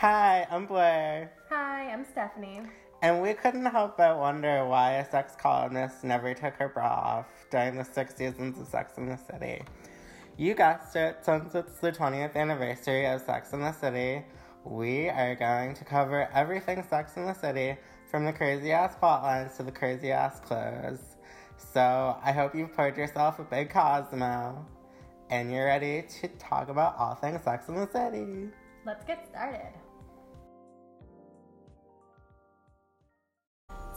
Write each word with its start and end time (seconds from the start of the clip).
Hi, 0.00 0.46
I'm 0.50 0.66
Blair. 0.66 1.32
Hi, 1.48 1.90
I'm 1.90 2.04
Stephanie. 2.04 2.60
And 3.00 3.22
we 3.22 3.32
couldn't 3.32 3.64
help 3.64 3.96
but 3.96 4.18
wonder 4.18 4.66
why 4.66 4.96
a 4.96 5.10
sex 5.10 5.32
columnist 5.40 6.04
never 6.04 6.34
took 6.34 6.52
her 6.56 6.68
bra 6.68 6.84
off 6.84 7.26
during 7.50 7.76
the 7.76 7.82
six 7.82 8.14
seasons 8.14 8.60
of 8.60 8.66
Sex 8.66 8.98
in 8.98 9.08
the 9.08 9.16
City. 9.16 9.62
You 10.36 10.52
guessed 10.52 10.96
it, 10.96 11.20
since 11.22 11.54
it's 11.54 11.78
the 11.78 11.92
20th 11.92 12.36
anniversary 12.36 13.06
of 13.06 13.22
Sex 13.22 13.54
in 13.54 13.62
the 13.62 13.72
City, 13.72 14.22
we 14.64 15.08
are 15.08 15.34
going 15.34 15.72
to 15.72 15.84
cover 15.86 16.28
everything 16.34 16.82
Sex 16.82 17.16
in 17.16 17.24
the 17.24 17.32
City, 17.32 17.78
from 18.10 18.26
the 18.26 18.34
crazy 18.34 18.72
ass 18.72 18.94
plotlines 19.02 19.56
to 19.56 19.62
the 19.62 19.72
crazy 19.72 20.12
ass 20.12 20.40
clothes. 20.40 21.16
So 21.72 22.18
I 22.22 22.32
hope 22.32 22.54
you've 22.54 22.74
poured 22.76 22.98
yourself 22.98 23.38
a 23.38 23.44
big 23.44 23.70
Cosmo 23.70 24.62
and 25.30 25.50
you're 25.50 25.64
ready 25.64 26.04
to 26.20 26.28
talk 26.38 26.68
about 26.68 26.98
all 26.98 27.14
things 27.14 27.42
Sex 27.44 27.70
in 27.70 27.76
the 27.76 27.88
City. 27.90 28.50
Let's 28.84 29.04
get 29.04 29.26
started. 29.26 29.72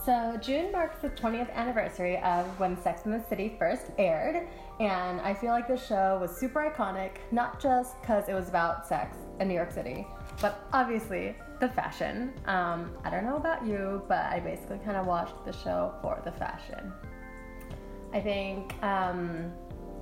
So, 0.06 0.38
June 0.42 0.72
marks 0.72 1.00
the 1.02 1.10
20th 1.10 1.54
anniversary 1.54 2.18
of 2.20 2.48
when 2.58 2.82
Sex 2.82 3.06
in 3.06 3.12
the 3.12 3.22
City 3.28 3.56
first 3.60 3.88
aired, 3.98 4.48
and 4.80 5.20
I 5.20 5.34
feel 5.34 5.52
like 5.52 5.68
the 5.68 5.78
show 5.78 6.18
was 6.22 6.32
super 6.38 6.72
iconic, 6.74 7.18
not 7.32 7.60
just 7.60 8.00
because 8.00 8.30
it 8.30 8.34
was 8.34 8.48
about 8.48 8.88
sex 8.88 9.18
in 9.42 9.50
New 9.50 9.54
York 9.54 9.72
City, 9.72 10.08
but 10.40 10.66
obviously 10.72 11.36
the 11.60 11.68
fashion. 11.68 12.34
Um, 12.46 12.92
I 13.04 13.10
don't 13.10 13.26
know 13.26 13.36
about 13.36 13.68
you, 13.68 14.02
but 14.08 14.26
I 14.26 14.40
basically 14.40 14.80
kind 14.80 14.96
of 14.96 15.06
watched 15.06 15.44
the 15.44 15.52
show 15.52 15.94
for 16.02 16.22
the 16.24 16.32
fashion. 16.32 16.94
I 18.14 18.22
think 18.22 18.82
um, 18.82 19.52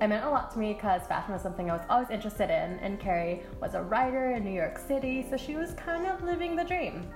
it 0.00 0.06
meant 0.06 0.24
a 0.24 0.30
lot 0.30 0.52
to 0.52 0.60
me 0.60 0.74
because 0.74 1.02
fashion 1.08 1.32
was 1.32 1.42
something 1.42 1.70
I 1.70 1.76
was 1.76 1.86
always 1.90 2.10
interested 2.10 2.50
in, 2.50 2.78
and 2.78 3.00
Carrie 3.00 3.42
was 3.60 3.74
a 3.74 3.82
writer 3.82 4.30
in 4.30 4.44
New 4.44 4.54
York 4.54 4.78
City, 4.78 5.26
so 5.28 5.36
she 5.36 5.56
was 5.56 5.72
kind 5.74 6.06
of 6.06 6.22
living 6.22 6.54
the 6.54 6.64
dream. 6.64 7.10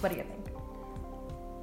What 0.00 0.12
do 0.12 0.18
you 0.18 0.22
think? 0.24 0.47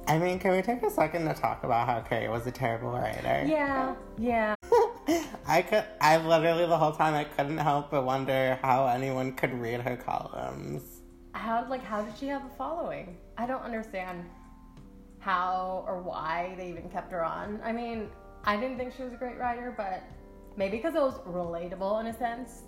I 0.08 0.18
mean, 0.18 0.38
can 0.38 0.52
we 0.52 0.62
take 0.62 0.82
a 0.84 0.90
second 0.90 1.26
to 1.26 1.34
talk 1.34 1.64
about 1.64 1.88
how 1.88 2.00
Carrie 2.00 2.28
was 2.28 2.46
a 2.46 2.52
terrible 2.52 2.92
writer? 2.92 3.44
Yeah, 3.44 3.96
yeah. 4.18 4.54
I 5.46 5.62
could, 5.62 5.84
I 6.00 6.18
literally 6.18 6.66
the 6.66 6.76
whole 6.76 6.92
time 6.92 7.14
I 7.14 7.24
couldn't 7.24 7.58
help 7.58 7.90
but 7.90 8.04
wonder 8.04 8.56
how 8.62 8.86
anyone 8.86 9.32
could 9.32 9.52
read 9.54 9.80
her 9.80 9.96
columns. 9.96 11.00
How, 11.32 11.68
like, 11.68 11.82
how 11.82 12.02
did 12.02 12.16
she 12.16 12.28
have 12.28 12.44
a 12.44 12.56
following? 12.56 13.16
I 13.36 13.46
don't 13.46 13.62
understand 13.62 14.24
how 15.18 15.84
or 15.88 16.00
why 16.00 16.54
they 16.56 16.68
even 16.68 16.88
kept 16.88 17.10
her 17.10 17.24
on. 17.24 17.60
I 17.64 17.72
mean, 17.72 18.08
I 18.44 18.56
didn't 18.56 18.78
think 18.78 18.94
she 18.96 19.02
was 19.02 19.12
a 19.12 19.16
great 19.16 19.38
writer, 19.38 19.74
but 19.76 20.04
maybe 20.56 20.76
because 20.76 20.94
it 20.94 21.00
was 21.00 21.18
relatable 21.26 22.00
in 22.00 22.06
a 22.06 22.16
sense. 22.16 22.62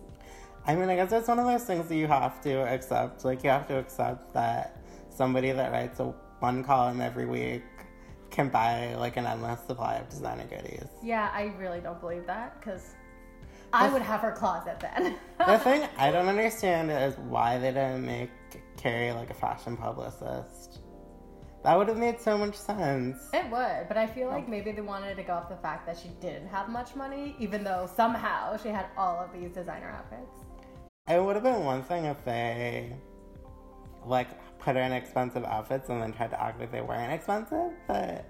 I 0.67 0.75
mean, 0.75 0.89
I 0.89 0.97
guess 0.97 1.12
it's 1.12 1.28
one 1.28 1.39
of 1.39 1.47
those 1.47 1.62
things 1.62 1.89
that 1.89 1.97
you 1.97 2.08
have 2.08 2.41
to 2.42 2.62
accept. 2.69 3.25
Like, 3.25 3.45
you 3.45 3.50
have 3.50 3.69
to 3.69 3.78
accept 3.78 4.34
that 4.34 4.83
somebody 5.08 5.52
that 5.52 5.70
writes 5.70 6.00
a 6.00 6.12
one 6.41 6.64
column 6.64 7.00
every 7.00 7.27
week 7.27 7.62
can 8.31 8.48
buy 8.48 8.94
like 8.97 9.17
an 9.17 9.27
endless 9.27 9.61
supply 9.67 9.97
of 9.97 10.08
designer 10.08 10.45
goodies. 10.45 10.86
Yeah, 11.03 11.30
I 11.33 11.53
really 11.58 11.80
don't 11.80 12.00
believe 12.00 12.27
that 12.27 12.61
because 12.61 12.95
I 13.72 13.89
would 13.92 14.03
have 14.03 14.20
her 14.20 14.33
closet 14.33 14.80
then. 14.80 15.17
the 15.39 15.58
thing 15.64 15.89
I 15.97 16.11
don't 16.11 16.28
understand 16.28 16.91
is 16.91 17.19
why 17.19 17.58
they 17.58 17.72
didn't 17.72 18.06
make 18.06 18.30
Carrie 18.77 19.12
like 19.12 19.30
a 19.30 19.34
fashion 19.34 19.77
publicist. 19.77 20.80
That 21.64 21.77
would 21.77 21.89
have 21.89 21.97
made 21.97 22.20
so 22.20 22.39
much 22.39 22.55
sense. 22.55 23.19
It 23.34 23.50
would, 23.50 23.89
but 23.89 23.97
I 23.97 24.06
feel 24.06 24.28
like 24.28 24.45
oh. 24.47 24.50
maybe 24.50 24.73
they 24.73 24.80
wanted 24.80 25.17
to 25.17 25.23
go 25.23 25.34
off 25.34 25.48
the 25.48 25.56
fact 25.56 25.86
that 25.86 25.98
she 25.98 26.08
didn't 26.20 26.48
have 26.48 26.69
much 26.69 26.95
money, 26.95 27.34
even 27.39 27.64
though 27.64 27.91
somehow 27.95 28.56
she 28.56 28.69
had 28.69 28.86
all 28.97 29.19
of 29.19 29.33
these 29.33 29.50
designer 29.50 29.91
outfits. 29.91 30.47
It 31.08 31.23
would 31.23 31.34
have 31.34 31.42
been 31.42 31.64
one 31.64 31.83
thing 31.83 32.05
if 32.05 32.25
they 32.25 32.92
like 34.09 34.28
put 34.59 34.77
her 34.77 34.83
in 34.83 34.92
expensive 34.92 35.45
outfits 35.45 35.89
and 35.89 36.03
then 36.03 36.12
tried 36.12 36.31
to 36.31 36.42
act 36.42 36.61
like 36.61 36.73
they 36.73 36.81
weren't 36.81 37.12
expensive, 37.12 37.73
but 37.87 38.25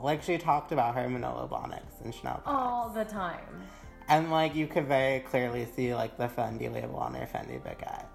like 0.00 0.22
she 0.22 0.38
talked 0.38 0.72
about 0.72 0.94
her 0.94 1.08
Manolo 1.08 1.48
Blahniks 1.48 2.04
and 2.04 2.14
Chanel 2.14 2.34
bags. 2.34 2.42
All 2.46 2.88
the 2.90 3.04
time. 3.04 3.62
And 4.08 4.30
like 4.30 4.54
you 4.54 4.66
could 4.66 4.86
very 4.86 5.20
clearly 5.20 5.66
see 5.74 5.94
like 5.94 6.16
the 6.16 6.28
Fendi 6.28 6.72
label 6.72 6.96
on 6.96 7.14
her 7.14 7.26
Fendi 7.26 7.60
baguette. 7.60 8.06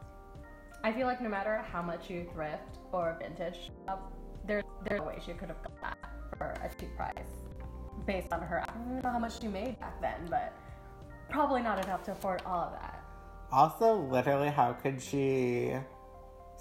I 0.83 0.91
feel 0.91 1.05
like 1.05 1.21
no 1.21 1.29
matter 1.29 1.57
how 1.71 1.81
much 1.81 2.09
you 2.09 2.27
thrift 2.33 2.79
or 2.91 3.17
vintage 3.19 3.71
shop, 3.85 4.11
there, 4.47 4.63
there's 4.87 5.01
ways 5.01 5.23
you 5.27 5.35
could 5.35 5.49
have 5.49 5.61
got 5.61 5.81
that 5.81 5.97
for 6.37 6.47
a 6.47 6.69
cheap 6.79 6.95
price 6.95 7.13
based 8.05 8.33
on 8.33 8.41
her. 8.41 8.61
I 8.61 8.73
don't 8.73 8.85
even 8.89 9.01
know 9.01 9.11
how 9.11 9.19
much 9.19 9.39
she 9.39 9.47
made 9.47 9.79
back 9.79 10.01
then, 10.01 10.27
but 10.29 10.53
probably 11.29 11.61
not 11.61 11.83
enough 11.83 12.03
to 12.03 12.13
afford 12.13 12.41
all 12.45 12.61
of 12.61 12.73
that. 12.73 13.03
Also, 13.51 13.95
literally, 13.95 14.49
how 14.49 14.73
could 14.73 15.01
she 15.01 15.73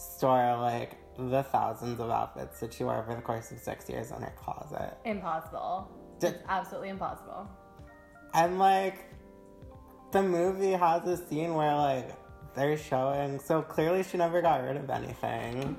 store 0.00 0.56
like 0.56 0.97
the 1.16 1.43
thousands 1.43 2.00
of 2.00 2.11
outfits 2.11 2.61
that 2.61 2.72
she 2.72 2.84
wore 2.84 2.97
over 2.97 3.15
the 3.15 3.21
course 3.21 3.50
of 3.50 3.59
six 3.59 3.88
years 3.88 4.11
in 4.11 4.22
her 4.22 4.33
closet. 4.37 4.97
Impossible. 5.05 5.91
Just 6.21 6.34
it's 6.37 6.44
absolutely 6.49 6.88
impossible. 6.88 7.49
And 8.34 8.59
like 8.59 9.05
the 10.12 10.22
movie 10.22 10.72
has 10.72 11.06
a 11.06 11.16
scene 11.16 11.55
where 11.55 11.75
like 11.75 12.10
they're 12.55 12.77
showing 12.77 13.39
so 13.39 13.62
clearly 13.62 14.03
she 14.03 14.16
never 14.16 14.41
got 14.41 14.65
rid 14.65 14.77
of 14.77 14.89
anything. 14.91 15.77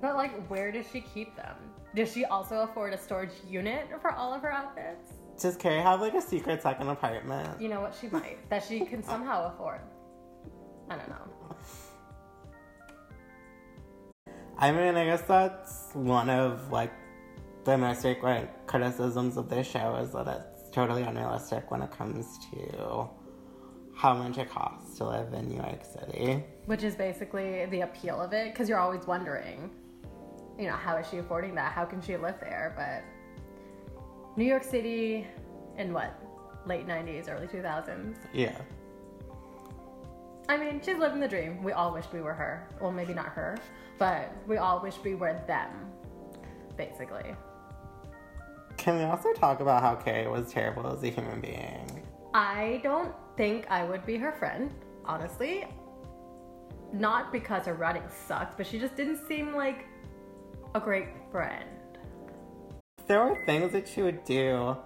But 0.00 0.16
like 0.16 0.46
where 0.48 0.70
does 0.70 0.86
she 0.92 1.00
keep 1.00 1.34
them? 1.36 1.56
Does 1.94 2.12
she 2.12 2.24
also 2.24 2.60
afford 2.62 2.92
a 2.92 2.98
storage 2.98 3.32
unit 3.48 3.88
for 4.00 4.12
all 4.12 4.32
of 4.32 4.42
her 4.42 4.52
outfits? 4.52 5.12
Does 5.40 5.56
Carrie 5.56 5.80
have 5.80 6.00
like 6.00 6.14
a 6.14 6.22
secret 6.22 6.62
second 6.62 6.88
apartment? 6.88 7.60
You 7.60 7.68
know 7.68 7.80
what 7.80 7.96
she 7.98 8.08
might 8.08 8.48
that 8.50 8.64
she 8.64 8.84
can 8.84 9.02
somehow 9.12 9.52
afford. 9.52 9.80
I 10.88 10.96
don't 10.96 11.08
know. 11.08 11.31
I 14.58 14.70
mean, 14.70 14.94
I 14.96 15.04
guess 15.04 15.22
that's 15.22 15.90
one 15.94 16.30
of 16.30 16.70
like 16.70 16.92
the 17.64 17.76
most 17.76 18.02
frequent 18.02 18.48
criticisms 18.66 19.36
of 19.36 19.48
this 19.48 19.66
show 19.66 19.96
is 19.96 20.12
that 20.12 20.26
it's 20.28 20.70
totally 20.70 21.02
unrealistic 21.02 21.70
when 21.70 21.82
it 21.82 21.90
comes 21.90 22.38
to 22.50 23.08
how 23.94 24.14
much 24.14 24.38
it 24.38 24.50
costs 24.50 24.98
to 24.98 25.04
live 25.04 25.32
in 25.32 25.48
New 25.48 25.56
York 25.56 25.84
City. 25.84 26.42
Which 26.66 26.82
is 26.82 26.94
basically 26.94 27.66
the 27.66 27.82
appeal 27.82 28.20
of 28.20 28.32
it, 28.32 28.52
because 28.52 28.68
you're 28.68 28.78
always 28.78 29.06
wondering, 29.06 29.70
you 30.58 30.66
know, 30.66 30.72
how 30.72 30.96
is 30.96 31.08
she 31.08 31.18
affording 31.18 31.54
that? 31.56 31.72
How 31.72 31.84
can 31.84 32.00
she 32.00 32.16
live 32.16 32.36
there? 32.40 32.74
But 32.76 33.04
New 34.36 34.44
York 34.44 34.64
City 34.64 35.26
in 35.76 35.92
what? 35.92 36.18
Late 36.66 36.86
90s, 36.86 37.28
early 37.28 37.46
2000s? 37.46 38.16
Yeah. 38.32 38.56
I 40.48 40.56
mean, 40.56 40.80
she's 40.84 40.96
living 40.96 41.20
the 41.20 41.28
dream. 41.28 41.62
We 41.62 41.72
all 41.72 41.92
wish 41.92 42.04
we 42.12 42.20
were 42.20 42.34
her. 42.34 42.66
Well, 42.80 42.92
maybe 42.92 43.14
not 43.14 43.26
her, 43.26 43.56
but 43.98 44.32
we 44.46 44.56
all 44.56 44.80
wish 44.80 44.94
we 45.04 45.14
were 45.14 45.40
them, 45.46 45.70
basically. 46.76 47.34
Can 48.76 48.98
we 48.98 49.04
also 49.04 49.32
talk 49.32 49.60
about 49.60 49.82
how 49.82 49.94
Carrie 49.94 50.26
was 50.26 50.50
terrible 50.50 50.86
as 50.88 51.02
a 51.02 51.08
human 51.08 51.40
being? 51.40 52.02
I 52.34 52.80
don't 52.82 53.14
think 53.36 53.70
I 53.70 53.84
would 53.84 54.04
be 54.04 54.16
her 54.16 54.32
friend, 54.32 54.74
honestly. 55.04 55.66
Not 56.92 57.32
because 57.32 57.66
her 57.66 57.74
writing 57.74 58.02
sucked, 58.26 58.56
but 58.56 58.66
she 58.66 58.78
just 58.78 58.96
didn't 58.96 59.26
seem 59.28 59.54
like 59.54 59.86
a 60.74 60.80
great 60.80 61.08
friend. 61.30 61.68
There 63.06 63.24
were 63.24 63.38
things 63.46 63.72
that 63.72 63.86
she 63.86 64.02
would 64.02 64.24
do. 64.24 64.76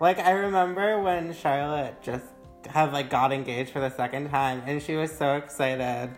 Like, 0.00 0.18
I 0.18 0.32
remember 0.32 1.00
when 1.00 1.32
Charlotte 1.32 2.02
just 2.02 2.24
had 2.68 2.92
like 2.92 3.10
got 3.10 3.32
engaged 3.32 3.70
for 3.70 3.80
the 3.80 3.90
second 3.90 4.30
time 4.30 4.62
and 4.66 4.82
she 4.82 4.94
was 4.94 5.10
so 5.10 5.36
excited 5.36 6.10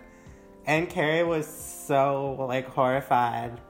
and 0.66 0.88
Carrie 0.88 1.25
was 1.25 1.47
so 1.47 2.36
like 2.48 2.69
horrified 2.69 3.60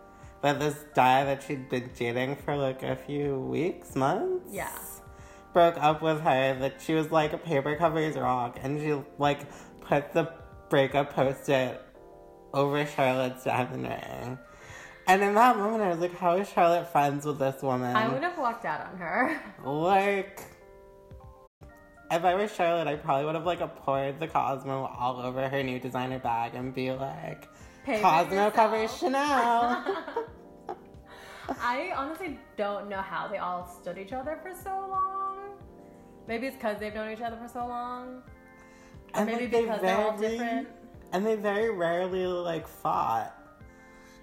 that 0.43 0.59
this 0.59 0.85
guy 0.95 1.25
that 1.25 1.43
she'd 1.43 1.69
been 1.69 1.91
dating 1.97 2.37
for 2.37 2.57
like 2.57 2.83
a 2.83 2.97
few 2.97 3.39
weeks, 3.39 3.95
months, 3.95 4.45
yeah, 4.53 4.77
broke 5.53 5.77
up 5.79 6.03
with 6.03 6.21
her. 6.21 6.59
That 6.59 6.81
she 6.81 6.95
was 6.95 7.11
like 7.11 7.33
a 7.33 7.39
paper 7.39 7.77
covers 7.77 8.17
rock, 8.17 8.59
and 8.61 8.81
she 8.81 9.01
like 9.19 9.47
put 9.81 10.13
the 10.13 10.33
breakup 10.69 11.15
post-it 11.15 11.81
over 12.53 12.85
Charlotte's 12.85 13.45
diamond 13.45 13.85
ring. 13.85 14.39
And 15.07 15.23
in 15.23 15.35
that 15.35 15.57
moment, 15.57 15.83
I 15.83 15.89
was 15.91 15.99
like, 15.99 16.17
"How 16.17 16.37
is 16.37 16.49
Charlotte 16.49 16.91
friends 16.93 17.25
with 17.25 17.39
this 17.39 17.63
woman?" 17.63 17.97
I 17.97 18.09
would 18.09 18.23
have 18.23 18.37
walked 18.37 18.65
out 18.65 18.87
on 18.93 18.99
her. 18.99 19.41
Like 19.65 20.43
if 22.13 22.25
I 22.25 22.35
was 22.35 22.55
Charlotte, 22.55 22.87
I 22.87 22.97
probably 22.97 23.25
would 23.25 23.35
have 23.35 23.47
like 23.47 23.77
poured 23.77 24.21
the 24.21 24.29
Cosmo 24.29 24.85
all 24.99 25.21
over 25.21 25.49
her 25.49 25.63
new 25.63 25.81
designer 25.81 26.19
bag 26.19 26.55
and 26.55 26.75
be 26.75 26.93
like, 26.93 27.49
Pay 27.85 28.01
Cosmo 28.01 28.51
covers 28.51 28.97
Chanel. 28.97 29.85
I 31.61 31.93
honestly 31.97 32.39
don't 32.57 32.89
know 32.89 33.01
how 33.01 33.29
they 33.29 33.39
all 33.39 33.67
stood 33.67 33.99
each 33.99 34.13
other 34.13 34.39
for 34.43 34.55
so 34.55 34.71
long. 34.71 35.39
Maybe 36.29 36.47
it's 36.47 36.57
because 36.57 36.79
they've 36.79 36.95
known 36.95 37.11
each 37.11 37.23
other 37.23 37.37
for 37.37 37.49
so 37.49 37.67
long. 37.67 38.23
And 39.15 39.27
maybe 39.27 39.45
like 39.45 39.51
because 39.51 39.81
they 39.81 39.91
are 39.91 40.11
all 40.11 40.17
different. 40.17 40.69
And 41.13 41.27
they 41.27 41.35
very 41.35 41.71
rarely 41.71 42.27
like 42.27 42.69
fought. 42.69 43.35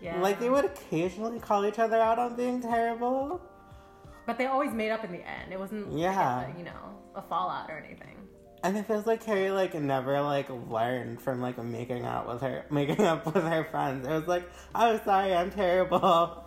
Yeah. 0.01 0.21
Like 0.21 0.39
they 0.39 0.49
would 0.49 0.65
occasionally 0.65 1.39
call 1.39 1.65
each 1.65 1.79
other 1.79 1.97
out 1.97 2.19
on 2.19 2.35
being 2.35 2.61
terrible. 2.61 3.41
But 4.25 4.37
they 4.37 4.45
always 4.45 4.71
made 4.71 4.91
up 4.91 5.03
in 5.03 5.11
the 5.11 5.27
end. 5.27 5.51
It 5.51 5.59
wasn't, 5.59 5.91
yeah, 5.91 6.45
like 6.47 6.57
you 6.57 6.63
know, 6.63 6.98
a 7.15 7.21
fallout 7.21 7.69
or 7.69 7.77
anything. 7.77 8.15
And 8.63 8.77
it 8.77 8.85
feels 8.87 9.05
like 9.07 9.23
Carrie 9.23 9.51
like 9.51 9.73
never 9.73 10.19
like 10.21 10.49
learned 10.69 11.21
from 11.21 11.41
like 11.41 11.57
making 11.63 12.03
out 12.05 12.27
with 12.27 12.41
her 12.41 12.65
making 12.71 13.01
up 13.05 13.25
with 13.25 13.43
her 13.43 13.63
friends. 13.71 14.05
It 14.07 14.11
was 14.11 14.27
like, 14.27 14.49
oh 14.75 14.99
sorry, 15.05 15.33
I'm 15.33 15.51
terrible. 15.51 16.43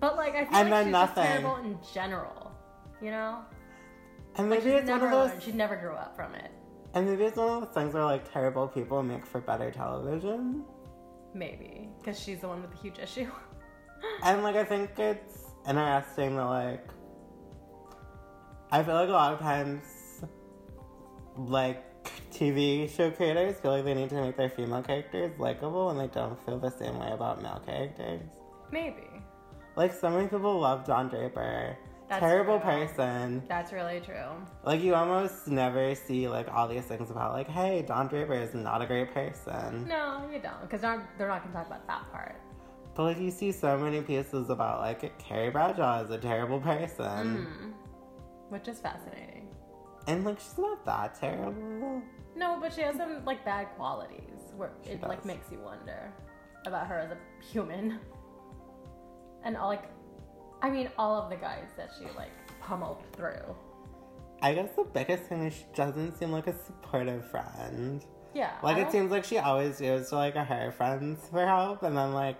But 0.00 0.16
like 0.16 0.34
I 0.34 0.44
feel 0.44 0.54
And 0.56 0.70
like 0.70 0.84
she's 0.86 0.92
nothing. 0.92 1.24
terrible 1.24 1.56
in 1.56 1.78
general. 1.94 2.52
You 3.02 3.10
know? 3.10 3.38
And 4.36 4.48
Like 4.50 4.64
maybe 4.64 4.76
it's 4.76 4.88
one 4.90 5.02
of 5.02 5.10
those 5.10 5.30
learned. 5.30 5.42
She 5.42 5.52
never 5.52 5.76
grew 5.76 5.92
up 5.94 6.14
from 6.14 6.34
it. 6.34 6.50
and 6.94 7.06
maybe 7.08 7.24
it's 7.24 7.36
one 7.36 7.48
of 7.48 7.60
those 7.66 7.74
things 7.74 7.94
where 7.94 8.04
like 8.04 8.30
terrible 8.32 8.68
people 8.68 9.02
make 9.02 9.24
for 9.26 9.40
better 9.40 9.70
television. 9.70 10.64
Maybe. 11.34 11.88
Because 11.98 12.18
she's 12.20 12.40
the 12.40 12.48
one 12.48 12.60
with 12.62 12.70
the 12.72 12.76
huge 12.78 12.98
issue. 12.98 13.30
And 14.24 14.42
like 14.42 14.56
I 14.56 14.64
think 14.64 14.98
it's 14.98 15.44
interesting 15.68 16.34
that 16.36 16.44
like 16.46 16.86
I 18.72 18.82
feel 18.82 18.94
like 18.94 19.08
a 19.08 19.12
lot 19.12 19.32
of 19.34 19.40
times 19.40 19.82
like 21.36 21.84
TV 22.32 22.88
show 22.94 23.10
creators 23.10 23.56
feel 23.60 23.72
like 23.72 23.84
they 23.84 23.94
need 23.94 24.10
to 24.10 24.16
make 24.16 24.36
their 24.36 24.50
female 24.50 24.82
characters 24.82 25.32
likable 25.38 25.90
and 25.90 25.98
they 26.00 26.06
don't 26.08 26.38
feel 26.44 26.58
the 26.58 26.70
same 26.70 26.98
way 26.98 27.10
about 27.12 27.42
male 27.42 27.62
characters. 27.66 28.22
Maybe. 28.70 29.08
Like 29.76 29.92
so 29.92 30.10
many 30.10 30.28
people 30.28 30.58
love 30.60 30.84
Don 30.84 31.08
Draper. 31.08 31.76
That's 32.08 32.20
Terrible 32.20 32.58
true. 32.58 32.70
person. 32.70 33.42
That's 33.48 33.72
really 33.72 34.00
true. 34.00 34.26
Like 34.64 34.80
you 34.82 34.94
almost 34.94 35.46
never 35.46 35.94
see 35.94 36.28
like 36.28 36.48
all 36.52 36.66
these 36.66 36.84
things 36.84 37.10
about 37.10 37.32
like, 37.32 37.48
hey, 37.48 37.82
Don 37.86 38.08
Draper 38.08 38.34
is 38.34 38.52
not 38.54 38.82
a 38.82 38.86
great 38.86 39.12
person. 39.14 39.86
No, 39.88 40.28
you 40.32 40.40
don't. 40.40 40.60
Because 40.62 40.80
they're, 40.80 41.08
they're 41.18 41.28
not 41.28 41.42
going 41.42 41.52
to 41.52 41.58
talk 41.58 41.66
about 41.68 41.86
that 41.86 42.10
part. 42.12 42.40
But 42.94 43.04
like 43.04 43.20
you 43.20 43.30
see 43.30 43.52
so 43.52 43.78
many 43.78 44.00
pieces 44.00 44.50
about 44.50 44.80
like 44.80 45.16
Carrie 45.18 45.50
Bradshaw 45.50 46.02
is 46.04 46.10
a 46.10 46.18
terrible 46.18 46.60
person. 46.60 47.46
Mm. 47.46 47.69
Which 48.50 48.68
is 48.68 48.78
fascinating. 48.78 49.48
And 50.06 50.24
like 50.24 50.38
she's 50.38 50.58
not 50.58 50.84
that 50.84 51.18
terrible. 51.18 52.02
No, 52.36 52.58
but 52.60 52.72
she 52.72 52.82
has 52.82 52.96
some 52.96 53.24
like 53.24 53.44
bad 53.44 53.68
qualities 53.76 54.38
where 54.56 54.70
She 54.84 54.90
it 54.92 55.02
like 55.02 55.24
makes 55.24 55.50
you 55.50 55.58
wonder 55.60 56.12
about 56.66 56.86
her 56.86 56.98
as 56.98 57.10
a 57.10 57.16
human. 57.52 57.98
And 59.44 59.56
all 59.56 59.68
like 59.68 59.84
I 60.62 60.68
mean 60.70 60.90
all 60.98 61.16
of 61.22 61.30
the 61.30 61.36
guys 61.36 61.68
that 61.76 61.90
she 61.98 62.04
like 62.16 62.30
pummeled 62.60 63.02
through. 63.12 63.56
I 64.42 64.54
guess 64.54 64.70
the 64.74 64.84
biggest 64.84 65.24
thing 65.24 65.46
is 65.46 65.54
she 65.54 65.64
doesn't 65.74 66.18
seem 66.18 66.32
like 66.32 66.46
a 66.46 66.54
supportive 66.64 67.30
friend. 67.30 68.04
Yeah. 68.34 68.52
Like 68.62 68.78
it 68.78 68.90
seems 68.90 69.10
like 69.10 69.24
she 69.24 69.38
always 69.38 69.80
goes 69.80 70.08
to 70.10 70.16
like 70.16 70.34
her 70.34 70.72
friends 70.76 71.20
for 71.30 71.46
help 71.46 71.82
and 71.82 71.96
then 71.96 72.12
like 72.14 72.38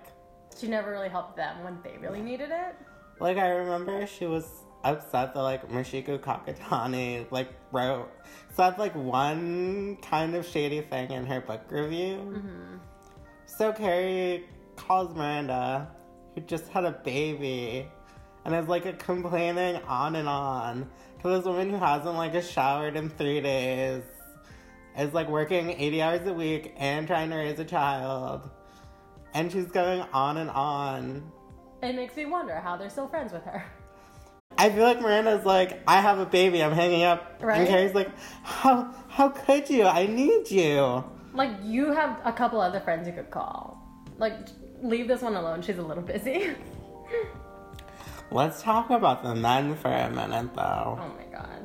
she 0.58 0.66
never 0.66 0.90
really 0.90 1.08
helped 1.08 1.36
them 1.36 1.62
when 1.62 1.78
they 1.84 1.96
really 1.98 2.20
needed 2.22 2.50
it. 2.50 2.74
like 3.20 3.36
I 3.38 3.48
remember 3.50 4.06
she 4.06 4.26
was 4.26 4.59
upset 4.84 5.34
that 5.34 5.40
like 5.40 5.68
Michiko 5.70 6.18
Kakutani 6.18 7.30
like 7.30 7.48
wrote 7.72 8.10
said 8.54 8.78
like 8.78 8.94
one 8.94 9.96
kind 10.02 10.34
of 10.34 10.46
shady 10.46 10.80
thing 10.80 11.10
in 11.10 11.26
her 11.26 11.40
book 11.40 11.62
review. 11.70 12.16
Mm-hmm. 12.16 12.76
So 13.46 13.72
Carrie 13.72 14.46
calls 14.76 15.14
Miranda, 15.14 15.88
who 16.34 16.40
just 16.42 16.68
had 16.68 16.84
a 16.84 16.92
baby, 16.92 17.86
and 18.44 18.54
is 18.54 18.68
like 18.68 18.98
complaining 18.98 19.76
on 19.86 20.16
and 20.16 20.28
on 20.28 20.90
to 21.22 21.28
this 21.28 21.44
woman 21.44 21.70
who 21.70 21.76
hasn't 21.76 22.16
like 22.16 22.40
showered 22.42 22.96
in 22.96 23.10
three 23.10 23.40
days, 23.40 24.02
is 24.96 25.12
like 25.12 25.28
working 25.28 25.70
80 25.70 26.02
hours 26.02 26.26
a 26.26 26.32
week 26.32 26.74
and 26.76 27.06
trying 27.06 27.30
to 27.30 27.36
raise 27.36 27.58
a 27.58 27.64
child. 27.64 28.48
And 29.34 29.52
she's 29.52 29.66
going 29.66 30.00
on 30.12 30.38
and 30.38 30.50
on. 30.50 31.30
It 31.82 31.94
makes 31.94 32.16
me 32.16 32.26
wonder 32.26 32.56
how 32.56 32.76
they're 32.76 32.90
still 32.90 33.08
friends 33.08 33.32
with 33.32 33.44
her. 33.44 33.64
I 34.60 34.68
feel 34.68 34.82
like 34.82 35.00
Miranda's 35.00 35.46
like, 35.46 35.80
I 35.88 36.02
have 36.02 36.18
a 36.18 36.26
baby, 36.26 36.62
I'm 36.62 36.72
hanging 36.72 37.02
up. 37.02 37.40
Right. 37.40 37.60
And 37.60 37.68
Carrie's 37.68 37.94
like, 37.94 38.10
how 38.42 38.94
how 39.08 39.30
could 39.30 39.70
you? 39.70 39.84
I 39.84 40.06
need 40.06 40.50
you. 40.50 41.02
Like 41.32 41.52
you 41.62 41.92
have 41.92 42.20
a 42.26 42.32
couple 42.32 42.60
other 42.60 42.80
friends 42.80 43.06
you 43.06 43.14
could 43.14 43.30
call. 43.30 43.82
Like 44.18 44.34
leave 44.82 45.08
this 45.08 45.22
one 45.22 45.34
alone. 45.34 45.62
She's 45.62 45.78
a 45.78 45.82
little 45.82 46.02
busy. 46.02 46.50
Let's 48.30 48.62
talk 48.62 48.90
about 48.90 49.22
the 49.22 49.34
men 49.34 49.76
for 49.76 49.90
a 49.90 50.10
minute 50.10 50.54
though. 50.54 50.98
Oh 51.00 51.12
my 51.16 51.24
god. 51.32 51.64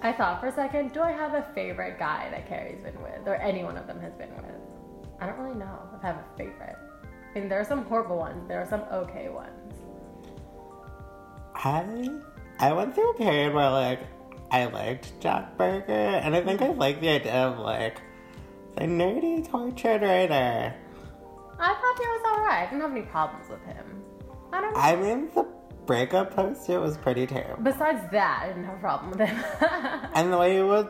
I 0.00 0.10
thought 0.12 0.40
for 0.40 0.46
a 0.46 0.52
second, 0.52 0.92
do 0.92 1.02
I 1.02 1.12
have 1.12 1.34
a 1.34 1.42
favorite 1.54 1.98
guy 1.98 2.28
that 2.30 2.48
Carrie's 2.48 2.80
been 2.80 3.00
with, 3.02 3.26
or 3.26 3.36
any 3.36 3.64
one 3.64 3.76
of 3.76 3.86
them 3.86 4.00
has 4.00 4.14
been 4.14 4.34
with? 4.36 4.60
I 5.20 5.26
don't 5.26 5.38
really 5.38 5.58
know 5.58 5.78
if 5.96 6.02
I 6.02 6.06
have 6.06 6.16
a 6.16 6.36
favorite. 6.38 6.76
I 7.34 7.38
mean, 7.38 7.48
there 7.50 7.60
are 7.60 7.64
some 7.64 7.84
horrible 7.84 8.16
ones, 8.16 8.48
there 8.48 8.60
are 8.60 8.66
some 8.66 8.82
okay 8.92 9.28
ones. 9.28 9.63
I 11.54 12.10
I 12.58 12.72
went 12.72 12.94
through 12.94 13.10
a 13.10 13.14
period 13.14 13.54
where 13.54 13.70
like 13.70 14.00
I 14.50 14.66
liked 14.66 15.18
Jack 15.20 15.56
Berger, 15.56 15.92
and 15.92 16.34
I 16.34 16.40
think 16.42 16.62
I 16.62 16.68
like 16.68 17.00
the 17.00 17.08
idea 17.08 17.46
of 17.46 17.58
like 17.58 18.00
the 18.76 18.82
nerdy 18.82 19.48
tortured 19.48 20.02
writer. 20.02 20.74
I 21.58 21.74
thought 21.74 21.98
he 21.98 22.06
was 22.06 22.22
alright. 22.32 22.66
I 22.66 22.70
didn't 22.70 22.80
have 22.80 22.90
any 22.90 23.02
problems 23.02 23.48
with 23.48 23.64
him. 23.64 24.02
I 24.52 24.60
don't 24.60 24.74
know. 24.74 24.80
I 24.80 24.96
mean, 24.96 25.30
the 25.34 25.46
breakup 25.86 26.34
post 26.34 26.68
it 26.68 26.78
was 26.78 26.96
pretty 26.96 27.26
terrible, 27.26 27.62
Besides 27.62 28.10
that, 28.10 28.42
I 28.42 28.48
didn't 28.48 28.64
have 28.64 28.76
a 28.76 28.80
problem 28.80 29.10
with 29.10 29.20
him. 29.20 29.44
and 30.14 30.32
the 30.32 30.38
way 30.38 30.56
he 30.56 30.62
would 30.62 30.88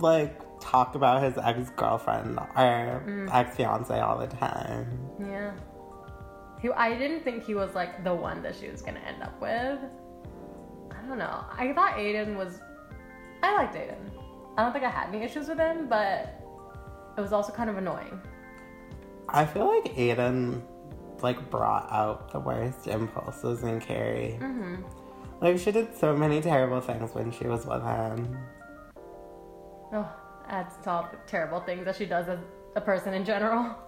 like 0.00 0.40
talk 0.60 0.94
about 0.94 1.22
his 1.22 1.36
ex 1.38 1.70
girlfriend 1.70 2.38
or 2.38 3.02
mm. 3.06 3.28
ex 3.32 3.56
fiance 3.56 3.98
all 3.98 4.18
the 4.18 4.26
time. 4.26 4.86
yeah. 5.20 5.52
He, 6.60 6.70
I 6.70 6.96
didn't 6.96 7.22
think 7.22 7.44
he 7.44 7.54
was 7.54 7.74
like 7.74 8.02
the 8.04 8.14
one 8.14 8.42
that 8.42 8.56
she 8.56 8.68
was 8.68 8.82
gonna 8.82 9.00
end 9.00 9.22
up 9.22 9.40
with. 9.40 9.78
I 10.90 11.06
don't 11.06 11.18
know. 11.18 11.44
I 11.50 11.72
thought 11.72 11.98
Aidan 11.98 12.36
was. 12.36 12.60
I 13.42 13.54
liked 13.54 13.76
Aidan. 13.76 14.10
I 14.56 14.64
don't 14.64 14.72
think 14.72 14.84
I 14.84 14.90
had 14.90 15.14
any 15.14 15.24
issues 15.24 15.48
with 15.48 15.58
him, 15.58 15.88
but 15.88 16.42
it 17.16 17.20
was 17.20 17.32
also 17.32 17.52
kind 17.52 17.70
of 17.70 17.78
annoying. 17.78 18.20
I 19.28 19.44
feel 19.44 19.66
like 19.66 19.96
Aidan 19.96 20.62
like 21.22 21.50
brought 21.50 21.90
out 21.92 22.32
the 22.32 22.40
worst 22.40 22.86
impulses 22.86 23.62
in 23.62 23.80
Carrie. 23.80 24.38
Mm-hmm. 24.40 24.82
Like 25.40 25.58
she 25.58 25.70
did 25.70 25.96
so 25.96 26.16
many 26.16 26.40
terrible 26.40 26.80
things 26.80 27.14
when 27.14 27.30
she 27.30 27.46
was 27.46 27.66
with 27.66 27.82
him. 27.82 28.38
Oh, 29.92 30.08
adds 30.48 30.76
to 30.82 30.90
all 30.90 31.08
the 31.10 31.18
terrible 31.26 31.60
things 31.60 31.84
that 31.84 31.96
she 31.96 32.06
does 32.06 32.28
as 32.28 32.40
a 32.74 32.80
person 32.80 33.14
in 33.14 33.24
general. 33.24 33.76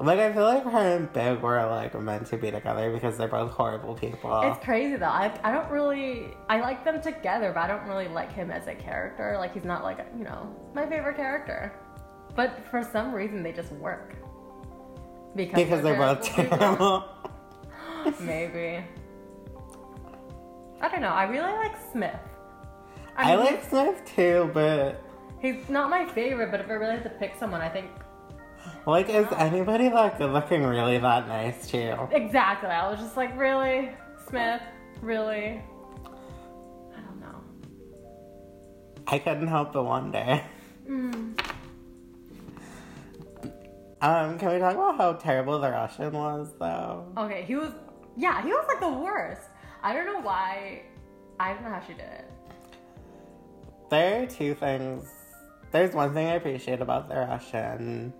Like 0.00 0.18
I 0.18 0.32
feel 0.32 0.44
like 0.44 0.64
her 0.64 0.96
and 0.96 1.12
Big 1.12 1.40
were 1.40 1.64
like 1.66 1.98
meant 2.00 2.26
to 2.28 2.36
be 2.36 2.50
together 2.50 2.92
because 2.92 3.16
they're 3.16 3.28
both 3.28 3.52
horrible 3.52 3.94
people. 3.94 4.40
It's 4.42 4.64
crazy 4.64 4.96
though. 4.96 5.06
I, 5.06 5.38
I 5.44 5.52
don't 5.52 5.70
really 5.70 6.34
I 6.48 6.60
like 6.60 6.84
them 6.84 7.00
together, 7.00 7.52
but 7.54 7.60
I 7.60 7.66
don't 7.68 7.86
really 7.86 8.08
like 8.08 8.32
him 8.32 8.50
as 8.50 8.66
a 8.66 8.74
character. 8.74 9.36
Like 9.38 9.54
he's 9.54 9.64
not 9.64 9.84
like 9.84 9.98
you 10.16 10.24
know 10.24 10.54
my 10.74 10.86
favorite 10.86 11.16
character. 11.16 11.72
But 12.34 12.66
for 12.70 12.82
some 12.82 13.12
reason 13.14 13.42
they 13.42 13.52
just 13.52 13.70
work. 13.72 14.14
Because, 15.36 15.62
because 15.62 15.82
they're 15.82 15.96
both 15.96 16.22
terrible. 16.22 17.04
Maybe. 18.20 18.84
I 20.80 20.88
don't 20.88 21.00
know. 21.00 21.08
I 21.08 21.24
really 21.24 21.52
like 21.52 21.76
Smith. 21.92 22.18
I 23.16 23.36
mean, 23.36 23.44
like 23.44 23.64
Smith 23.68 24.02
too, 24.04 24.50
but 24.52 25.00
He's 25.42 25.68
not 25.68 25.90
my 25.90 26.06
favorite, 26.06 26.52
but 26.52 26.60
if 26.60 26.70
I 26.70 26.74
really 26.74 26.94
had 26.94 27.02
to 27.02 27.10
pick 27.10 27.34
someone, 27.36 27.60
I 27.60 27.68
think 27.68 27.90
like 28.86 29.08
is 29.08 29.26
anybody 29.36 29.88
that 29.88 30.18
good 30.18 30.32
looking 30.32 30.64
really 30.64 30.98
that 30.98 31.28
nice 31.28 31.70
too? 31.70 31.96
exactly. 32.10 32.68
I 32.68 32.90
was 32.90 32.98
just 33.00 33.16
like, 33.16 33.36
really, 33.38 33.90
Smith, 34.28 34.62
really. 35.00 35.62
I 36.94 37.00
don't 37.00 37.20
know. 37.20 37.42
I 39.06 39.18
couldn't 39.18 39.48
help 39.48 39.72
but 39.72 39.84
wonder. 39.84 40.42
Mm. 40.88 41.38
Um, 44.02 44.36
can 44.36 44.52
we 44.52 44.58
talk 44.58 44.74
about 44.74 44.96
how 44.96 45.12
terrible 45.12 45.60
the 45.60 45.70
Russian 45.70 46.12
was 46.12 46.48
though? 46.58 47.06
Okay, 47.16 47.44
he 47.46 47.54
was. 47.54 47.72
Yeah, 48.16 48.42
he 48.42 48.48
was 48.48 48.64
like 48.66 48.80
the 48.80 48.88
worst. 48.88 49.42
I 49.82 49.92
don't 49.92 50.06
know 50.06 50.20
why. 50.20 50.82
I 51.38 51.54
don't 51.54 51.62
know 51.62 51.70
how 51.70 51.80
she 51.80 51.94
did 51.94 52.02
it. 52.02 52.30
There 53.90 54.22
are 54.22 54.26
two 54.26 54.54
things. 54.54 55.08
There's 55.70 55.94
one 55.94 56.12
thing 56.14 56.26
I 56.26 56.34
appreciate 56.34 56.80
about 56.80 57.08
the 57.08 57.14
Russian. 57.14 58.12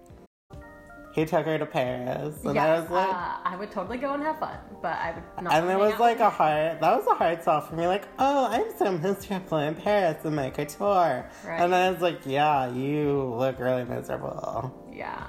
He 1.12 1.26
took 1.26 1.44
her 1.44 1.58
to 1.58 1.66
Paris, 1.66 2.42
and 2.44 2.58
I 2.58 2.80
was 2.80 2.88
like, 2.90 3.06
uh, 3.08 3.36
I 3.44 3.54
would 3.58 3.70
totally 3.70 3.98
go 3.98 4.14
and 4.14 4.22
have 4.22 4.38
fun, 4.38 4.56
but 4.80 4.96
I 4.96 5.12
would 5.12 5.44
not. 5.44 5.52
and 5.52 5.68
there 5.68 5.78
hang 5.78 5.90
was 5.90 6.00
like 6.00 6.20
a 6.20 6.30
hard. 6.30 6.80
That 6.80 6.96
was 6.96 7.06
a 7.06 7.14
hard 7.14 7.42
sell 7.44 7.60
for 7.60 7.76
me. 7.76 7.86
Like, 7.86 8.08
oh, 8.18 8.46
I'm 8.50 8.74
so 8.78 8.92
miserable 8.96 9.58
in 9.58 9.74
Paris 9.74 10.24
and 10.24 10.34
my 10.34 10.48
couture, 10.48 11.28
Right. 11.46 11.60
and 11.60 11.74
I 11.74 11.90
was 11.90 12.00
like, 12.00 12.20
yeah, 12.24 12.72
you 12.72 13.34
look 13.36 13.58
really 13.58 13.84
miserable. 13.84 14.72
Yeah. 14.90 15.26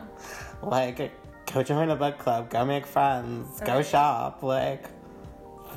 Like, 0.61 1.11
go 1.51 1.63
join 1.63 1.89
a 1.89 1.95
book 1.97 2.17
club, 2.17 2.49
go 2.49 2.63
make 2.63 2.85
friends, 2.85 3.59
go 3.65 3.81
shop. 3.83 4.41
Like, 4.41 4.85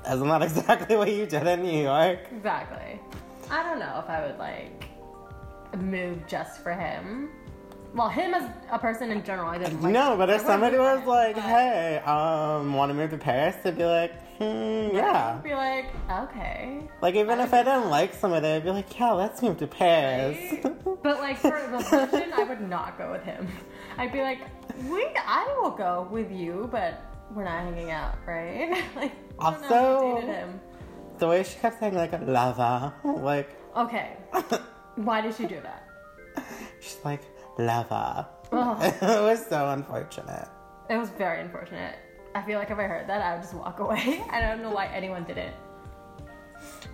isn't 0.09 0.29
that 0.29 0.43
exactly 0.49 0.95
what 0.97 1.11
you 1.13 1.27
did 1.27 1.47
in 1.49 1.63
New 1.65 1.83
York? 1.83 2.21
Exactly. 2.31 3.01
I 3.51 3.63
don't 3.65 3.81
know 3.81 4.01
if 4.05 4.09
I 4.09 4.25
would 4.25 4.39
like 4.39 4.85
move 5.77 6.27
just 6.29 6.63
for 6.63 6.73
him, 6.73 7.31
Well, 7.97 8.11
him 8.11 8.35
as 8.35 8.51
a 8.71 8.79
person 8.79 9.11
in 9.11 9.25
general, 9.25 9.49
I 9.49 9.57
didn't 9.57 9.81
like. 9.81 9.91
no, 9.91 10.19
but 10.19 10.29
if 10.29 10.43
somebody 10.43 10.77
was 10.77 11.07
like, 11.07 11.35
"Hey, 11.39 11.97
um, 12.05 12.75
want 12.75 12.91
to 12.91 12.95
move 12.95 13.09
to 13.11 13.17
Paris?" 13.17 13.57
I'd 13.65 13.79
be 13.79 13.87
like, 13.87 14.13
hmm, 14.37 14.95
"Yeah." 14.95 15.37
I'd 15.39 15.43
be 15.43 15.55
like, 15.55 15.87
okay. 16.11 16.83
Like 17.01 17.15
even 17.15 17.41
if 17.41 17.55
I 17.55 17.63
didn't 17.63 17.89
like 17.89 18.13
somebody, 18.13 18.49
I'd 18.49 18.65
be 18.65 18.71
like, 18.71 18.99
"Yeah, 18.99 19.13
let's 19.13 19.41
move 19.41 19.57
to 19.59 19.67
Paris." 19.67 20.37
Right? 20.63 21.03
but 21.03 21.21
like 21.21 21.39
for 21.39 21.59
the 21.73 21.79
version, 21.79 22.35
I 22.37 22.45
would 22.45 22.61
not 22.69 22.99
go 22.99 23.13
with 23.13 23.23
him. 23.25 23.49
I'd 23.97 24.13
be 24.13 24.21
like, 24.21 24.41
we, 24.91 25.07
I 25.27 25.57
will 25.59 25.71
go 25.71 26.07
with 26.11 26.31
you, 26.31 26.69
but 26.71 27.01
we're 27.35 27.45
not 27.45 27.61
hanging 27.63 27.91
out, 27.93 28.19
right? 28.27 28.73
like, 28.95 29.13
I 29.41 29.51
don't 29.53 29.63
know 29.63 30.19
if 30.19 30.25
I 30.25 30.43
Also- 30.43 30.61
the 31.19 31.29
way 31.29 31.43
she 31.45 31.59
kept 31.61 31.81
saying 31.81 31.95
like 31.95 32.13
"lava," 32.27 32.93
like 33.05 33.49
Okay, 33.75 34.19
why 34.97 35.23
did 35.23 35.35
she 35.35 35.47
do 35.47 35.59
that? 35.63 35.89
she's 36.81 36.99
like 37.03 37.23
"lava." 37.59 38.29
Ugh. 38.53 38.79
it 39.03 39.23
was 39.23 39.45
so 39.47 39.71
unfortunate. 39.71 40.49
It 40.89 40.97
was 40.97 41.11
very 41.11 41.41
unfortunate. 41.41 41.97
I 42.35 42.43
feel 42.43 42.59
like 42.59 42.71
if 42.71 42.79
I 42.79 42.83
heard 42.85 43.09
that, 43.09 43.23
I 43.23 43.33
would 43.35 43.43
just 43.43 43.55
walk 43.55 43.81
away. 43.81 44.23
I 44.31 44.41
don't 44.41 44.63
know 44.63 44.71
why 44.71 44.87
anyone 44.87 45.25
did 45.25 45.39
it. 45.39 45.55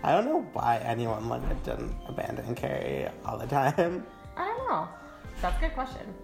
I 0.05 0.13
don't 0.13 0.25
know 0.25 0.41
why 0.53 0.79
anyone 0.79 1.29
like 1.29 1.43
didn't 1.65 1.95
abandon 2.09 2.55
Carrie 2.55 3.09
all 3.25 3.39
the 3.39 3.47
time. 3.47 4.07
I 4.37 4.45
don't 4.47 4.69
know. 4.69 4.89
That's 5.41 5.57
a 5.59 5.61
good 5.61 5.75
question. 5.75 6.15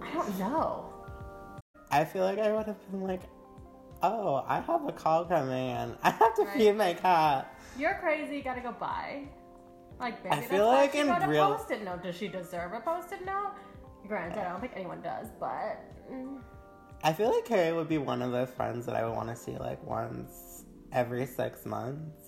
I 0.00 0.12
don't 0.14 0.38
know. 0.38 0.92
I 1.90 2.04
feel 2.04 2.24
like 2.24 2.38
I 2.38 2.52
would 2.52 2.66
have 2.66 2.90
been 2.90 3.02
like, 3.02 3.22
"Oh, 4.02 4.44
I 4.46 4.60
have 4.60 4.86
a 4.86 4.92
call 4.92 5.24
coming 5.24 5.70
in. 5.70 5.96
I 6.02 6.10
have 6.10 6.34
to 6.36 6.42
Right. 6.44 6.56
feed 6.56 6.72
my 6.76 6.94
cat." 6.94 7.54
You're 7.78 7.94
crazy. 7.94 8.42
Gotta 8.42 8.60
go 8.60 8.72
buy. 8.72 9.24
Like, 10.02 10.22
maybe 10.24 10.36
I 10.36 10.40
feel 10.42 10.66
like 10.66 10.94
in 10.96 11.08
real- 11.28 11.54
post-it 11.56 11.84
note. 11.84 12.02
Does 12.02 12.16
she 12.16 12.28
deserve 12.28 12.72
a 12.72 12.80
post-it 12.80 13.24
note? 13.24 13.52
Granted, 14.08 14.40
I 14.40 14.50
don't 14.50 14.60
think 14.60 14.72
anyone 14.74 15.00
does, 15.00 15.28
but 15.38 15.78
mm, 16.10 16.40
I 17.04 17.12
feel 17.12 17.30
like 17.32 17.44
Carrie 17.44 17.72
would 17.72 17.88
be 17.88 17.98
one 17.98 18.20
of 18.20 18.32
those 18.32 18.50
friends 18.50 18.84
that 18.86 18.96
I 18.96 19.04
would 19.06 19.14
want 19.14 19.28
to 19.28 19.36
see 19.36 19.56
like 19.56 19.82
once 19.86 20.64
every 20.92 21.24
six 21.24 21.64
months. 21.64 22.18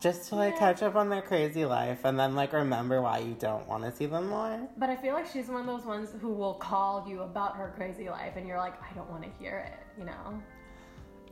Just 0.00 0.28
to 0.30 0.34
like 0.34 0.54
Yeah. 0.54 0.58
catch 0.58 0.82
up 0.82 0.96
on 0.96 1.08
their 1.08 1.22
crazy 1.22 1.64
life 1.64 2.04
and 2.04 2.18
then 2.18 2.34
like 2.34 2.52
remember 2.52 3.00
why 3.00 3.18
you 3.18 3.34
don't 3.38 3.66
want 3.68 3.84
to 3.84 3.92
see 3.92 4.06
them 4.06 4.28
more. 4.30 4.68
but 4.76 4.90
I 4.90 4.96
feel 4.96 5.14
like 5.14 5.26
she's 5.28 5.46
one 5.48 5.60
of 5.60 5.66
those 5.68 5.84
ones 5.86 6.08
who 6.20 6.30
will 6.32 6.54
call 6.54 7.06
you 7.08 7.22
about 7.22 7.56
her 7.56 7.72
crazy 7.76 8.10
life, 8.10 8.32
and 8.36 8.46
you're 8.48 8.58
like, 8.58 8.74
I 8.82 8.92
don't 8.96 9.08
want 9.08 9.22
to 9.22 9.30
hear 9.38 9.58
it. 9.58 9.78
You 9.96 10.06
know, 10.06 10.42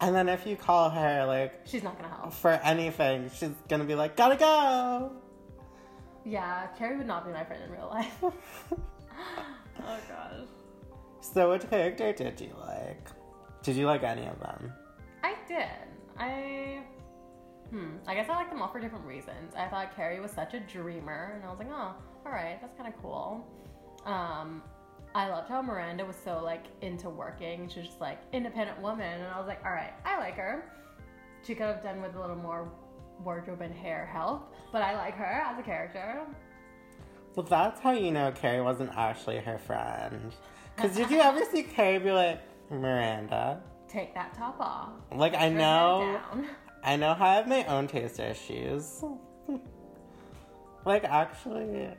And 0.01 0.15
then 0.15 0.29
if 0.29 0.47
you 0.47 0.57
call 0.57 0.89
her 0.91 1.25
like 1.27 1.61
she's 1.67 1.83
not 1.83 2.01
gonna 2.01 2.15
help. 2.15 2.33
for 2.33 2.53
anything, 2.53 3.31
she's 3.35 3.51
gonna 3.69 3.85
be 3.85 3.95
like, 3.95 4.17
gotta 4.17 4.37
go. 4.37 5.13
Yeah, 6.25 6.67
Carrie 6.79 6.97
would 6.97 7.07
not 7.07 7.27
be 7.27 7.33
my 7.33 7.45
friend 7.45 7.63
in 7.65 7.71
real 7.71 7.89
life. 7.91 8.17
oh 8.23 8.31
gosh. 9.79 10.47
so 11.21 11.51
which 11.51 11.69
character 11.69 12.13
did 12.13 12.41
you 12.41 12.55
like? 12.61 13.09
Did 13.63 13.77
you 13.77 13.87
like 13.87 14.03
any 14.03 14.27
of 14.27 14.39
them? 14.41 14.73
I 15.23 15.35
did. 15.47 15.67
I. 16.19 16.83
Hmm. 17.71 17.97
I 18.07 18.15
guess 18.15 18.29
I 18.29 18.35
like 18.35 18.51
them 18.51 18.63
all 18.63 18.69
for 18.69 18.81
different 18.81 19.05
reasons. 19.05 19.55
I 19.57 19.69
thought 19.69 19.95
Carrie 19.95 20.21
was 20.21 20.33
such 20.33 20.55
a 20.55 20.61
dreamer, 20.61 21.33
and 21.37 21.45
I 21.45 21.51
was 21.51 21.59
like, 21.59 21.69
oh, 21.71 21.95
all 22.27 22.33
right, 22.33 22.59
that's 22.61 22.77
kind 22.77 22.93
of 22.93 23.01
cool. 23.01 23.47
Um, 24.05 24.63
I 25.15 25.29
loved 25.29 25.49
how 25.49 25.61
Miranda 25.61 26.05
was 26.05 26.17
so 26.25 26.41
like 26.43 26.65
into 26.83 27.11
working. 27.11 27.69
She 27.69 27.81
was 27.81 27.89
just 27.89 28.01
like 28.01 28.21
independent 28.33 28.81
woman, 28.81 29.21
and 29.21 29.27
I 29.27 29.39
was 29.39 29.49
like, 29.49 29.65
all 29.65 29.73
right, 29.73 29.93
I 30.05 30.19
like 30.19 30.37
her. 30.37 30.65
She 31.43 31.55
could 31.55 31.67
have 31.67 31.83
done 31.83 32.01
with 32.03 32.15
a 32.15 32.21
little 32.21 32.37
more 32.37 32.71
wardrobe 33.25 33.61
and 33.61 33.75
hair 33.75 34.09
help, 34.13 34.55
but 34.73 34.83
I 34.83 34.95
like 34.95 35.15
her 35.17 35.25
as 35.25 35.59
a 35.59 35.63
character. 35.63 36.21
Well, 37.35 37.47
that's 37.47 37.81
how 37.81 37.93
you 37.93 38.11
know 38.11 38.33
Carrie 38.33 38.61
wasn't 38.61 38.91
actually 38.97 39.39
her 39.39 39.59
friend. 39.59 40.33
Because 40.75 40.97
did 40.97 41.11
you 41.11 41.21
ever 41.21 41.45
see 41.51 41.63
Carrie 41.63 41.99
be 41.99 42.11
like, 42.11 42.41
Miranda? 42.71 43.61
Take 43.89 44.15
that 44.15 44.35
top 44.35 44.59
off. 44.61 44.91
Like, 45.15 45.35
I 45.35 45.49
know. 45.49 46.21
I 46.85 46.97
know 46.97 47.15
how 47.15 47.27
I 47.27 47.35
have 47.35 47.49
my 47.49 47.65
own 47.67 47.87
taste 47.87 48.19
issues. 48.19 49.05
like, 50.85 51.05
actually, 51.05 51.91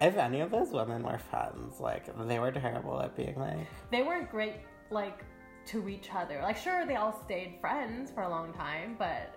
if 0.00 0.16
any 0.16 0.40
of 0.40 0.50
those 0.50 0.70
women 0.70 1.02
were 1.02 1.18
friends, 1.18 1.80
like, 1.80 2.06
they 2.28 2.38
were 2.38 2.52
terrible 2.52 3.00
at 3.00 3.16
being 3.16 3.38
like, 3.38 3.66
they 3.90 4.02
weren't 4.02 4.30
great 4.30 4.56
like 4.90 5.24
to 5.66 5.88
each 5.88 6.08
other. 6.14 6.40
Like 6.42 6.56
sure 6.56 6.86
they 6.86 6.96
all 6.96 7.20
stayed 7.24 7.58
friends 7.60 8.10
for 8.10 8.22
a 8.22 8.28
long 8.28 8.52
time, 8.52 8.96
but 8.98 9.34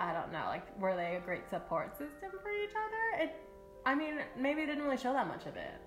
I 0.00 0.12
don't 0.12 0.32
know, 0.32 0.44
like 0.48 0.78
were 0.80 0.96
they 0.96 1.16
a 1.16 1.20
great 1.20 1.48
support 1.48 1.92
system 1.92 2.30
for 2.42 2.50
each 2.50 2.70
other? 2.70 3.24
It 3.24 3.36
I 3.86 3.94
mean, 3.94 4.18
maybe 4.36 4.62
it 4.62 4.66
didn't 4.66 4.84
really 4.84 4.96
show 4.96 5.12
that 5.12 5.28
much 5.28 5.46
of 5.46 5.56
it. 5.56 5.80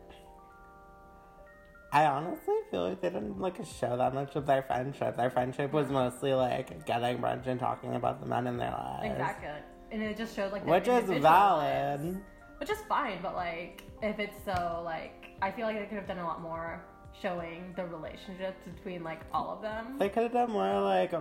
I 1.94 2.06
honestly 2.06 2.56
feel 2.72 2.88
like 2.88 3.02
they 3.02 3.10
didn't 3.10 3.40
like 3.40 3.58
show 3.66 3.98
that 3.98 4.14
much 4.14 4.36
of 4.36 4.46
their 4.46 4.62
friendship. 4.64 5.18
Their 5.18 5.30
friendship 5.30 5.74
was 5.74 5.90
mostly 5.90 6.34
like 6.34 6.86
getting 6.86 7.18
brunch 7.18 7.48
and 7.48 7.60
talking 7.60 7.96
about 7.96 8.22
the 8.22 8.28
men 8.28 8.48
in 8.48 8.58
their 8.58 8.72
lives. 8.72 9.12
Exactly. 9.12 9.50
And 9.92 10.02
it 10.02 10.18
just 10.18 10.34
showed 10.34 10.54
like 10.54 10.66
Which 10.66 10.88
is 10.88 11.10
valid. 11.10 12.02
lives, 12.02 12.18
which 12.62 12.70
is 12.70 12.78
fine, 12.88 13.18
but 13.24 13.34
like 13.34 13.82
if 14.04 14.20
it's 14.20 14.38
so 14.46 14.84
like 14.86 15.32
I 15.42 15.50
feel 15.50 15.66
like 15.66 15.80
they 15.80 15.86
could 15.88 15.98
have 15.98 16.08
done 16.08 16.20
a 16.20 16.24
lot 16.24 16.42
more 16.42 16.86
showing 17.20 17.74
the 17.76 17.84
relationships 17.88 18.62
between 18.76 19.04
like 19.04 19.22
all 19.34 19.50
of 19.50 19.64
them. 19.64 19.98
They 19.98 20.10
could 20.10 20.24
have 20.24 20.32
done 20.32 20.52
more 20.52 20.80
like 20.80 21.12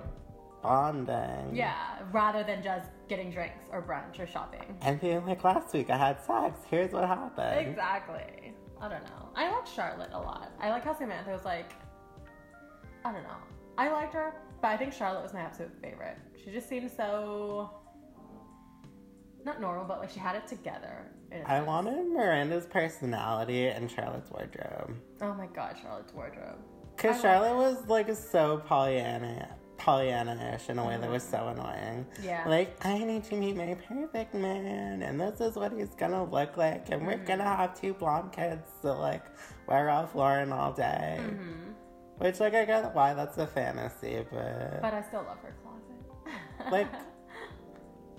bonding. 0.63 1.57
yeah, 1.57 2.01
rather 2.13 2.45
than 2.45 2.63
just 2.63 2.91
getting 3.09 3.31
drinks 3.31 3.65
or 3.73 3.81
brunch 3.81 4.21
or 4.23 4.27
shopping. 4.27 4.77
And 4.83 5.01
being 5.01 5.25
like, 5.25 5.43
last 5.43 5.73
week 5.73 5.89
I 5.89 5.97
had 5.97 6.23
sex. 6.23 6.61
Here's 6.71 6.93
what 6.93 7.07
happened. 7.09 7.67
Exactly. 7.67 8.53
I 8.79 8.89
don't 8.91 9.03
know. 9.05 9.31
I 9.35 9.51
like 9.51 9.67
Charlotte 9.67 10.11
a 10.13 10.19
lot. 10.19 10.53
I 10.61 10.69
like 10.69 10.85
how 10.85 10.95
Samantha 10.95 11.31
was 11.31 11.47
like, 11.47 11.73
I 13.03 13.13
don't 13.13 13.23
know. 13.23 13.41
I 13.79 13.91
liked 13.91 14.13
her, 14.13 14.35
but 14.61 14.69
I 14.69 14.77
think 14.77 14.93
Charlotte 14.93 15.23
was 15.23 15.33
my 15.33 15.41
absolute 15.41 15.73
favorite. 15.81 16.19
She 16.45 16.51
just 16.51 16.69
seemed 16.69 16.91
so 16.95 17.71
not 19.47 19.59
normal, 19.59 19.87
but 19.87 20.01
like 20.01 20.11
she 20.11 20.21
had 20.21 20.37
it 20.37 20.47
together. 20.47 21.07
I 21.47 21.61
wanted 21.63 22.07
Miranda's 22.09 22.67
personality 22.67 23.67
and 23.69 23.91
Charlotte's 23.91 24.31
wardrobe. 24.31 24.97
Oh 25.23 25.35
my 25.35 25.47
god, 25.47 25.77
Charlotte's 25.81 26.13
wardrobe. 26.13 26.59
Because 26.97 27.21
Charlotte 27.21 27.57
was 27.57 27.87
like 27.89 28.15
so 28.15 28.59
Pollyanna. 28.67 29.49
Pollyanna-ish 29.79 30.69
in 30.69 30.79
a 30.79 30.87
way 30.87 30.99
that 30.99 31.09
was 31.11 31.23
so 31.23 31.49
annoying. 31.49 32.05
Yeah. 32.23 32.47
Like, 32.47 32.85
I 32.85 32.99
need 32.99 33.25
to 33.25 33.35
meet 33.35 33.57
my 33.57 33.75
perfect 33.89 34.35
man, 34.35 35.03
and 35.03 35.19
this 35.19 35.41
is 35.41 35.57
what 35.57 35.73
he's 35.73 35.95
gonna 35.95 36.23
look 36.23 36.59
like, 36.59 36.91
and 36.91 37.07
we're 37.07 37.15
Mm-hmm. 37.15 37.25
gonna 37.25 37.45
have 37.45 37.81
two 37.81 37.95
blonde 37.95 38.31
kids 38.33 38.69
to 38.83 38.93
like 38.93 39.23
wear 39.67 39.87
Ralph 39.87 40.15
Lauren 40.15 40.53
all 40.53 40.73
day. 40.75 41.19
Mm-hmm. 41.23 41.73
Which, 42.19 42.41
like, 42.41 42.53
I 42.55 42.67
get 42.67 42.95
why 42.95 43.15
that's 43.15 43.39
a 43.39 43.47
fantasy, 43.47 44.23
but 44.31 44.83
But 44.83 44.93
I 44.93 45.01
still 45.01 45.23
love 45.23 45.39
her 45.43 45.55
closet. 45.63 46.71
like, 46.71 46.89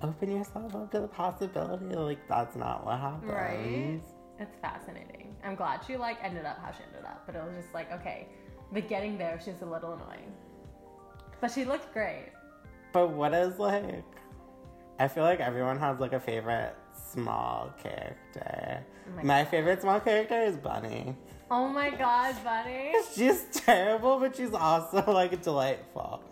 open 0.04 0.32
yourself 0.32 0.76
up 0.76 0.92
to 0.92 1.00
the 1.02 1.08
possibility. 1.08 1.96
Like, 1.96 2.28
that's 2.28 2.56
not 2.56 2.86
what 2.86 3.00
happens. 3.00 3.32
Right? 3.32 4.02
It's 4.40 4.56
fascinating. 4.60 5.36
I'm 5.44 5.56
glad 5.56 5.82
she 5.86 5.98
like 5.98 6.18
ended 6.24 6.46
up 6.46 6.60
how 6.64 6.72
she 6.72 6.84
ended 6.84 7.06
up, 7.06 7.24
but 7.26 7.36
it 7.36 7.44
was 7.44 7.54
just 7.62 7.74
like 7.74 7.92
okay, 7.92 8.28
the 8.72 8.82
getting 8.82 9.18
there 9.18 9.40
she's 9.44 9.62
a 9.62 9.66
little 9.66 9.94
annoying, 9.94 10.32
but 11.40 11.52
she 11.52 11.64
looked 11.64 11.94
great. 11.94 12.32
But 12.92 13.10
what 13.10 13.34
is 13.34 13.60
like? 13.60 14.04
I 15.00 15.08
feel 15.08 15.24
like 15.24 15.40
everyone 15.40 15.78
has 15.80 16.00
like 16.00 16.14
a 16.14 16.20
favorite 16.20 16.76
small 17.12 17.72
character. 17.82 18.84
Oh 19.08 19.16
my 19.18 19.24
my 19.24 19.46
favorite 19.46 19.82
small 19.82 20.00
character 20.00 20.42
is 20.42 20.58
Bunny. 20.58 21.16
Oh 21.50 21.68
my 21.68 21.90
god, 21.90 22.36
Bunny. 22.44 22.94
She's 23.16 23.44
terrible, 23.52 24.20
but 24.20 24.36
she's 24.36 24.54
also 24.54 25.04
like 25.12 25.42
delightful. 25.44 26.24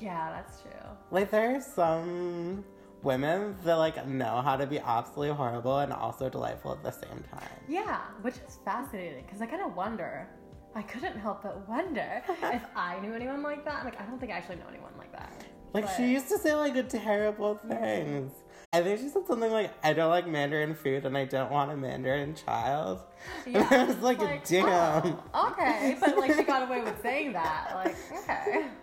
Yeah, 0.00 0.30
that's 0.30 0.62
true. 0.62 0.70
Like 1.10 1.30
there 1.30 1.56
are 1.56 1.60
some 1.60 2.64
women 3.02 3.56
that 3.64 3.74
like 3.76 4.06
know 4.06 4.40
how 4.42 4.56
to 4.56 4.66
be 4.66 4.78
absolutely 4.78 5.34
horrible 5.34 5.78
and 5.78 5.92
also 5.92 6.28
delightful 6.28 6.72
at 6.72 6.82
the 6.82 6.90
same 6.90 7.22
time. 7.30 7.48
Yeah, 7.68 7.98
which 8.22 8.34
is 8.36 8.58
fascinating 8.64 9.24
because 9.24 9.40
I 9.42 9.46
kind 9.46 9.62
of 9.62 9.74
wonder. 9.76 10.28
I 10.74 10.82
couldn't 10.82 11.18
help 11.18 11.42
but 11.42 11.68
wonder 11.68 12.22
if 12.42 12.62
I 12.74 12.98
knew 13.00 13.12
anyone 13.12 13.42
like 13.42 13.64
that. 13.66 13.84
Like, 13.84 14.00
I 14.00 14.06
don't 14.06 14.18
think 14.18 14.32
I 14.32 14.36
actually 14.36 14.56
know 14.56 14.68
anyone 14.70 14.92
like 14.96 15.12
that. 15.12 15.44
Like 15.74 15.84
But- 15.84 15.96
she 15.96 16.06
used 16.06 16.28
to 16.28 16.38
say 16.38 16.54
like 16.54 16.88
terrible 16.88 17.58
things. 17.68 18.32
I 18.74 18.82
think 18.82 19.00
she 19.00 19.08
said 19.08 19.26
something 19.26 19.52
like, 19.52 19.70
"I 19.84 19.92
don't 19.92 20.08
like 20.08 20.26
Mandarin 20.26 20.74
food 20.74 21.04
and 21.04 21.16
I 21.16 21.26
don't 21.26 21.50
want 21.50 21.70
a 21.70 21.76
Mandarin 21.76 22.34
child." 22.34 23.00
Yeah, 23.46 23.66
and 23.70 23.82
I 23.82 23.84
was 23.84 23.98
like, 23.98 24.18
"Damn." 24.46 25.18
oh, 25.34 25.48
okay, 25.52 25.96
but 26.00 26.16
like 26.16 26.32
she 26.34 26.42
got 26.42 26.62
away 26.66 26.80
with 26.80 27.00
saying 27.02 27.34
that. 27.34 27.72
Like, 27.74 27.96
okay. 28.22 28.66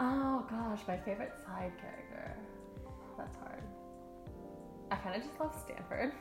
Oh 0.00 0.44
gosh, 0.50 0.80
my 0.88 0.96
favorite 0.96 1.32
side 1.46 1.72
character. 1.78 2.01
That's 3.22 3.36
hard. 3.36 3.62
I 4.90 4.96
kind 4.96 5.16
of 5.16 5.22
just 5.22 5.38
love 5.38 5.54
Stanford. 5.64 6.12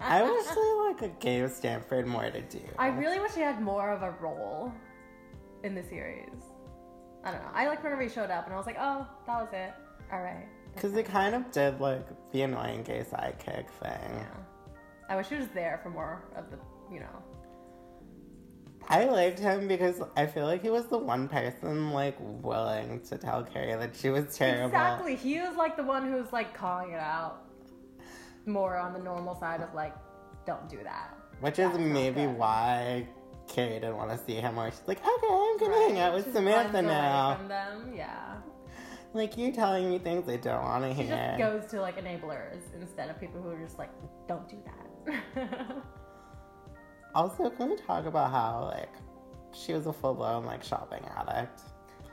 I 0.00 0.22
wish 0.22 0.46
they 0.46 0.72
like 0.88 1.02
a 1.02 1.14
gave 1.20 1.50
Stanford 1.52 2.06
more 2.06 2.28
to 2.28 2.40
do. 2.42 2.60
I 2.76 2.88
really 2.88 3.20
wish 3.20 3.34
he 3.34 3.40
had 3.40 3.62
more 3.62 3.90
of 3.92 4.02
a 4.02 4.10
role 4.20 4.72
in 5.62 5.76
the 5.76 5.82
series. 5.84 6.42
I 7.24 7.30
don't 7.30 7.40
know. 7.40 7.50
I 7.54 7.68
like 7.68 7.84
whenever 7.84 8.02
he 8.02 8.08
showed 8.08 8.30
up 8.30 8.46
and 8.46 8.54
I 8.54 8.56
was 8.56 8.66
like, 8.66 8.78
oh, 8.80 9.06
that 9.26 9.40
was 9.40 9.48
it. 9.52 9.72
All 10.12 10.20
right. 10.20 10.48
Because 10.74 10.92
they 10.92 11.04
kind 11.04 11.36
of 11.36 11.52
did 11.52 11.80
like 11.80 12.04
the 12.32 12.42
annoying 12.42 12.82
gay 12.82 13.04
sidekick 13.08 13.70
thing. 13.80 14.16
Yeah. 14.16 14.24
I 15.08 15.14
wish 15.14 15.28
he 15.28 15.36
was 15.36 15.48
there 15.48 15.78
for 15.84 15.90
more 15.90 16.24
of 16.34 16.50
the, 16.50 16.58
you 16.92 16.98
know. 16.98 17.22
I 18.88 19.04
liked 19.04 19.38
him 19.38 19.68
because 19.68 20.02
I 20.16 20.26
feel 20.26 20.46
like 20.46 20.62
he 20.62 20.70
was 20.70 20.86
the 20.86 20.98
one 20.98 21.28
person 21.28 21.92
like 21.92 22.16
willing 22.20 23.00
to 23.08 23.18
tell 23.18 23.42
Carrie 23.42 23.74
that 23.74 23.94
she 23.94 24.10
was 24.10 24.36
terrible. 24.36 24.66
Exactly. 24.66 25.16
He 25.16 25.40
was 25.40 25.56
like 25.56 25.76
the 25.76 25.82
one 25.82 26.10
who 26.10 26.16
was 26.16 26.32
like 26.32 26.54
calling 26.54 26.92
it 26.92 27.00
out 27.00 27.44
more 28.46 28.76
on 28.76 28.92
the 28.92 28.98
normal 28.98 29.34
side 29.38 29.60
of 29.60 29.72
like, 29.74 29.94
don't 30.46 30.68
do 30.68 30.78
that. 30.82 31.16
Which 31.40 31.58
is 31.58 31.68
That's 31.70 31.78
not 31.78 31.86
maybe 31.86 32.26
why 32.26 33.06
Carrie 33.48 33.74
didn't 33.74 33.96
want 33.96 34.10
to 34.10 34.18
see 34.18 34.34
him 34.34 34.58
or 34.58 34.70
she's 34.70 34.82
like, 34.86 34.98
okay, 34.98 35.26
I'm 35.30 35.58
gonna 35.58 35.74
hang 35.74 35.98
out 35.98 36.14
with 36.14 36.24
Just 36.24 36.36
Samantha 36.36 36.82
now. 36.82 37.36
From 37.36 37.48
them, 37.48 37.92
yeah. 37.96 38.36
Like 39.14 39.36
you're 39.36 39.52
telling 39.52 39.90
me 39.90 39.98
things 39.98 40.28
I 40.28 40.36
don't 40.36 40.62
want 40.62 40.84
to 40.84 40.94
hear. 40.94 41.04
She 41.04 41.10
just 41.10 41.38
goes 41.38 41.70
to 41.72 41.80
like 41.80 42.02
enablers 42.02 42.60
instead 42.80 43.10
of 43.10 43.20
people 43.20 43.42
who 43.42 43.50
are 43.50 43.60
just 43.60 43.78
like, 43.78 43.90
don't 44.26 44.48
do 44.48 44.56
that. 44.64 45.82
Also, 47.14 47.50
can 47.50 47.70
we 47.70 47.76
talk 47.76 48.06
about 48.06 48.30
how 48.30 48.70
like 48.74 48.92
she 49.52 49.72
was 49.74 49.86
a 49.86 49.92
full 49.92 50.14
blown 50.14 50.44
like 50.44 50.62
shopping 50.62 51.04
addict? 51.16 51.60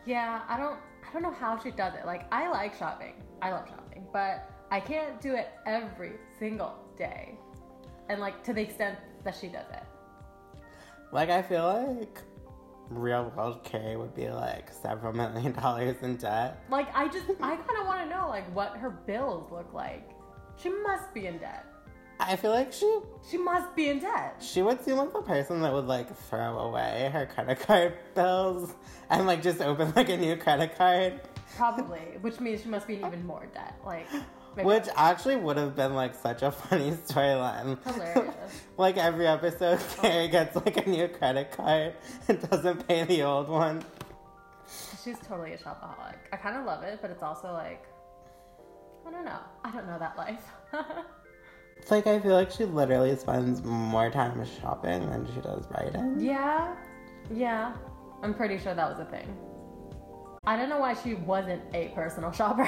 yeah, 0.05 0.41
I 0.47 0.57
don't, 0.57 0.77
I 1.07 1.13
don't 1.13 1.21
know 1.21 1.31
how 1.31 1.59
she 1.59 1.71
does 1.71 1.93
it. 1.93 2.05
Like, 2.05 2.25
I 2.33 2.49
like 2.49 2.75
shopping. 2.75 3.13
I 3.41 3.51
love 3.51 3.67
shopping, 3.69 4.07
but 4.11 4.49
I 4.71 4.79
can't 4.79 5.21
do 5.21 5.35
it 5.35 5.49
every 5.65 6.13
single 6.39 6.75
day, 6.97 7.37
and 8.09 8.19
like 8.19 8.43
to 8.45 8.53
the 8.53 8.61
extent 8.61 8.97
that 9.23 9.35
she 9.39 9.47
does 9.47 9.65
it. 9.71 9.83
Like 11.11 11.29
I 11.29 11.41
feel 11.41 11.63
like 11.63 12.21
real 12.89 13.31
world 13.35 13.63
Carrie 13.63 13.97
would 13.97 14.15
be 14.15 14.29
like 14.29 14.71
several 14.71 15.13
million 15.21 15.53
dollars 15.53 15.97
in 16.01 16.17
debt. 16.17 16.63
Like, 16.69 16.93
I 16.95 17.07
just, 17.07 17.29
I 17.39 17.55
kind 17.55 17.79
of 17.79 17.85
want 17.85 18.01
to 18.01 18.15
know 18.15 18.27
like 18.27 18.53
what 18.55 18.77
her 18.77 18.89
bills 18.89 19.51
look 19.51 19.73
like. 19.73 20.09
She 20.61 20.69
must 20.69 21.13
be 21.13 21.27
in 21.27 21.37
debt. 21.37 21.65
I 22.19 22.35
feel 22.35 22.51
like 22.51 22.73
she 22.73 22.99
She 23.29 23.37
must 23.37 23.75
be 23.75 23.89
in 23.89 23.99
debt. 23.99 24.35
she 24.41 24.61
would 24.61 24.83
seem 24.83 24.97
like 24.97 25.13
the 25.13 25.21
person 25.21 25.61
that 25.61 25.71
would 25.73 25.85
like 25.87 26.15
throw 26.29 26.59
away 26.59 27.09
her 27.13 27.25
credit 27.25 27.59
card 27.61 27.93
bills 28.15 28.73
and 29.09 29.25
like 29.25 29.41
just 29.41 29.61
open 29.61 29.93
like 29.95 30.09
a 30.09 30.17
new 30.17 30.35
credit 30.35 30.77
card. 30.77 31.21
Probably, 31.55 32.17
which 32.21 32.39
means 32.39 32.61
she 32.61 32.69
must 32.69 32.87
be 32.87 32.95
in 32.95 33.05
even 33.05 33.25
more 33.25 33.45
debt. 33.53 33.75
Like, 33.85 34.07
maybe 34.55 34.67
Which 34.67 34.87
actually 34.95 35.35
would 35.37 35.57
have 35.57 35.75
been 35.75 35.93
like 35.95 36.13
such 36.13 36.41
a 36.43 36.51
funny 36.51 36.91
storyline. 37.07 37.77
Hilarious. 37.85 38.35
like 38.77 38.97
every 38.97 39.25
episode, 39.27 39.79
oh. 39.81 40.01
Carrie 40.01 40.27
gets 40.27 40.55
like 40.55 40.85
a 40.85 40.89
new 40.89 41.07
credit 41.07 41.51
card 41.51 41.93
and 42.27 42.49
doesn't 42.49 42.87
pay 42.87 43.03
the 43.05 43.23
old 43.23 43.47
one. 43.49 43.83
she's 45.03 45.17
totally 45.19 45.53
a 45.53 45.57
shopaholic. 45.57 46.15
I 46.33 46.35
kind 46.37 46.57
of 46.57 46.65
love 46.65 46.83
it, 46.83 46.99
but 47.01 47.09
it's 47.11 47.23
also 47.23 47.51
like, 47.53 47.85
I 49.07 49.11
don't 49.11 49.25
know. 49.25 49.39
I 49.63 49.71
don't 49.71 49.87
know 49.87 49.97
that 49.99 50.17
life. 50.17 50.43
It's 51.79 51.91
like 51.91 52.07
I 52.07 52.19
feel 52.19 52.33
like 52.33 52.51
she 52.51 52.65
literally 52.65 53.15
spends 53.15 53.63
more 53.63 54.09
time 54.11 54.43
shopping 54.61 55.09
than 55.09 55.25
she 55.33 55.41
does 55.41 55.65
writing. 55.71 56.19
yeah, 56.19 56.75
yeah. 57.33 57.73
I'm 58.21 58.33
pretty 58.33 58.57
sure 58.57 58.73
that 58.73 58.89
was 58.89 58.99
a 58.99 59.05
thing. 59.05 59.35
I 60.45 60.57
don't 60.57 60.69
know 60.69 60.79
why 60.79 60.93
she 60.93 61.13
wasn't 61.13 61.61
a 61.73 61.87
personal 61.89 62.31
shopper. 62.31 62.67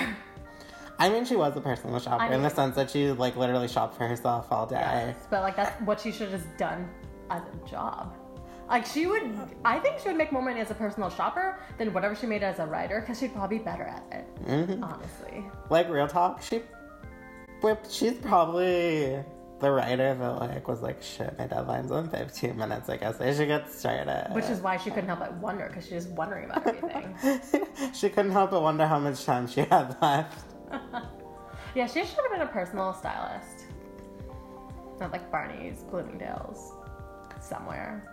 I 0.99 1.09
mean, 1.09 1.25
she 1.25 1.35
was 1.35 1.55
a 1.57 1.61
personal 1.61 1.99
shopper 1.99 2.23
I 2.23 2.33
in 2.35 2.41
the 2.43 2.49
sense 2.49 2.75
that 2.75 2.89
she 2.91 3.11
like 3.11 3.35
literally 3.35 3.67
shopped 3.67 3.97
for 3.97 4.07
herself 4.07 4.51
all 4.51 4.65
day. 4.67 4.75
Yes, 4.79 5.15
but 5.29 5.41
like 5.41 5.55
that's 5.55 5.71
what 5.81 5.99
she 5.99 6.11
should 6.11 6.29
have 6.29 6.41
just 6.41 6.57
done 6.57 6.87
as 7.29 7.41
a 7.41 7.69
job. 7.69 8.15
Like 8.69 8.85
she 8.85 9.05
would, 9.07 9.23
I 9.65 9.79
think 9.79 9.99
she 9.99 10.07
would 10.07 10.17
make 10.17 10.31
more 10.31 10.41
money 10.41 10.61
as 10.61 10.71
a 10.71 10.75
personal 10.75 11.09
shopper 11.09 11.59
than 11.77 11.91
whatever 11.93 12.15
she 12.15 12.25
made 12.27 12.43
as 12.43 12.59
a 12.59 12.65
writer 12.65 13.01
because 13.01 13.19
she'd 13.19 13.33
probably 13.33 13.57
be 13.57 13.63
better 13.63 13.83
at 13.83 14.03
it. 14.11 14.25
hmm 14.45 14.81
Honestly, 14.83 15.43
Like 15.69 15.89
real 15.89 16.07
talk, 16.07 16.41
she, 16.41 16.61
she's 17.89 18.13
probably 18.13 19.23
the 19.59 19.69
writer 19.71 20.15
that 20.15 20.39
like 20.39 20.67
was 20.67 20.81
like, 20.81 21.01
shit, 21.03 21.37
my 21.37 21.45
deadline's 21.45 21.91
in 21.91 22.09
15 22.09 22.57
minutes. 22.57 22.89
I 22.89 22.97
guess 22.97 23.21
I 23.21 23.33
should 23.33 23.47
get 23.47 23.71
started. 23.71 24.29
which 24.33 24.45
is 24.45 24.59
why 24.59 24.77
she 24.77 24.89
couldn't 24.89 25.07
help 25.07 25.19
but 25.19 25.33
wonder 25.35 25.67
because 25.67 25.83
she's 25.83 26.03
just 26.05 26.09
wondering 26.15 26.45
about 26.45 26.65
everything. 26.67 27.15
she 27.93 28.09
couldn't 28.09 28.31
help 28.31 28.51
but 28.51 28.61
wonder 28.63 28.87
how 28.87 28.99
much 28.99 29.23
time 29.23 29.47
she 29.47 29.61
had 29.61 29.95
left. 30.01 30.45
yeah, 31.75 31.85
she 31.85 31.99
should 32.05 32.17
have 32.17 32.31
been 32.31 32.41
a 32.41 32.47
personal 32.51 32.93
stylist, 32.93 33.65
not 34.99 35.11
like 35.11 35.29
Barney's, 35.31 35.83
Bloomingdale's, 35.91 36.73
somewhere. 37.39 38.03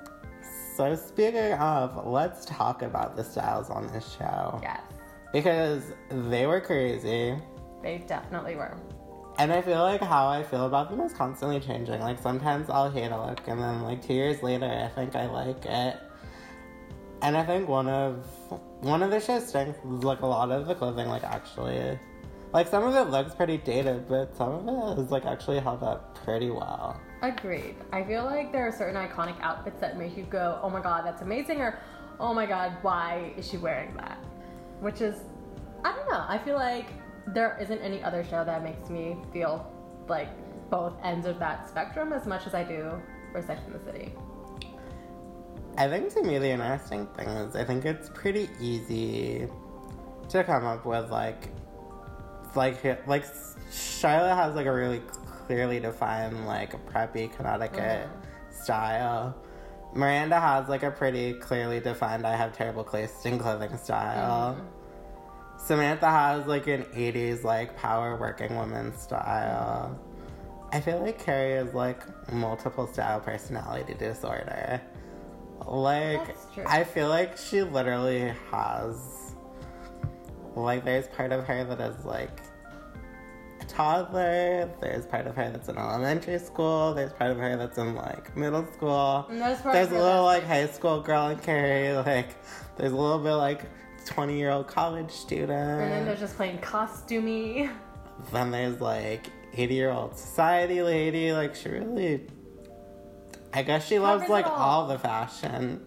So 0.76 0.94
speaking 0.94 1.52
of, 1.54 2.06
let's 2.06 2.44
talk 2.44 2.82
about 2.82 3.16
the 3.16 3.24
styles 3.24 3.68
on 3.70 3.90
this 3.92 4.16
show 4.18 4.60
Yes, 4.62 4.80
because 5.32 5.82
they 6.10 6.46
were 6.46 6.60
crazy. 6.60 7.34
they 7.82 7.98
definitely 8.06 8.54
were. 8.54 8.76
And 9.38 9.52
I 9.52 9.62
feel 9.62 9.78
like 9.78 10.00
how 10.00 10.26
I 10.26 10.42
feel 10.42 10.66
about 10.66 10.90
them 10.90 11.00
is 11.00 11.12
constantly 11.12 11.60
changing. 11.60 12.00
Like 12.00 12.20
sometimes 12.20 12.68
I'll 12.68 12.90
hate 12.90 13.12
a 13.12 13.26
look, 13.26 13.46
and 13.46 13.60
then 13.60 13.82
like 13.82 14.04
two 14.04 14.14
years 14.14 14.42
later, 14.42 14.66
I 14.66 14.88
think 14.88 15.14
I 15.14 15.26
like 15.26 15.64
it. 15.64 15.96
And 17.22 17.36
I 17.36 17.44
think 17.44 17.68
one 17.68 17.88
of 17.88 18.26
one 18.80 19.02
of 19.02 19.10
the 19.10 19.20
show's 19.20 19.46
strengths 19.46 19.78
is 19.84 20.02
like 20.02 20.22
a 20.22 20.26
lot 20.26 20.50
of 20.50 20.66
the 20.66 20.74
clothing, 20.74 21.06
like 21.08 21.22
actually, 21.22 21.98
like 22.52 22.66
some 22.66 22.82
of 22.82 22.94
it 22.96 23.10
looks 23.10 23.32
pretty 23.32 23.58
dated, 23.58 24.08
but 24.08 24.36
some 24.36 24.68
of 24.68 24.98
it 24.98 25.02
is 25.02 25.10
like 25.12 25.24
actually 25.24 25.60
held 25.60 25.84
up 25.84 26.18
pretty 26.24 26.50
well. 26.50 27.00
Agreed. 27.22 27.76
I 27.92 28.02
feel 28.02 28.24
like 28.24 28.50
there 28.52 28.66
are 28.66 28.72
certain 28.72 28.96
iconic 28.96 29.40
outfits 29.40 29.80
that 29.80 29.96
make 29.98 30.16
you 30.16 30.24
go, 30.24 30.58
oh 30.62 30.70
my 30.70 30.80
god, 30.80 31.04
that's 31.04 31.22
amazing, 31.22 31.60
or 31.60 31.78
oh 32.18 32.34
my 32.34 32.46
god, 32.46 32.76
why 32.82 33.32
is 33.36 33.48
she 33.48 33.56
wearing 33.56 33.94
that? 33.96 34.18
Which 34.80 35.00
is, 35.00 35.20
I 35.84 35.94
don't 35.94 36.08
know. 36.08 36.24
I 36.28 36.38
feel 36.38 36.56
like 36.56 36.86
there 37.34 37.58
isn't 37.60 37.80
any 37.80 38.02
other 38.02 38.24
show 38.24 38.44
that 38.44 38.62
makes 38.62 38.88
me 38.88 39.16
feel 39.32 39.70
like 40.08 40.28
both 40.70 40.94
ends 41.02 41.26
of 41.26 41.38
that 41.38 41.68
spectrum 41.68 42.12
as 42.12 42.26
much 42.26 42.46
as 42.46 42.54
I 42.54 42.64
do 42.64 43.00
for 43.32 43.42
Sex 43.42 43.62
and 43.66 43.74
the 43.74 43.84
City. 43.84 44.14
I 45.76 45.88
think 45.88 46.12
to 46.14 46.22
me 46.22 46.38
the 46.38 46.50
interesting 46.50 47.06
thing 47.16 47.28
is 47.28 47.54
I 47.54 47.64
think 47.64 47.84
it's 47.84 48.10
pretty 48.10 48.48
easy 48.60 49.46
to 50.28 50.44
come 50.44 50.64
up 50.64 50.84
with 50.84 51.10
like 51.10 51.50
like 52.54 53.06
like 53.06 53.24
Charlotte 53.72 54.34
has 54.34 54.54
like 54.54 54.66
a 54.66 54.72
really 54.72 55.00
clearly 55.46 55.78
defined 55.80 56.46
like 56.46 56.72
preppy 56.86 57.34
Connecticut 57.34 58.08
mm-hmm. 58.08 58.62
style. 58.62 59.36
Miranda 59.94 60.38
has 60.38 60.68
like 60.68 60.82
a 60.82 60.90
pretty 60.90 61.34
clearly 61.34 61.80
defined 61.80 62.26
I 62.26 62.36
have 62.36 62.56
terrible 62.56 62.84
taste 62.84 63.24
in 63.24 63.38
clothing 63.38 63.76
style. 63.76 64.54
Mm-hmm. 64.54 64.77
Samantha 65.58 66.08
has 66.08 66.46
like 66.46 66.66
an 66.66 66.84
80s 66.84 67.44
like 67.44 67.76
power 67.76 68.16
working 68.16 68.54
woman 68.56 68.96
style. 68.96 69.98
I 70.72 70.80
feel 70.80 71.00
like 71.00 71.18
Carrie 71.22 71.54
is 71.54 71.74
like 71.74 72.02
multiple 72.32 72.86
style 72.86 73.20
personality 73.20 73.94
disorder. 73.94 74.80
Like 75.66 76.36
I 76.66 76.84
feel 76.84 77.08
like 77.08 77.36
she 77.36 77.62
literally 77.62 78.32
has 78.50 79.34
like 80.54 80.84
there's 80.84 81.08
part 81.08 81.32
of 81.32 81.44
her 81.44 81.64
that 81.64 81.80
is 81.80 82.04
like 82.04 82.40
a 83.60 83.64
toddler, 83.64 84.70
there's 84.80 85.06
part 85.06 85.26
of 85.26 85.34
her 85.36 85.50
that's 85.50 85.68
in 85.68 85.76
elementary 85.76 86.38
school, 86.38 86.94
there's 86.94 87.12
part 87.12 87.30
of 87.30 87.38
her 87.38 87.56
that's 87.56 87.78
in 87.78 87.94
like 87.94 88.34
middle 88.36 88.66
school. 88.72 89.26
There's 89.28 89.60
part 89.60 89.74
There's 89.74 89.88
of 89.88 89.94
a 89.94 90.00
little 90.00 90.24
like 90.24 90.44
high 90.44 90.66
school 90.68 91.00
girl 91.00 91.28
in 91.28 91.38
Carrie, 91.38 91.92
like 91.92 92.28
there's 92.76 92.92
a 92.92 92.96
little 92.96 93.18
bit 93.18 93.34
like 93.34 93.62
20 94.08 94.36
year 94.38 94.50
old 94.50 94.66
college 94.66 95.10
student. 95.10 95.50
And 95.50 95.92
then 95.92 96.04
there's 96.06 96.20
just 96.20 96.36
playing 96.36 96.58
costumey. 96.58 97.70
Then 98.32 98.50
there's 98.50 98.80
like 98.80 99.28
80 99.54 99.74
year 99.74 99.90
old 99.92 100.18
society 100.18 100.82
lady. 100.82 101.32
Like, 101.32 101.54
she 101.54 101.68
really. 101.68 102.26
I 103.52 103.62
guess 103.62 103.86
she 103.86 104.00
loves 104.00 104.28
like 104.28 104.44
all. 104.46 104.52
all 104.56 104.86
the 104.88 104.98
fashion. 104.98 105.84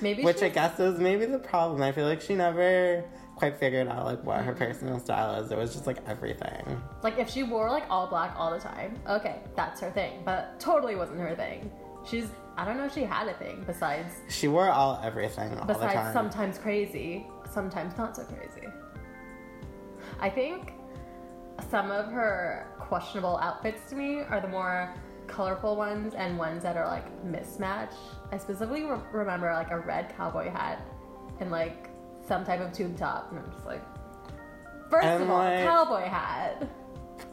Maybe 0.00 0.24
Which 0.24 0.42
I 0.42 0.48
guess 0.48 0.80
is 0.80 0.98
maybe 0.98 1.26
the 1.26 1.38
problem. 1.38 1.82
I 1.82 1.92
feel 1.92 2.06
like 2.06 2.22
she 2.22 2.34
never 2.34 3.04
quite 3.36 3.58
figured 3.58 3.86
out 3.88 4.04
like 4.06 4.24
what 4.24 4.38
Mm-hmm. 4.38 4.46
her 4.46 4.54
personal 4.54 4.98
style 4.98 5.42
is. 5.44 5.50
It 5.52 5.58
was 5.58 5.72
just 5.74 5.86
like 5.86 5.98
everything. 6.08 6.80
Like 7.02 7.18
if 7.18 7.28
she 7.28 7.42
wore 7.42 7.68
like 7.70 7.84
all 7.90 8.06
black 8.06 8.34
all 8.36 8.50
the 8.50 8.58
time, 8.58 8.98
okay, 9.08 9.40
that's 9.54 9.80
her 9.82 9.90
thing. 9.90 10.22
But 10.24 10.58
totally 10.58 10.96
wasn't 10.96 11.20
her 11.20 11.36
thing. 11.36 11.70
She's 12.08 12.28
I 12.56 12.64
don't 12.64 12.76
know 12.76 12.84
if 12.86 12.92
she 12.94 13.02
had 13.04 13.28
a 13.28 13.34
thing 13.34 13.64
besides 13.66 14.12
She 14.28 14.46
wore 14.48 14.68
all 14.70 15.00
everything 15.02 15.56
all 15.58 15.66
the 15.66 15.72
besides 15.74 15.94
time. 15.94 16.12
sometimes 16.12 16.58
crazy, 16.58 17.26
sometimes 17.50 17.96
not 17.96 18.14
so 18.16 18.24
crazy. 18.24 18.66
I 20.20 20.28
think 20.30 20.74
some 21.70 21.90
of 21.90 22.06
her 22.12 22.66
questionable 22.78 23.38
outfits 23.38 23.88
to 23.90 23.96
me 23.96 24.20
are 24.20 24.40
the 24.40 24.48
more 24.48 24.92
colorful 25.26 25.76
ones 25.76 26.14
and 26.14 26.36
ones 26.38 26.62
that 26.62 26.76
are 26.76 26.86
like 26.86 27.06
mismatched. 27.24 27.96
I 28.30 28.36
specifically 28.38 28.84
re- 28.84 28.98
remember 29.12 29.52
like 29.52 29.70
a 29.70 29.78
red 29.78 30.14
cowboy 30.16 30.50
hat 30.50 30.84
and 31.40 31.50
like 31.50 31.88
some 32.26 32.44
type 32.44 32.60
of 32.60 32.72
tube 32.72 32.96
top, 32.96 33.30
and 33.30 33.40
I'm 33.40 33.50
just 33.52 33.64
like, 33.66 33.82
first 34.90 35.04
And, 35.06 35.22
of 35.24 35.30
all, 35.30 35.38
like- 35.38 35.64
cowboy 35.64 36.02
hat. 36.08 36.68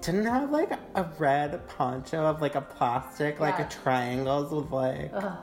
Didn't 0.02 0.26
have 0.26 0.52
like 0.52 0.72
a 0.72 1.04
red 1.18 1.68
poncho 1.68 2.26
of 2.26 2.42
like 2.42 2.56
a 2.56 2.62
plastic, 2.62 3.40
like 3.40 3.60
a 3.60 3.68
triangles 3.70 4.52
with 4.52 4.72
like. 4.72 5.12
Ugh. 5.14 5.38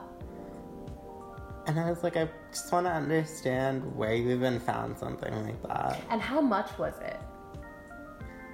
And 1.67 1.79
I 1.79 1.89
was 1.89 2.01
like, 2.01 2.15
I 2.15 2.29
just 2.49 2.71
want 2.71 2.85
to 2.85 2.91
understand 2.91 3.83
where 3.95 4.13
you 4.13 4.31
even 4.31 4.59
found 4.59 4.97
something 4.97 5.33
like 5.45 5.61
that. 5.63 6.01
And 6.09 6.21
how 6.21 6.39
much 6.39 6.77
was 6.77 6.93
it? 7.01 7.19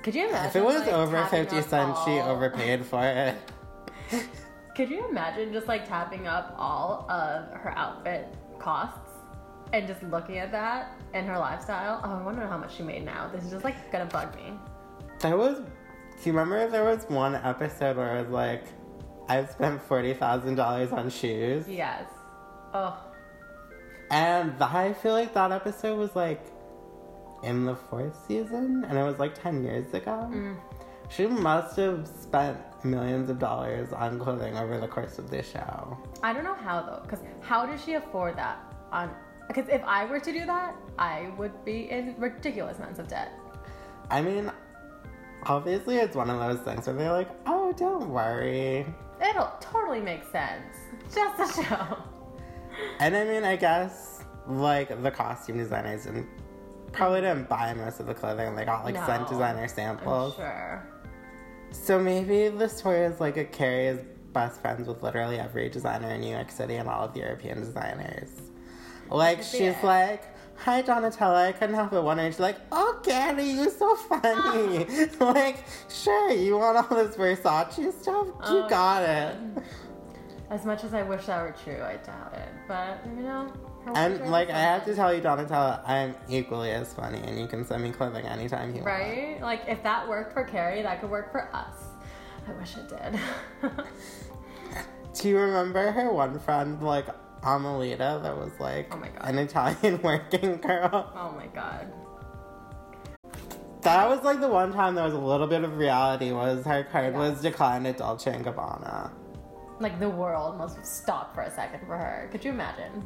Could 0.02 0.16
you 0.16 0.28
imagine? 0.28 0.48
If 0.48 0.56
it 0.56 0.66
was 0.66 0.82
like, 0.82 0.92
over 0.92 1.24
50 1.26 1.56
us 1.56 1.68
cents, 1.68 2.00
she 2.06 2.12
overpaid 2.12 2.86
for 2.86 3.04
it. 3.06 3.36
Could 4.76 4.90
you 4.90 5.08
imagine 5.08 5.54
just 5.54 5.68
like 5.68 5.88
tapping 5.88 6.28
up 6.28 6.56
all 6.58 7.06
of 7.10 7.52
her 7.54 7.72
outfit 7.78 8.28
costs 8.58 9.12
and 9.72 9.88
just 9.88 10.02
looking 10.04 10.40
at 10.40 10.52
that 10.52 10.98
and 11.14 11.28
her 11.28 11.38
lifestyle? 11.38 12.02
Oh, 12.04 12.20
I 12.20 12.24
wonder 12.24 12.48
how 12.48 12.58
much 12.58 12.76
she 12.76 12.84
made 12.84 13.06
now. 13.06 13.30
This 13.32 13.46
is 13.46 13.52
just 13.52 13.64
like 13.64 13.92
gonna 13.92 14.06
bug 14.06 14.36
me. 14.36 14.54
That 15.20 15.38
was. 15.38 15.62
Do 16.22 16.30
you 16.30 16.32
remember 16.38 16.70
there 16.70 16.86
was 16.86 17.06
one 17.10 17.36
episode 17.36 17.98
where 17.98 18.12
I 18.12 18.22
was 18.22 18.30
like, 18.30 18.64
I've 19.28 19.50
spent 19.52 19.82
forty 19.82 20.14
thousand 20.14 20.56
dollars 20.56 20.92
on 20.92 21.10
shoes, 21.10 21.68
Yes. 21.68 22.06
Oh, 22.74 22.98
and 24.10 24.54
I 24.62 24.94
feel 24.94 25.14
like 25.14 25.34
that 25.34 25.52
episode 25.52 25.98
was 25.98 26.16
like 26.16 26.42
in 27.44 27.66
the 27.66 27.76
fourth 27.76 28.16
season, 28.28 28.86
and 28.88 28.98
it 28.98 29.04
was 29.04 29.20
like 29.20 29.42
ten 29.42 29.64
years 29.64 29.94
ago. 29.94 30.30
Mm. 30.32 30.58
She 31.10 31.28
must 31.28 31.76
have 31.76 32.08
spent 32.08 32.58
millions 32.86 33.30
of 33.30 33.38
dollars 33.38 33.92
on 33.92 34.18
clothing 34.20 34.58
over 34.58 34.80
the 34.80 34.88
course 34.88 35.20
of 35.20 35.30
this 35.30 35.50
show. 35.52 35.98
I 36.24 36.34
don't 36.34 36.44
know 36.44 36.56
how 36.56 36.82
though, 36.82 37.02
because 37.04 37.20
how 37.42 37.66
does 37.66 37.84
she 37.84 37.94
afford 37.94 38.38
that? 38.38 38.58
On 38.92 39.10
because 39.48 39.68
if 39.68 39.84
I 39.84 40.06
were 40.06 40.20
to 40.22 40.32
do 40.32 40.46
that, 40.46 40.76
I 40.98 41.32
would 41.38 41.66
be 41.66 41.92
in 41.92 42.16
ridiculous 42.18 42.78
amounts 42.78 43.00
of 43.00 43.08
debt. 43.10 43.32
I 44.10 44.22
mean, 44.22 44.52
obviously, 45.46 45.98
it's 45.98 46.16
one 46.16 46.30
of 46.30 46.40
those 46.40 46.66
things 46.66 46.88
where 46.88 46.96
they're 46.96 47.12
like, 47.12 47.30
"Oh, 47.46 47.74
don't 47.74 48.10
worry." 48.10 48.86
It'll 49.28 49.54
totally 49.60 50.02
make 50.02 50.24
sense. 50.32 50.76
Just 51.14 51.60
a 51.60 51.64
show. 51.64 51.98
And 53.00 53.16
I 53.16 53.24
mean, 53.24 53.44
I 53.44 53.56
guess 53.56 54.24
like 54.48 55.02
the 55.04 55.12
costume 55.12 55.58
designers 55.58 56.06
and 56.06 56.28
probably 56.92 57.20
mm. 57.20 57.34
didn't 57.34 57.50
buy 57.50 57.74
most 57.74 58.00
of 58.00 58.08
the 58.08 58.14
clothing. 58.14 58.56
They 58.56 58.66
got 58.66 58.84
like 58.84 58.96
sent 58.96 59.24
No, 59.24 59.30
designer 59.30 59.64
I'm 59.64 59.70
samples. 59.70 60.36
sure. 60.36 60.88
So 61.72 62.00
maybe 62.00 62.50
the 62.50 62.68
story 62.68 63.02
is 63.02 63.20
like 63.20 63.38
a 63.38 63.46
Carrie 63.46 63.88
is 63.88 64.00
best 64.32 64.62
friends 64.62 64.88
with 64.88 65.02
literally 65.04 65.40
every 65.40 65.70
designer 65.70 66.10
in 66.10 66.22
New 66.22 66.32
York 66.32 66.52
City 66.52 66.76
and 66.76 66.90
all 66.90 67.06
of 67.06 67.14
the 67.14 67.22
European 67.22 67.60
designers. 67.60 68.30
Like 69.10 69.44
she's 69.44 69.62
it. 69.62 69.84
like, 69.84 70.33
"Hi 70.58 70.82
Donatella, 70.82 71.48
I 71.48 71.52
couldn't 71.52 71.76
help 71.76 71.92
but 71.92 72.04
wonder." 72.04 72.24
And 72.24 72.34
she's 72.34 72.40
like, 72.40 72.58
"Oh, 72.72 73.00
Carrie, 73.04 73.50
you're 73.50 73.70
so 73.70 73.96
funny." 73.96 74.86
like, 75.20 75.58
sure, 75.90 76.32
you 76.32 76.58
want 76.58 76.78
all 76.78 76.98
this 76.98 77.16
Versace 77.16 77.94
stuff? 78.02 78.28
You 78.28 78.34
Oh, 78.42 78.68
got 78.70 79.04
it. 79.04 79.36
As 80.50 80.66
much 80.66 80.84
as 80.84 80.94
I 80.94 81.02
wish 81.02 81.26
that 81.26 81.42
were 81.42 81.56
true, 81.64 81.82
I 81.82 81.98
doubt 81.98 82.34
it. 82.34 82.50
But 82.68 83.00
you 83.16 83.24
know, 83.24 83.52
And 83.96 84.30
like, 84.30 84.50
I 84.50 84.60
have 84.60 84.86
to 84.86 84.96
tell 84.96 85.14
you, 85.14 85.22
Donatella, 85.22 85.82
I'm 85.88 86.16
equally 86.30 86.72
as 86.72 86.94
funny, 86.94 87.20
and 87.26 87.40
you 87.40 87.48
can 87.48 87.66
send 87.66 87.82
me 87.84 87.92
clothing 87.92 88.26
anytime 88.26 88.70
you 88.70 88.84
want. 88.84 88.86
Right? 88.86 89.42
Like 89.42 89.62
if 89.68 89.82
that 89.84 90.08
worked 90.08 90.34
for 90.34 90.44
Carrie, 90.44 90.82
that 90.84 91.02
could 91.02 91.10
work 91.10 91.32
for 91.32 91.50
us. 91.56 91.76
I 92.48 92.52
wish 92.54 92.76
it 92.78 92.88
did. 92.90 93.20
Do 95.20 95.30
you 95.30 95.38
remember 95.40 95.92
her 95.92 96.12
one 96.12 96.40
friend, 96.40 96.82
like 96.82 97.08
Amalita, 97.44 98.22
that 98.24 98.38
was 98.38 98.52
like 98.60 98.94
Oh 98.94 98.98
my 98.98 99.10
God. 99.10 99.30
an 99.30 99.38
Italian 99.40 100.02
working 100.04 100.58
girl? 100.58 101.12
oh 101.16 101.32
my 101.38 101.48
god. 101.48 101.92
That 103.82 104.08
was 104.08 104.24
like 104.24 104.40
the 104.40 104.48
one 104.48 104.72
time 104.72 104.96
there 104.96 105.04
was 105.04 105.14
a 105.14 105.18
little 105.20 105.48
bit 105.48 105.64
of 105.64 105.78
reality. 105.78 106.32
Was 106.32 106.66
her 106.66 106.84
card 106.86 107.14
Yeah. 107.14 107.20
was 107.20 107.42
declined 107.42 107.86
at 107.86 107.98
Dolce 107.98 108.32
and 108.34 108.46
Gabbana? 108.46 109.12
Like 109.80 110.00
the 110.00 110.10
world 110.10 110.58
must 110.58 110.78
have 110.78 110.86
stopped 110.86 111.36
for 111.36 111.42
a 111.42 111.52
second 111.52 111.82
for 111.86 111.98
her. 111.98 112.30
Could 112.32 112.46
you 112.46 112.52
imagine? 112.52 113.04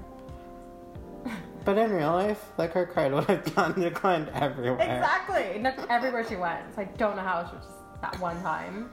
But 1.65 1.77
in 1.79 1.91
real 1.91 2.11
life, 2.11 2.51
like 2.57 2.71
her 2.73 2.85
card 2.85 3.11
would 3.13 3.23
have 3.25 3.55
gotten 3.55 3.81
declined 3.89 4.29
everywhere. 4.35 4.79
Exactly. 4.79 5.59
Not 5.59 5.89
everywhere 5.89 6.23
she 6.27 6.35
went. 6.35 6.73
So 6.75 6.81
I 6.81 6.85
don't 6.85 7.15
know 7.15 7.23
how 7.23 7.39
it 7.39 7.43
was 7.43 7.51
just 7.53 8.01
that 8.01 8.19
one 8.19 8.39
time. 8.43 8.91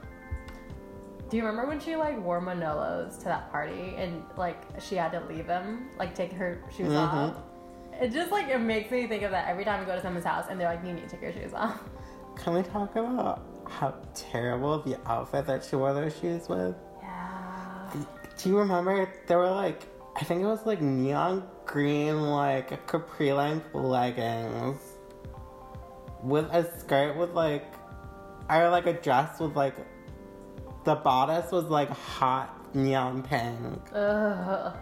Do 1.29 1.37
you 1.37 1.45
remember 1.45 1.67
when 1.67 1.79
she 1.79 1.95
like 1.95 2.19
wore 2.23 2.39
Manolos 2.41 3.17
to 3.19 3.25
that 3.25 3.51
party 3.51 3.95
and 3.97 4.23
like 4.37 4.57
she 4.79 4.95
had 4.95 5.11
to 5.13 5.21
leave 5.25 5.47
them, 5.47 5.89
like 5.97 6.13
take 6.13 6.31
her 6.33 6.59
shoes 6.75 6.89
Mhm. 6.89 6.97
off? 7.13 7.37
It 7.99 8.11
just 8.11 8.31
like 8.31 8.47
it 8.49 8.59
makes 8.59 8.91
me 8.91 9.07
think 9.07 9.23
of 9.23 9.31
that 9.31 9.47
every 9.47 9.63
time 9.65 9.79
we 9.79 9.85
go 9.85 9.95
to 9.95 10.01
someone's 10.01 10.25
house 10.25 10.45
and 10.49 10.59
they're 10.59 10.67
like, 10.67 10.83
"You 10.85 10.93
need 10.93 11.03
to 11.03 11.09
take 11.09 11.21
your 11.21 11.33
shoes 11.33 11.53
off." 11.53 11.79
Can 12.35 12.53
we 12.53 12.61
talk 12.63 12.95
about 12.95 13.41
how 13.67 13.93
terrible 14.13 14.79
the 14.79 14.97
outfit 15.09 15.47
that 15.47 15.63
she 15.63 15.75
wore 15.77 15.93
those 15.93 16.15
shoes 16.19 16.47
with? 16.49 16.75
Yeah. 17.01 17.89
Do 18.37 18.49
you 18.49 18.59
remember 18.59 19.09
there 19.27 19.37
were 19.39 19.49
like 19.49 19.87
I 20.17 20.23
think 20.23 20.41
it 20.41 20.45
was 20.45 20.65
like 20.65 20.81
neon 20.81 21.43
green 21.65 22.21
like 22.21 22.85
capri 22.87 23.33
length 23.33 23.73
leggings 23.73 24.79
with 26.23 26.45
a 26.53 26.63
skirt 26.79 27.17
with 27.17 27.31
like 27.31 27.65
or 28.49 28.69
like 28.69 28.85
a 28.85 28.93
dress 28.93 29.39
with 29.39 29.55
like 29.55 29.75
the 30.85 30.95
bodice 30.95 31.51
was 31.51 31.65
like 31.65 31.89
hot 31.89 32.73
neon 32.75 33.23
pink. 33.23 33.81
Ugh. 33.93 34.73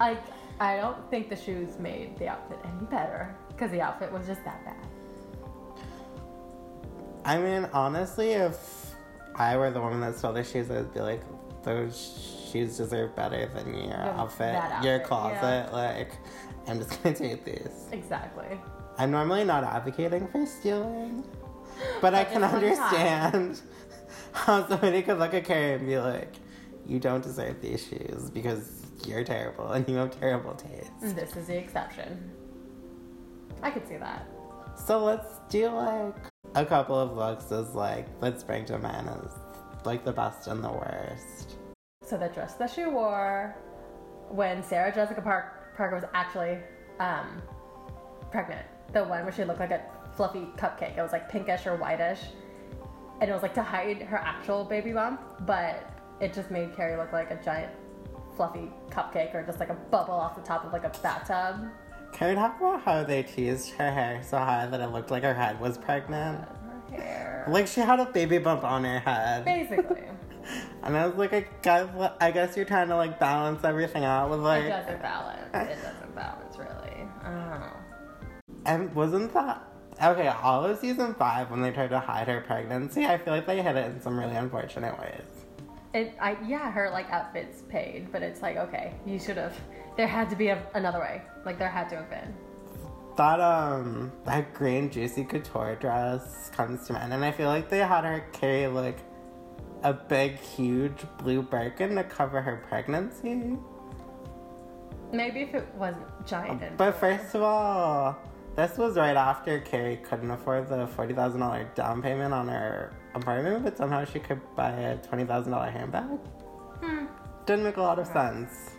I 0.00 0.16
I 0.60 0.76
don't 0.76 1.10
think 1.10 1.28
the 1.28 1.36
shoes 1.36 1.78
made 1.78 2.16
the 2.18 2.28
outfit 2.28 2.58
any 2.64 2.86
better 2.86 3.34
because 3.48 3.70
the 3.70 3.80
outfit 3.80 4.12
was 4.12 4.26
just 4.26 4.44
that 4.44 4.64
bad. 4.64 4.76
I 7.24 7.38
mean, 7.38 7.68
honestly, 7.72 8.32
if 8.32 8.94
I 9.34 9.56
were 9.56 9.70
the 9.70 9.80
woman 9.80 10.00
that 10.00 10.16
stole 10.16 10.32
the 10.32 10.44
shoes, 10.44 10.70
I'd 10.70 10.92
be 10.92 11.00
like, 11.00 11.22
those 11.64 12.50
shoes 12.52 12.76
deserve 12.76 13.16
better 13.16 13.50
than 13.54 13.74
your 13.74 13.94
outfit, 13.96 14.52
that 14.52 14.84
your 14.84 14.96
outfit, 14.96 15.08
closet. 15.08 15.72
Like, 15.72 16.12
I'm 16.68 16.78
just 16.78 17.02
gonna 17.02 17.16
take 17.16 17.44
these. 17.44 17.86
Exactly. 17.90 18.60
I'm 18.98 19.10
normally 19.10 19.44
not 19.44 19.64
advocating 19.64 20.28
for 20.28 20.46
stealing, 20.46 21.24
but 22.00 22.14
I 22.14 22.24
can 22.24 22.44
understand 22.44 23.60
how 24.34 24.66
somebody 24.68 25.02
could 25.02 25.18
look 25.18 25.32
at 25.32 25.44
Carrie 25.44 25.74
and 25.74 25.86
be 25.86 25.98
like, 25.98 26.34
you 26.86 26.98
don't 26.98 27.22
deserve 27.22 27.62
these 27.62 27.86
shoes 27.86 28.30
because 28.30 28.82
you're 29.06 29.24
terrible 29.24 29.72
and 29.72 29.88
you 29.88 29.96
have 29.96 30.18
terrible 30.18 30.54
taste. 30.54 30.90
This 31.00 31.36
is 31.36 31.46
the 31.46 31.56
exception. 31.56 32.30
I 33.62 33.70
could 33.70 33.86
see 33.88 33.96
that. 33.96 34.28
So 34.76 35.02
let's 35.04 35.38
do 35.48 35.68
like 35.68 36.14
a 36.54 36.66
couple 36.66 36.98
of 36.98 37.16
looks 37.16 37.50
as 37.52 37.74
like 37.74 38.06
let's 38.20 38.42
bring 38.42 38.64
to 38.66 38.78
men 38.78 39.08
as 39.08 39.32
like 39.86 40.04
the 40.04 40.12
best 40.12 40.48
and 40.48 40.62
the 40.62 40.70
worst. 40.70 41.56
So 42.04 42.18
the 42.18 42.28
dress 42.28 42.54
that 42.54 42.70
she 42.70 42.84
wore 42.84 43.56
when 44.28 44.62
Sarah 44.62 44.92
Jessica 44.92 45.22
Park- 45.22 45.76
Parker 45.76 45.94
was 45.94 46.04
actually 46.12 46.58
um, 46.98 47.40
pregnant, 48.30 48.66
the 48.92 49.04
one 49.04 49.22
where 49.22 49.32
she 49.32 49.44
looked 49.44 49.60
like 49.60 49.70
a 49.70 49.82
fluffy 50.16 50.46
cupcake. 50.56 50.98
It 50.98 51.02
was 51.02 51.12
like 51.12 51.30
pinkish 51.30 51.66
or 51.66 51.76
whitish, 51.76 52.20
and 53.24 53.30
it 53.30 53.32
was 53.32 53.42
like 53.42 53.54
to 53.54 53.62
hide 53.62 54.02
her 54.02 54.18
actual 54.18 54.64
baby 54.64 54.92
bump, 54.92 55.18
but 55.46 55.90
it 56.20 56.34
just 56.34 56.50
made 56.50 56.76
Carrie 56.76 56.98
look 56.98 57.10
like 57.10 57.30
a 57.30 57.42
giant 57.42 57.72
fluffy 58.36 58.70
cupcake 58.90 59.34
or 59.34 59.42
just 59.42 59.58
like 59.58 59.70
a 59.70 59.78
bubble 59.90 60.12
off 60.12 60.36
the 60.36 60.42
top 60.42 60.62
of 60.62 60.74
like 60.74 60.84
a 60.84 60.92
bathtub. 61.02 61.70
Can 62.12 62.28
we 62.28 62.34
talk 62.34 62.60
about 62.60 62.82
how 62.82 63.02
they 63.02 63.22
teased 63.22 63.70
her 63.76 63.90
hair 63.90 64.20
so 64.22 64.36
high 64.36 64.66
that 64.66 64.78
it 64.78 64.88
looked 64.88 65.10
like 65.10 65.22
her 65.22 65.32
head 65.32 65.58
was 65.58 65.78
pregnant? 65.78 66.46
Her 66.90 66.96
hair. 66.98 67.46
Like 67.48 67.66
she 67.66 67.80
had 67.80 67.98
a 67.98 68.04
baby 68.04 68.36
bump 68.36 68.62
on 68.62 68.84
her 68.84 68.98
head. 68.98 69.46
Basically, 69.46 70.02
And 70.82 70.94
I 70.94 71.06
was 71.06 71.16
like, 71.16 71.32
I 71.32 71.46
guess, 71.62 71.88
I 72.20 72.30
guess 72.30 72.56
you're 72.58 72.66
trying 72.66 72.88
to 72.88 72.96
like 72.96 73.18
balance 73.18 73.64
everything 73.64 74.04
out 74.04 74.28
with 74.28 74.40
like. 74.40 74.64
it 74.64 74.68
doesn't 74.68 75.00
balance. 75.00 75.48
It 75.54 75.82
doesn't 75.82 76.14
balance 76.14 76.58
really. 76.58 77.08
I 77.22 77.30
don't 77.30 77.60
know. 77.60 77.76
And 78.66 78.94
wasn't 78.94 79.32
that 79.32 79.66
okay? 80.02 80.28
All 80.28 80.64
of 80.64 80.78
season 80.78 81.14
five, 81.14 81.50
when 81.50 81.62
they 81.62 81.70
tried 81.70 81.90
to 81.90 82.00
hide 82.00 82.28
her 82.28 82.40
pregnancy, 82.40 83.04
I 83.04 83.18
feel 83.18 83.34
like 83.34 83.46
they 83.46 83.62
hid 83.62 83.76
it 83.76 83.86
in 83.86 84.00
some 84.00 84.18
really 84.18 84.36
unfortunate 84.36 84.98
ways. 84.98 85.22
It, 85.92 86.14
I, 86.20 86.36
yeah, 86.44 86.70
her 86.70 86.90
like 86.90 87.08
outfits 87.10 87.62
paid, 87.68 88.10
but 88.10 88.22
it's 88.22 88.42
like 88.42 88.56
okay, 88.56 88.94
you 89.06 89.18
should 89.18 89.36
have. 89.36 89.54
There 89.96 90.08
had 90.08 90.28
to 90.30 90.36
be 90.36 90.48
a, 90.48 90.60
another 90.74 90.98
way. 90.98 91.22
Like 91.44 91.58
there 91.58 91.68
had 91.68 91.88
to 91.90 91.96
have 91.96 92.10
been. 92.10 92.34
That 93.16 93.40
um, 93.40 94.10
that 94.24 94.52
green 94.54 94.90
juicy 94.90 95.24
couture 95.24 95.76
dress 95.76 96.50
comes 96.50 96.86
to 96.88 96.94
mind, 96.94 97.12
and 97.12 97.24
I 97.24 97.30
feel 97.30 97.46
like 97.46 97.68
they 97.68 97.78
had 97.78 98.02
her 98.02 98.24
carry 98.32 98.66
like 98.66 98.98
a 99.84 99.92
big, 99.92 100.40
huge 100.40 101.04
blue 101.18 101.42
Birkin 101.42 101.94
to 101.94 102.02
cover 102.02 102.40
her 102.40 102.64
pregnancy. 102.68 103.56
Maybe 105.12 105.42
if 105.42 105.54
it 105.54 105.68
wasn't 105.76 106.26
giant. 106.26 106.76
But 106.76 106.92
first 106.92 107.36
of 107.36 107.42
all, 107.42 108.18
this 108.56 108.78
was 108.78 108.96
right 108.96 109.16
after 109.16 109.60
Carrie 109.60 109.96
couldn't 109.96 110.30
afford 110.30 110.68
the 110.68 110.86
forty 110.88 111.14
thousand 111.14 111.40
dollar 111.40 111.68
down 111.74 112.00
payment 112.02 112.32
on 112.32 112.48
her 112.48 112.92
apartment, 113.14 113.64
but 113.64 113.76
somehow 113.76 114.04
she 114.04 114.18
could 114.20 114.40
buy 114.56 114.70
a 114.70 114.96
twenty 114.98 115.24
thousand 115.24 115.52
dollar 115.52 115.70
handbag. 115.70 116.18
Hmm, 116.82 117.06
Didn't 117.46 117.64
make 117.64 117.76
a 117.78 117.82
lot 117.82 117.98
of 117.98 118.06
sense. 118.06 118.76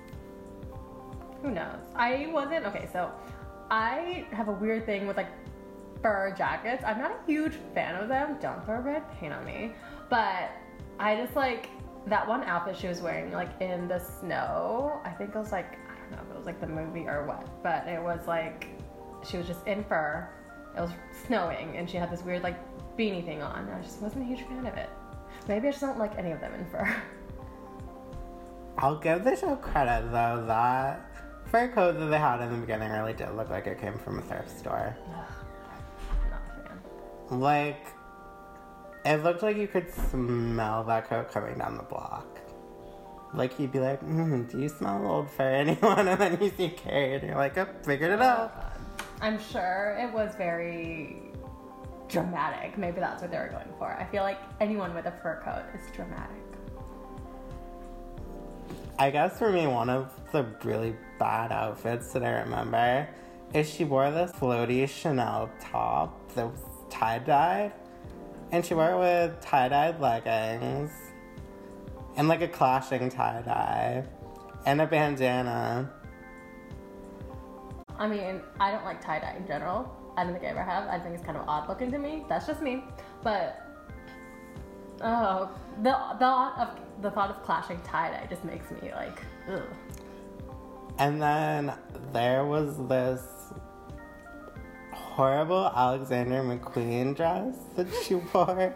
who 1.42 1.52
knows? 1.52 1.80
I 1.96 2.30
wasn't 2.32 2.66
okay. 2.68 2.88
So 2.92 3.12
I 3.70 4.26
have 4.32 4.48
a 4.48 4.52
weird 4.54 4.86
thing 4.86 5.08
with 5.08 5.18
like 5.18 5.30
fur 6.02 6.34
jackets. 6.38 6.84
I'm 6.86 7.00
not 7.00 7.12
a 7.12 7.26
huge 7.26 7.54
fan 7.74 7.96
of 7.96 8.08
them. 8.10 8.38
Don't 8.42 8.64
throw 8.66 8.80
red 8.80 9.04
paint 9.20 9.34
on 9.34 9.44
me. 9.46 9.74
But 10.10 10.52
I 11.00 11.16
just 11.16 11.36
like 11.36 11.70
that 12.08 12.28
one 12.28 12.44
outfit 12.44 12.78
she 12.78 12.88
was 12.88 13.02
wearing, 13.02 13.32
like 13.34 13.50
in 13.60 13.88
the 13.88 14.00
snow. 14.00 15.02
I 15.04 15.10
think 15.10 15.32
it 15.32 15.38
was 15.38 15.52
like 15.52 15.74
I 15.90 16.00
don't 16.02 16.12
know 16.12 16.18
if 16.30 16.32
it 16.36 16.38
was 16.38 16.46
like 16.46 16.62
the 16.62 16.68
movie 16.68 17.08
or 17.08 17.26
what, 17.26 17.62
but 17.64 17.88
it 17.88 18.02
was 18.02 18.26
like 18.28 18.68
she 19.28 19.38
was 19.38 19.48
just 19.48 19.66
in 19.68 19.84
fur. 19.84 20.28
It 20.78 20.82
was 20.82 20.92
snowing, 21.26 21.78
and 21.78 21.90
she 21.90 21.98
had 21.98 22.12
this 22.12 22.22
weird 22.22 22.44
like 22.44 22.58
beanie 22.98 23.26
thing 23.26 23.42
on. 23.42 23.70
I 23.70 23.82
just 23.82 24.02
wasn't 24.02 24.24
a 24.24 24.28
huge 24.28 24.46
fan 24.48 24.66
of 24.66 24.76
it. 24.76 24.90
Maybe 25.48 25.68
I 25.68 25.72
just 25.72 25.82
don't 25.82 26.00
like 26.00 26.18
any 26.18 26.32
of 26.32 26.40
them 26.40 26.54
in 26.54 26.66
fur. 26.66 26.96
I'll 28.78 28.98
give 29.00 29.24
the 29.24 29.36
show 29.38 29.56
credit 29.56 30.12
though 30.12 30.44
that 30.48 31.16
fur 31.46 31.70
coat 31.70 31.98
that 31.98 32.06
they 32.08 32.18
had 32.18 32.42
in 32.42 32.52
the 32.52 32.58
beginning 32.58 32.92
really 32.92 33.14
did 33.14 33.34
look 33.36 33.50
like 33.50 33.68
it 33.68 33.80
came 33.80 33.98
from 33.98 34.20
a 34.20 34.22
thrift 34.22 34.50
store. 34.60 34.98
Not 35.10 36.42
a 36.50 36.68
fan. 37.30 37.40
Like, 37.40 37.88
it 39.06 39.24
looked 39.24 39.44
like 39.44 39.58
you 39.58 39.68
could 39.68 39.92
smell 39.94 40.84
that 40.86 41.08
coat 41.08 41.32
coming 41.32 41.58
down 41.58 41.78
the 41.78 41.84
block. 41.84 42.40
Like, 43.34 43.60
you'd 43.60 43.72
be 43.72 43.80
like, 43.80 44.02
mm, 44.02 44.50
do 44.50 44.60
you 44.60 44.70
smell 44.70 45.06
old 45.06 45.30
fur, 45.30 45.44
anyone? 45.54 46.08
And 46.08 46.20
then 46.20 46.38
you 46.42 46.52
see 46.58 46.70
Carrie 46.70 47.16
and 47.16 47.24
you're 47.24 47.36
like, 47.36 47.58
oh, 47.58 47.68
figured 47.84 48.12
it 48.12 48.22
out. 48.22 48.75
I'm 49.22 49.40
sure 49.40 49.98
it 50.00 50.12
was 50.12 50.36
very 50.36 51.18
dramatic. 52.08 52.78
Maybe 52.78 53.00
that's 53.00 53.22
what 53.22 53.32
they 53.32 53.38
were 53.38 53.50
going 53.50 53.74
for. 53.78 53.92
I 53.92 54.06
feel 54.06 54.24
like 54.24 54.40
anyone 54.60 54.94
with 54.94 55.06
a 55.06 55.12
fur 55.12 55.42
coat 55.44 55.64
is 55.78 55.90
dramatic. 55.96 56.36
I 58.98 59.10
guess 59.10 59.38
for 59.38 59.52
me, 59.52 59.68
one 59.68 59.90
of 59.90 60.12
the 60.32 60.46
really 60.64 60.96
bad 61.20 61.52
outfits 61.52 62.14
that 62.14 62.24
I 62.24 62.42
remember 62.42 63.08
is 63.54 63.70
she 63.70 63.84
wore 63.84 64.10
this 64.12 64.32
floaty 64.32 64.88
Chanel 64.88 65.50
top 65.60 66.34
that 66.34 66.46
was 66.46 66.60
tie 66.90 67.20
dyed. 67.20 67.74
And 68.52 68.66
she 68.66 68.74
wore 68.74 68.92
it 68.92 68.98
with 68.98 69.42
tie 69.42 69.70
dyed 69.70 70.00
leggings 70.00 70.92
and 72.16 72.28
like 72.28 72.42
a 72.42 72.48
clashing 72.48 73.10
tie 73.10 73.42
dye 73.46 74.06
and 74.66 74.82
a 74.82 74.88
bandana. 74.88 75.92
I 77.98 78.08
mean, 78.08 78.42
I 78.60 78.72
don't 78.72 78.84
like 78.84 79.04
tie 79.04 79.20
dye 79.20 79.36
in 79.38 79.48
general. 79.48 79.92
I 80.18 80.24
don't 80.24 80.34
think 80.34 80.46
I 80.46 80.50
ever 80.50 80.64
have. 80.64 80.88
I 80.88 81.00
think 81.00 81.16
it's 81.16 81.24
kind 81.26 81.38
of 81.38 81.48
odd 81.48 81.68
looking 81.68 81.92
to 81.92 81.98
me. 81.98 82.26
That's 82.30 82.48
just 82.48 82.62
me. 82.62 82.84
But 83.24 83.62
oh, 85.02 85.50
the 85.82 85.92
thought 85.92 86.58
of 86.58 87.02
the 87.02 87.12
thought 87.12 87.30
of 87.30 87.44
clashing 87.44 87.80
tie 87.82 88.12
dye 88.12 88.28
just 88.30 88.44
makes 88.44 88.70
me 88.72 88.92
like, 88.92 89.22
ugh. 89.52 89.64
And 90.98 91.22
then 91.22 91.74
there 92.14 92.46
was 92.46 92.78
this 92.88 93.22
horrible 94.94 95.72
Alexander 95.76 96.42
McQueen 96.42 97.16
dress 97.16 97.56
that 97.76 97.88
she 98.06 98.16
wore. 98.34 98.76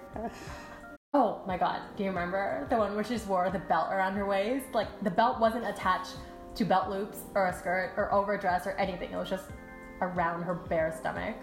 Oh 1.13 1.41
my 1.47 1.57
god, 1.57 1.81
do 1.97 2.03
you 2.03 2.09
remember 2.09 2.67
the 2.69 2.77
one 2.77 2.93
where 2.95 3.03
she 3.03 3.15
just 3.15 3.27
wore 3.27 3.49
the 3.49 3.59
belt 3.59 3.87
around 3.91 4.13
her 4.13 4.25
waist? 4.25 4.67
Like 4.73 4.87
the 5.03 5.09
belt 5.09 5.39
wasn't 5.39 5.65
attached 5.65 6.15
to 6.55 6.65
belt 6.65 6.89
loops 6.89 7.19
or 7.35 7.47
a 7.47 7.53
skirt 7.53 7.93
or 7.97 8.11
over 8.13 8.33
a 8.33 8.39
dress 8.39 8.67
or 8.67 8.71
anything. 8.71 9.11
It 9.11 9.17
was 9.17 9.29
just 9.29 9.45
around 10.01 10.43
her 10.43 10.55
bare 10.55 10.93
stomach. 10.97 11.35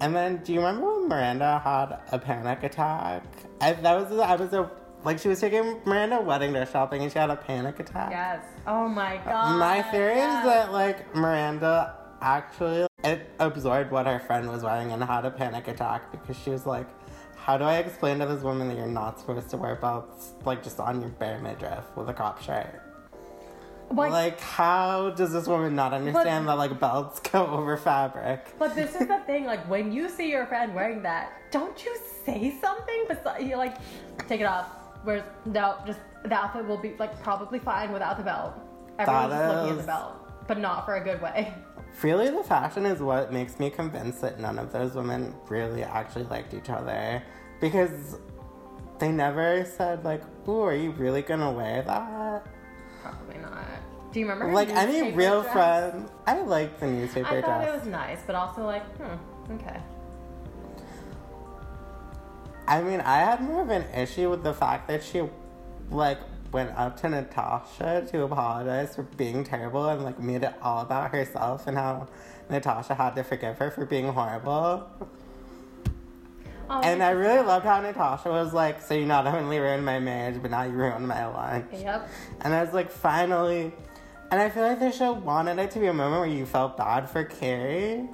And 0.00 0.14
then, 0.14 0.38
do 0.38 0.52
you 0.52 0.58
remember 0.58 1.00
when 1.00 1.08
Miranda 1.08 1.60
had 1.60 2.00
a 2.12 2.18
panic 2.18 2.62
attack? 2.62 3.24
I, 3.60 3.74
that 3.74 3.94
was 3.94 4.18
I 4.18 4.34
was 4.34 4.52
a 4.52 4.70
like 5.04 5.18
she 5.18 5.28
was 5.28 5.40
taking 5.40 5.80
Miranda 5.84 6.20
wedding 6.20 6.52
dress 6.52 6.72
shopping 6.72 7.02
and 7.02 7.12
she 7.12 7.18
had 7.18 7.30
a 7.30 7.36
panic 7.36 7.78
attack. 7.78 8.10
Yes. 8.10 8.44
Oh 8.66 8.88
my 8.88 9.20
god. 9.24 9.58
My 9.58 9.82
theory 9.82 10.16
yes. 10.16 10.38
is 10.38 10.50
that 10.50 10.72
like 10.72 11.14
Miranda 11.14 11.96
actually 12.20 12.86
it 13.04 13.30
absorbed 13.38 13.90
what 13.90 14.06
her 14.06 14.18
friend 14.18 14.48
was 14.48 14.62
wearing 14.62 14.92
and 14.92 15.04
had 15.04 15.26
a 15.26 15.30
panic 15.30 15.68
attack 15.68 16.10
because 16.10 16.38
she 16.38 16.50
was 16.50 16.64
like, 16.64 16.88
"How 17.36 17.58
do 17.58 17.64
I 17.64 17.76
explain 17.76 18.18
to 18.20 18.26
this 18.26 18.42
woman 18.42 18.68
that 18.68 18.76
you're 18.76 18.86
not 18.86 19.20
supposed 19.20 19.50
to 19.50 19.58
wear 19.58 19.76
belts 19.76 20.32
like 20.44 20.62
just 20.62 20.80
on 20.80 21.00
your 21.00 21.10
bare 21.10 21.38
midriff 21.38 21.84
with 21.96 22.08
a 22.08 22.14
cop 22.14 22.40
shirt?" 22.40 22.80
Like, 23.90 24.10
Like, 24.12 24.40
how 24.40 25.10
does 25.10 25.32
this 25.32 25.46
woman 25.46 25.76
not 25.76 25.92
understand 25.92 26.48
that 26.48 26.54
like 26.54 26.80
belts 26.80 27.20
go 27.32 27.46
over 27.46 27.76
fabric? 27.76 28.54
but 28.58 28.74
this 28.74 28.94
is 28.94 29.06
the 29.06 29.18
thing. 29.26 29.44
Like 29.44 29.68
when 29.68 29.92
you 29.92 30.08
see 30.08 30.30
your 30.30 30.46
friend 30.46 30.74
wearing 30.74 31.02
that, 31.02 31.32
don't 31.50 31.84
you 31.84 31.96
say 32.24 32.54
something? 32.60 33.04
But 33.08 33.42
you 33.42 33.56
like, 33.56 33.76
take 34.28 34.40
it 34.40 34.44
off. 34.46 34.66
Whereas 35.04 35.24
no, 35.44 35.76
just 35.86 36.00
the 36.24 36.32
outfit 36.34 36.66
will 36.66 36.78
be 36.78 36.94
like 36.98 37.20
probably 37.22 37.58
fine 37.58 37.92
without 37.92 38.16
the 38.16 38.24
belt. 38.24 38.54
Everyone's 38.98 39.30
That 39.30 39.38
just 39.38 39.54
looking 39.56 39.70
at 39.72 39.80
the 39.80 39.86
belt, 39.86 40.46
but 40.48 40.58
not 40.58 40.86
for 40.86 40.94
a 40.96 41.04
good 41.04 41.20
way. 41.20 41.52
Really, 42.02 42.30
the 42.30 42.42
fashion 42.42 42.86
is 42.86 43.00
what 43.00 43.32
makes 43.32 43.60
me 43.60 43.70
convinced 43.70 44.20
that 44.22 44.40
none 44.40 44.58
of 44.58 44.72
those 44.72 44.94
women 44.94 45.34
really 45.48 45.84
actually 45.84 46.24
liked 46.24 46.52
each 46.54 46.68
other 46.70 47.22
because 47.60 48.16
they 48.98 49.12
never 49.12 49.64
said 49.64 50.04
like, 50.04 50.22
"Ooh, 50.48 50.62
are 50.62 50.74
you 50.74 50.90
really 50.92 51.22
gonna 51.22 51.52
wear 51.52 51.82
that?" 51.82 52.46
Probably 53.04 53.38
not. 53.38 53.64
Do 54.12 54.20
you 54.20 54.28
remember? 54.28 54.52
Like 54.52 54.70
any 54.70 55.12
real 55.12 55.42
dress? 55.42 55.52
friend, 55.52 56.08
I 56.26 56.40
like 56.40 56.80
the 56.80 56.86
newspaper 56.86 57.28
I 57.28 57.42
thought 57.42 57.60
dress. 57.60 57.74
it 57.74 57.78
was 57.78 57.88
nice, 57.88 58.20
but 58.26 58.34
also 58.34 58.64
like, 58.64 58.84
hmm, 58.96 59.52
okay. 59.54 59.78
I 62.66 62.80
mean, 62.80 63.00
I 63.00 63.18
had 63.18 63.42
more 63.42 63.60
of 63.62 63.68
an 63.68 63.84
issue 63.94 64.30
with 64.30 64.42
the 64.42 64.54
fact 64.54 64.88
that 64.88 65.04
she, 65.04 65.22
like, 65.90 66.18
went 66.50 66.70
up 66.78 66.98
to 67.00 67.10
Natasha 67.10 68.06
to 68.10 68.22
apologize 68.22 68.94
for 68.94 69.02
being 69.02 69.44
terrible 69.44 69.86
and 69.88 70.02
like 70.04 70.20
made 70.20 70.44
it 70.44 70.54
all 70.62 70.80
about 70.80 71.10
herself 71.10 71.66
and 71.66 71.76
how 71.76 72.06
Natasha 72.48 72.94
had 72.94 73.16
to 73.16 73.24
forgive 73.24 73.58
her 73.58 73.70
for 73.70 73.84
being 73.84 74.06
horrible. 74.06 74.88
Oh, 76.70 76.80
And 76.82 77.02
I 77.02 77.10
really 77.10 77.44
loved 77.44 77.64
how 77.66 77.80
Natasha 77.80 78.30
was 78.30 78.52
like, 78.52 78.80
"So 78.80 78.94
you 78.94 79.06
not 79.06 79.26
only 79.26 79.58
ruined 79.58 79.84
my 79.84 79.98
marriage, 79.98 80.40
but 80.40 80.50
now 80.50 80.62
you 80.62 80.72
ruined 80.72 81.06
my 81.06 81.26
lunch." 81.26 81.66
Yep. 81.72 82.08
And 82.40 82.54
I 82.54 82.62
was 82.62 82.72
like, 82.72 82.90
"Finally!" 82.90 83.72
And 84.30 84.40
I 84.40 84.48
feel 84.48 84.62
like 84.64 84.80
the 84.80 84.90
show 84.90 85.12
wanted 85.12 85.58
it 85.58 85.70
to 85.72 85.78
be 85.78 85.86
a 85.86 85.92
moment 85.92 86.20
where 86.22 86.30
you 86.30 86.46
felt 86.46 86.76
bad 86.76 87.08
for 87.08 87.24
Carrie, 87.24 88.08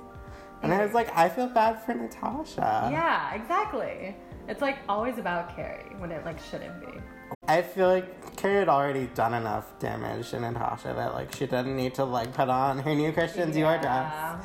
and 0.62 0.74
I 0.74 0.84
was 0.84 0.92
like, 0.92 1.16
"I 1.16 1.28
feel 1.28 1.46
bad 1.48 1.80
for 1.80 1.94
Natasha." 1.94 2.88
Yeah, 2.92 3.34
exactly. 3.34 4.16
It's 4.48 4.60
like 4.60 4.78
always 4.88 5.18
about 5.18 5.54
Carrie 5.54 5.92
when 5.98 6.10
it 6.10 6.24
like 6.24 6.38
shouldn't 6.40 6.80
be. 6.80 7.00
I 7.46 7.62
feel 7.62 7.88
like 7.88 8.36
Carrie 8.36 8.58
had 8.58 8.68
already 8.68 9.06
done 9.14 9.34
enough 9.34 9.78
damage 9.78 10.30
to 10.30 10.40
Natasha 10.40 10.92
that 10.96 11.14
like 11.14 11.32
she 11.34 11.46
didn't 11.46 11.76
need 11.76 11.94
to 11.94 12.04
like 12.04 12.32
put 12.34 12.48
on 12.48 12.80
her 12.80 12.94
new 12.94 13.12
Christian 13.12 13.52
Dior 13.52 13.80
dress 13.80 14.12
Yeah. 14.12 14.40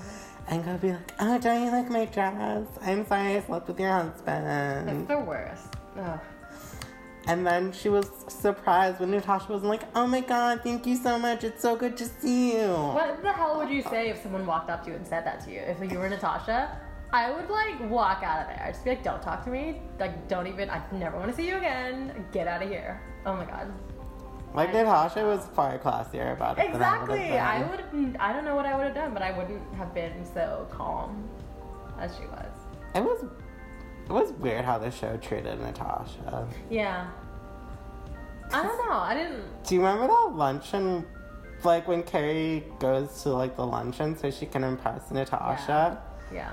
And 0.47 0.63
go 0.63 0.77
be 0.77 0.91
like, 0.91 1.11
"Oh, 1.19 1.37
don't 1.39 1.63
you 1.65 1.71
like 1.71 1.89
my 1.89 2.05
dress? 2.05 2.67
I'm 2.81 3.05
sorry 3.07 3.37
I 3.37 3.41
slept 3.41 3.67
with 3.67 3.79
your 3.79 3.91
husband. 3.91 4.89
It's 4.89 5.07
the 5.07 5.19
worst. 5.19 5.67
Ugh. 5.97 6.19
And 7.27 7.45
then 7.45 7.71
she 7.71 7.89
was 7.89 8.07
surprised 8.27 8.99
when 8.99 9.11
Natasha 9.11 9.51
was 9.51 9.63
like, 9.63 9.81
"Oh 9.95 10.05
my 10.05 10.21
god, 10.21 10.61
thank 10.63 10.85
you 10.85 10.95
so 10.95 11.17
much. 11.17 11.43
It's 11.43 11.61
so 11.61 11.75
good 11.75 11.97
to 11.97 12.05
see 12.05 12.57
you." 12.57 12.67
What 12.69 13.21
the 13.23 13.31
hell 13.31 13.57
would 13.57 13.69
you 13.69 13.81
say 13.83 14.09
if 14.09 14.21
someone 14.21 14.45
walked 14.45 14.69
up 14.69 14.83
to 14.83 14.91
you 14.91 14.95
and 14.95 15.07
said 15.07 15.25
that 15.25 15.43
to 15.45 15.51
you? 15.51 15.59
If 15.61 15.91
you 15.91 15.97
were 15.97 16.07
Natasha, 16.09 16.79
I 17.11 17.31
would 17.31 17.49
like 17.49 17.79
walk 17.89 18.23
out 18.23 18.41
of 18.41 18.47
there. 18.47 18.61
I'd 18.65 18.73
just 18.73 18.83
be 18.83 18.89
like, 18.91 19.03
don't 19.03 19.21
talk 19.21 19.43
to 19.45 19.49
me. 19.49 19.81
Like, 19.99 20.27
don't 20.27 20.47
even, 20.47 20.69
I 20.69 20.81
never 20.91 21.17
want 21.17 21.29
to 21.31 21.35
see 21.35 21.47
you 21.47 21.55
again. 21.55 22.25
Get 22.33 22.47
out 22.47 22.61
of 22.61 22.69
here. 22.69 23.01
Oh 23.25 23.35
my 23.35 23.45
god. 23.45 23.71
Like 24.55 24.73
Natasha 24.73 25.25
was 25.25 25.45
far 25.53 25.77
classier 25.79 26.33
about 26.33 26.57
it. 26.57 26.69
Exactly. 26.69 27.37
I 27.37 27.61
I 27.61 27.69
would 27.69 28.17
I 28.19 28.33
don't 28.33 28.45
know 28.45 28.55
what 28.55 28.65
I 28.65 28.75
would 28.75 28.85
have 28.85 28.95
done, 28.95 29.13
but 29.13 29.21
I 29.21 29.37
wouldn't 29.37 29.61
have 29.75 29.93
been 29.93 30.25
so 30.33 30.67
calm 30.71 31.29
as 31.99 32.15
she 32.15 32.25
was. 32.25 32.51
It 32.95 33.03
was. 33.03 33.25
It 34.05 34.11
was 34.11 34.31
weird 34.33 34.63
how 34.63 34.77
the 34.77 34.91
show 34.91 35.17
treated 35.17 35.59
Natasha. 35.59 36.47
Yeah. 36.69 37.07
I 38.53 38.63
don't 38.63 38.77
know. 38.77 38.93
I 38.93 39.15
didn't. 39.15 39.63
Do 39.63 39.75
you 39.75 39.81
remember 39.81 40.07
that 40.07 40.35
luncheon? 40.35 41.05
Like 41.63 41.87
when 41.87 42.03
Carrie 42.03 42.63
goes 42.79 43.23
to 43.23 43.29
like 43.29 43.55
the 43.55 43.65
luncheon 43.65 44.15
so 44.17 44.29
she 44.29 44.45
can 44.45 44.63
impress 44.63 45.09
Natasha? 45.09 46.01
Yeah. 46.31 46.51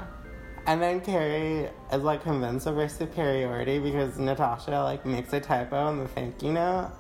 And 0.67 0.81
then 0.81 1.01
Carrie 1.01 1.69
is 1.93 2.03
like 2.03 2.23
convinced 2.23 2.67
of 2.67 2.77
her 2.77 2.89
superiority 2.89 3.79
because 3.79 4.19
Natasha 4.19 4.83
like 4.83 5.05
makes 5.05 5.33
a 5.33 5.41
typo 5.41 5.91
in 5.91 5.99
the 5.99 6.09
thank 6.09 6.43
you 6.43 6.53
note. 6.53 6.93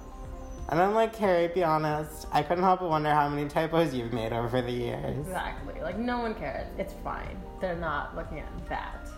And 0.68 0.80
I'm 0.80 0.94
like, 0.94 1.12
Carrie, 1.12 1.48
be 1.48 1.62
honest. 1.62 2.26
I 2.32 2.42
couldn't 2.42 2.64
help 2.64 2.80
but 2.80 2.88
wonder 2.88 3.10
how 3.10 3.28
many 3.28 3.48
typos 3.48 3.92
you've 3.92 4.12
made 4.12 4.32
over 4.32 4.62
the 4.62 4.70
years. 4.70 5.18
Exactly. 5.18 5.80
Like, 5.82 5.98
no 5.98 6.20
one 6.20 6.34
cares. 6.34 6.66
It's 6.78 6.94
fine. 7.04 7.40
They're 7.60 7.76
not 7.76 8.16
looking 8.16 8.40
at 8.40 8.68
that. 8.68 9.08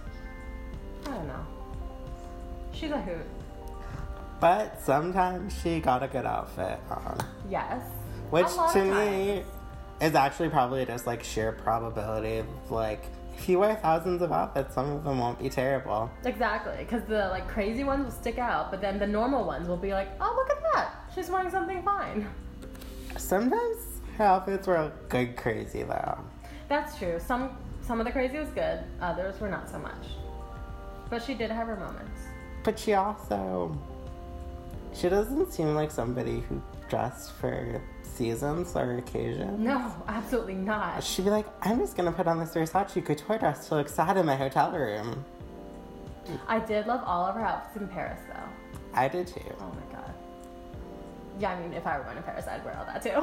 I 1.06 1.10
don't 1.10 1.28
know. 1.28 1.46
She's 2.72 2.90
a 2.90 3.00
hoot. 3.00 3.26
But 4.40 4.80
sometimes 4.80 5.54
she 5.62 5.80
got 5.80 6.02
a 6.02 6.08
good 6.08 6.26
outfit 6.26 6.80
on. 6.90 7.18
Yes. 7.48 7.82
Which 8.30 8.48
to 8.72 8.84
me 8.84 9.44
is 10.00 10.14
actually 10.14 10.48
probably 10.48 10.84
just 10.84 11.06
like 11.06 11.22
sheer 11.22 11.52
probability 11.52 12.38
of 12.38 12.70
like 12.70 13.04
if 13.36 13.48
you 13.48 13.58
wear 13.58 13.74
thousands 13.76 14.22
of 14.22 14.32
outfits, 14.32 14.74
some 14.74 14.90
of 14.90 15.04
them 15.04 15.18
won't 15.18 15.38
be 15.38 15.48
terrible. 15.48 16.10
Exactly, 16.24 16.76
because 16.78 17.02
the 17.04 17.28
like 17.28 17.48
crazy 17.48 17.84
ones 17.84 18.04
will 18.04 18.12
stick 18.12 18.38
out, 18.38 18.70
but 18.70 18.80
then 18.80 18.98
the 18.98 19.06
normal 19.06 19.44
ones 19.44 19.68
will 19.68 19.76
be 19.76 19.92
like, 19.92 20.08
oh 20.20 20.34
look 20.36 20.50
at 20.50 20.62
that, 20.72 21.03
she's 21.14 21.30
wearing 21.30 21.50
something 21.50 21.82
fine. 21.82 22.26
Sometimes 23.16 23.78
her 24.18 24.24
outfits 24.24 24.66
were 24.66 24.92
good 25.08 25.36
crazy 25.36 25.82
though. 25.82 26.18
That's 26.68 26.98
true. 26.98 27.18
Some 27.24 27.56
some 27.82 28.00
of 28.00 28.06
the 28.06 28.12
crazy 28.12 28.38
was 28.38 28.48
good, 28.50 28.80
others 29.00 29.40
were 29.40 29.48
not 29.48 29.68
so 29.68 29.78
much. 29.78 30.06
But 31.10 31.22
she 31.22 31.34
did 31.34 31.50
have 31.50 31.66
her 31.66 31.76
moments. 31.76 32.20
But 32.62 32.78
she 32.78 32.94
also 32.94 33.76
she 34.94 35.08
doesn't 35.08 35.52
seem 35.52 35.74
like 35.74 35.90
somebody 35.90 36.40
who 36.48 36.62
dressed 36.88 37.32
for 37.32 37.82
seasons 38.02 38.76
or 38.76 38.98
occasions. 38.98 39.58
No, 39.58 39.92
absolutely 40.06 40.54
not. 40.54 41.02
She'd 41.02 41.24
be 41.24 41.30
like, 41.30 41.46
I'm 41.62 41.78
just 41.78 41.96
gonna 41.96 42.12
put 42.12 42.26
on 42.26 42.38
this 42.38 42.54
Versace 42.54 43.04
couture 43.04 43.38
dress 43.38 43.68
to 43.68 43.76
look 43.76 43.88
sad 43.88 44.16
in 44.16 44.26
my 44.26 44.36
hotel 44.36 44.70
room. 44.70 45.24
I 46.48 46.58
did 46.58 46.86
love 46.86 47.02
all 47.04 47.26
of 47.26 47.34
her 47.34 47.42
outfits 47.42 47.76
in 47.76 47.88
Paris 47.88 48.20
though. 48.28 48.48
I 48.94 49.08
did 49.08 49.26
too. 49.26 49.40
Oh 49.60 49.72
my 49.72 49.92
god. 49.92 49.93
Yeah, 51.38 51.52
I 51.52 51.60
mean, 51.60 51.72
if 51.72 51.86
I 51.86 51.98
were 51.98 52.04
going 52.04 52.16
to 52.16 52.22
Paris, 52.22 52.46
I'd 52.46 52.64
wear 52.64 52.76
all 52.78 52.84
that 52.84 53.02
too. 53.02 53.22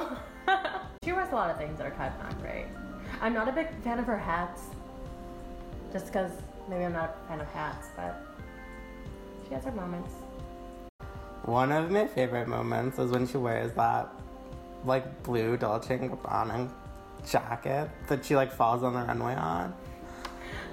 she 1.04 1.13
wears 1.13 1.32
a 1.32 1.36
lot 1.36 1.50
of 1.50 1.58
things 1.58 1.78
that 1.78 1.88
are 1.88 1.91
kind 1.91 2.13
of 2.13 2.19
not 2.19 2.41
great. 2.41 2.65
I'm 3.21 3.34
not 3.34 3.47
a 3.47 3.52
big 3.52 3.67
fan 3.84 4.00
of 4.00 4.06
her 4.06 4.17
hats, 4.17 4.63
just 5.91 6.08
because 6.08 6.32
maybe 6.69 6.84
I'm 6.84 6.93
not 6.93 7.17
a 7.26 7.28
fan 7.28 7.41
of 7.41 7.47
hats, 7.47 7.88
but 7.95 8.21
she 9.47 9.54
has 9.54 9.63
her 9.63 9.71
moments. 9.71 10.13
One 11.43 11.71
of 11.71 11.89
my 11.89 12.08
favorite 12.08 12.47
moments 12.47 13.00
is 13.00 13.12
when 13.12 13.28
she 13.28 13.38
wears 13.38 13.71
that 13.74 14.10
like 14.86 15.24
blue 15.24 15.58
Dolce 15.58 15.97
& 15.97 16.00
Gabbana 16.00 16.71
jacket 17.30 17.89
that 18.08 18.26
she 18.26 18.36
like 18.36 18.52
falls 18.52 18.84
on 18.84 18.93
the 18.93 19.00
runway 19.00 19.36
on. 19.36 19.74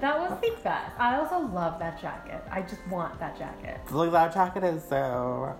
That 0.01 0.17
was 0.17 0.39
the 0.41 0.55
best. 0.63 0.91
I 0.97 1.17
also 1.17 1.39
love 1.39 1.77
that 1.79 2.01
jacket. 2.01 2.41
I 2.49 2.61
just 2.61 2.85
want 2.87 3.19
that 3.19 3.37
jacket. 3.37 3.79
Like 3.91 4.11
that 4.11 4.33
jacket 4.33 4.63
is 4.63 4.83
so. 4.83 5.55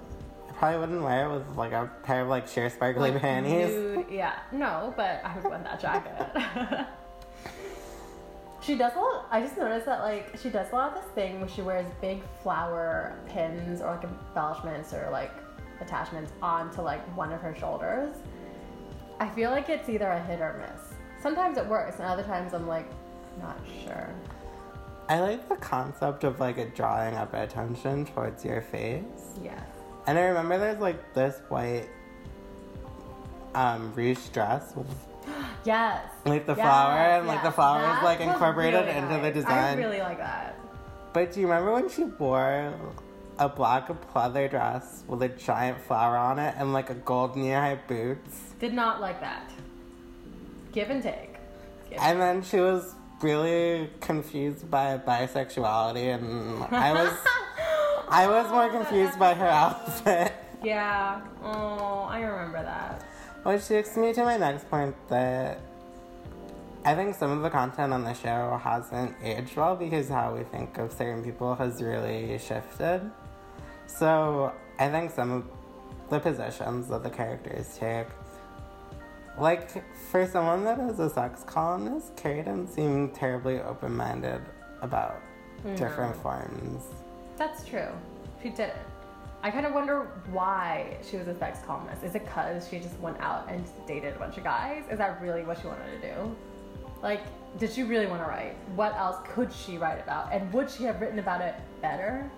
Probably 0.59 0.77
wouldn't 0.79 1.01
wear 1.03 1.25
it 1.25 1.33
with 1.37 1.55
like 1.57 1.71
a 1.71 1.89
pair 2.03 2.21
of 2.23 2.27
like 2.27 2.45
sheer 2.47 2.69
sparkly 2.69 3.11
Like, 3.11 3.21
panties. 3.21 3.73
nude- 3.75 4.05
yeah, 4.11 4.39
no, 4.51 4.93
but 4.97 5.21
I 5.23 5.33
would 5.35 5.45
want 5.49 5.63
that 5.63 5.79
jacket. 5.79 6.85
she 8.61 8.75
does 8.75 8.91
a 8.95 8.99
lot. 8.99 9.27
I 9.31 9.41
just 9.41 9.57
noticed 9.57 9.85
that 9.85 10.01
like 10.01 10.37
she 10.37 10.49
does 10.49 10.67
a 10.71 10.75
lot 10.75 10.95
of 10.97 11.01
this 11.01 11.11
thing 11.13 11.39
where 11.39 11.47
she 11.49 11.61
wears 11.61 11.87
big 12.01 12.21
flower 12.43 13.17
pins 13.27 13.81
or 13.81 13.91
like 13.95 14.03
embellishments 14.03 14.93
or 14.93 15.07
like 15.11 15.31
attachments 15.79 16.33
onto 16.41 16.81
like 16.81 17.01
one 17.15 17.31
of 17.31 17.39
her 17.41 17.55
shoulders. 17.55 18.13
I 19.21 19.29
feel 19.29 19.51
like 19.51 19.69
it's 19.69 19.87
either 19.87 20.07
a 20.09 20.21
hit 20.23 20.41
or 20.41 20.57
miss. 20.59 20.93
Sometimes 21.21 21.57
it 21.57 21.65
works, 21.67 21.99
and 21.99 22.05
other 22.05 22.23
times 22.23 22.53
I'm 22.53 22.67
like, 22.67 22.89
not 23.41 23.57
sure. 23.85 24.09
I 25.07 25.19
like 25.21 25.47
the 25.49 25.55
concept 25.55 26.25
of 26.25 26.39
like 26.41 26.57
it 26.57 26.75
drawing 26.75 27.15
up 27.15 27.33
attention 27.33 28.05
towards 28.07 28.43
your 28.43 28.61
face. 28.61 29.03
Yes. 29.41 29.63
And 30.07 30.17
I 30.17 30.21
remember 30.23 30.57
there's 30.57 30.79
like 30.79 31.13
this 31.13 31.39
white 31.49 31.87
um 33.55 33.93
ruched 33.95 34.31
dress 34.31 34.75
with 34.75 34.87
Yes. 35.65 36.03
like 36.25 36.45
the 36.45 36.55
Yes, 36.55 36.65
flower 36.65 36.97
and 36.97 37.27
like 37.27 37.41
the 37.41 37.47
yes. 37.47 37.55
flower 37.55 37.97
is 37.97 38.03
like 38.03 38.19
incorporated 38.19 38.85
really 38.85 38.97
into 38.97 39.19
the 39.21 39.31
design. 39.31 39.77
I 39.77 39.81
really 39.81 39.99
like 39.99 40.17
that. 40.19 40.55
But 41.13 41.31
do 41.31 41.41
you 41.41 41.47
remember 41.47 41.73
when 41.73 41.89
she 41.89 42.03
wore 42.03 42.73
a 43.39 43.49
black 43.49 43.87
pleather 44.13 44.49
dress 44.49 45.03
with 45.07 45.21
a 45.23 45.29
giant 45.29 45.79
flower 45.81 46.15
on 46.17 46.39
it 46.39 46.53
and 46.57 46.71
like 46.73 46.89
a 46.89 46.93
gold 46.93 47.35
knee-high 47.35 47.79
boots? 47.87 48.53
Did 48.59 48.73
not 48.73 49.01
like 49.01 49.19
that. 49.21 49.51
Give 50.71 50.89
and 50.89 51.01
take. 51.01 51.35
Give 51.89 51.99
And 51.99 52.21
then 52.21 52.43
she 52.43 52.59
was 52.59 52.93
really 53.21 53.89
confused 54.01 54.69
by 54.69 54.97
bisexuality, 54.99 56.13
and 56.15 56.63
I 56.73 56.93
was 56.93 57.11
I 58.09 58.27
was 58.27 58.51
more 58.51 58.69
confused 58.69 59.19
by 59.19 59.33
her 59.33 59.47
outfit. 59.47 60.33
Yeah. 60.61 61.21
Oh, 61.41 62.05
I 62.09 62.19
remember 62.19 62.61
that. 62.61 63.05
Which 63.43 63.65
takes 63.65 63.95
me 63.95 64.11
to 64.11 64.25
my 64.25 64.35
next 64.35 64.69
point 64.69 64.93
that 65.07 65.61
I 66.83 66.95
think 66.95 67.15
some 67.15 67.31
of 67.31 67.43
the 67.43 67.49
content 67.49 67.93
on 67.93 68.03
the 68.03 68.13
show 68.13 68.59
hasn't 68.61 69.15
aged 69.23 69.55
well 69.55 69.77
because 69.77 70.09
how 70.09 70.35
we 70.35 70.43
think 70.43 70.77
of 70.77 70.91
certain 70.91 71.23
people 71.23 71.55
has 71.55 71.81
really 71.81 72.37
shifted. 72.39 73.09
So 73.87 74.51
I 74.79 74.89
think 74.89 75.11
some 75.11 75.31
of 75.31 75.43
the 76.09 76.19
positions 76.19 76.89
that 76.89 77.03
the 77.03 77.09
characters 77.09 77.77
take, 77.77 78.07
like 79.37 79.83
for 80.09 80.27
someone 80.27 80.65
that 80.65 80.77
is 80.79 80.99
a 80.99 81.09
sex 81.09 81.43
columnist, 81.45 82.17
Carrie 82.17 82.43
didn't 82.43 82.67
seem 82.67 83.11
terribly 83.11 83.61
open 83.61 83.95
minded 83.95 84.41
about 84.81 85.21
mm-hmm. 85.59 85.75
different 85.75 86.17
forms. 86.17 86.83
That's 87.39 87.65
true. 87.65 87.87
She 88.43 88.49
did 88.49 88.59
it. 88.69 88.75
I 89.41 89.49
kind 89.49 89.65
of 89.65 89.73
wonder 89.73 90.11
why 90.29 90.97
she 91.09 91.15
was 91.15 91.29
a 91.29 91.39
sex 91.39 91.59
columnist. 91.65 92.03
Is 92.03 92.13
it 92.13 92.25
because 92.25 92.67
she 92.67 92.79
just 92.79 92.99
went 92.99 93.17
out 93.21 93.49
and 93.49 93.63
dated 93.87 94.17
a 94.17 94.19
bunch 94.19 94.37
of 94.37 94.43
guys? 94.43 94.83
Is 94.91 94.97
that 94.97 95.21
really 95.21 95.43
what 95.43 95.61
she 95.61 95.67
wanted 95.67 96.01
to 96.01 96.13
do? 96.13 96.35
Like, 97.01 97.21
did 97.57 97.71
she 97.71 97.83
really 97.83 98.07
want 98.07 98.21
to 98.21 98.27
write? 98.27 98.55
What 98.75 98.93
else 98.97 99.25
could 99.33 99.53
she 99.53 99.77
write 99.77 100.03
about? 100.03 100.33
And 100.33 100.51
would 100.51 100.69
she 100.69 100.83
have 100.83 100.99
written 100.99 101.19
about 101.19 101.39
it 101.39 101.55
better? 101.81 102.29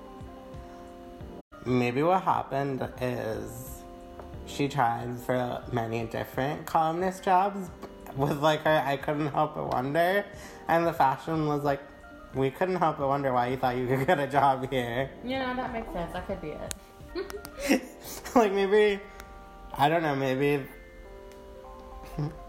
Maybe 1.65 2.03
what 2.03 2.21
happened 2.21 2.87
is 3.01 3.81
she 4.45 4.67
tried 4.67 5.17
for 5.17 5.63
many 5.71 6.05
different 6.05 6.67
columnist 6.67 7.23
jobs 7.23 7.71
with 8.15 8.37
like 8.37 8.61
her 8.61 8.83
I 8.85 8.97
couldn't 8.97 9.27
help 9.27 9.55
but 9.55 9.71
wonder 9.71 10.25
and 10.67 10.85
the 10.85 10.91
fashion 10.93 11.47
was 11.47 11.63
like 11.63 11.81
we 12.33 12.49
couldn't 12.51 12.75
help 12.75 12.97
but 12.97 13.07
wonder 13.07 13.33
why 13.33 13.47
you 13.47 13.57
thought 13.57 13.75
you 13.77 13.87
could 13.87 14.05
get 14.07 14.19
a 14.19 14.27
job 14.27 14.69
here. 14.69 15.09
Yeah, 15.23 15.53
that 15.53 15.73
makes 15.73 15.91
sense. 15.93 16.13
That 16.13 16.27
could 16.27 16.41
be 16.41 16.49
it. 16.49 17.81
like 18.35 18.53
maybe 18.53 18.99
I 19.73 19.89
don't 19.89 20.03
know, 20.03 20.15
maybe 20.15 20.65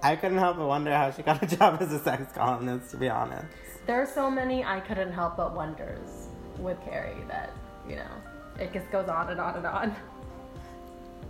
I 0.02 0.16
couldn't 0.16 0.38
help 0.38 0.56
but 0.56 0.66
wonder 0.66 0.92
how 0.92 1.10
she 1.10 1.22
got 1.22 1.42
a 1.42 1.56
job 1.56 1.80
as 1.80 1.92
a 1.92 1.98
sex 1.98 2.32
columnist 2.32 2.90
to 2.92 2.96
be 2.96 3.08
honest. 3.08 3.46
There 3.86 4.00
are 4.00 4.06
so 4.06 4.30
many 4.30 4.64
I 4.64 4.80
couldn't 4.80 5.12
help 5.12 5.36
but 5.36 5.54
wonders 5.54 6.28
with 6.58 6.80
Carrie 6.84 7.16
that, 7.28 7.52
you 7.88 7.96
know, 7.96 8.10
it 8.60 8.72
just 8.72 8.90
goes 8.90 9.08
on 9.08 9.30
and 9.30 9.40
on 9.40 9.56
and 9.56 9.66
on. 9.66 9.96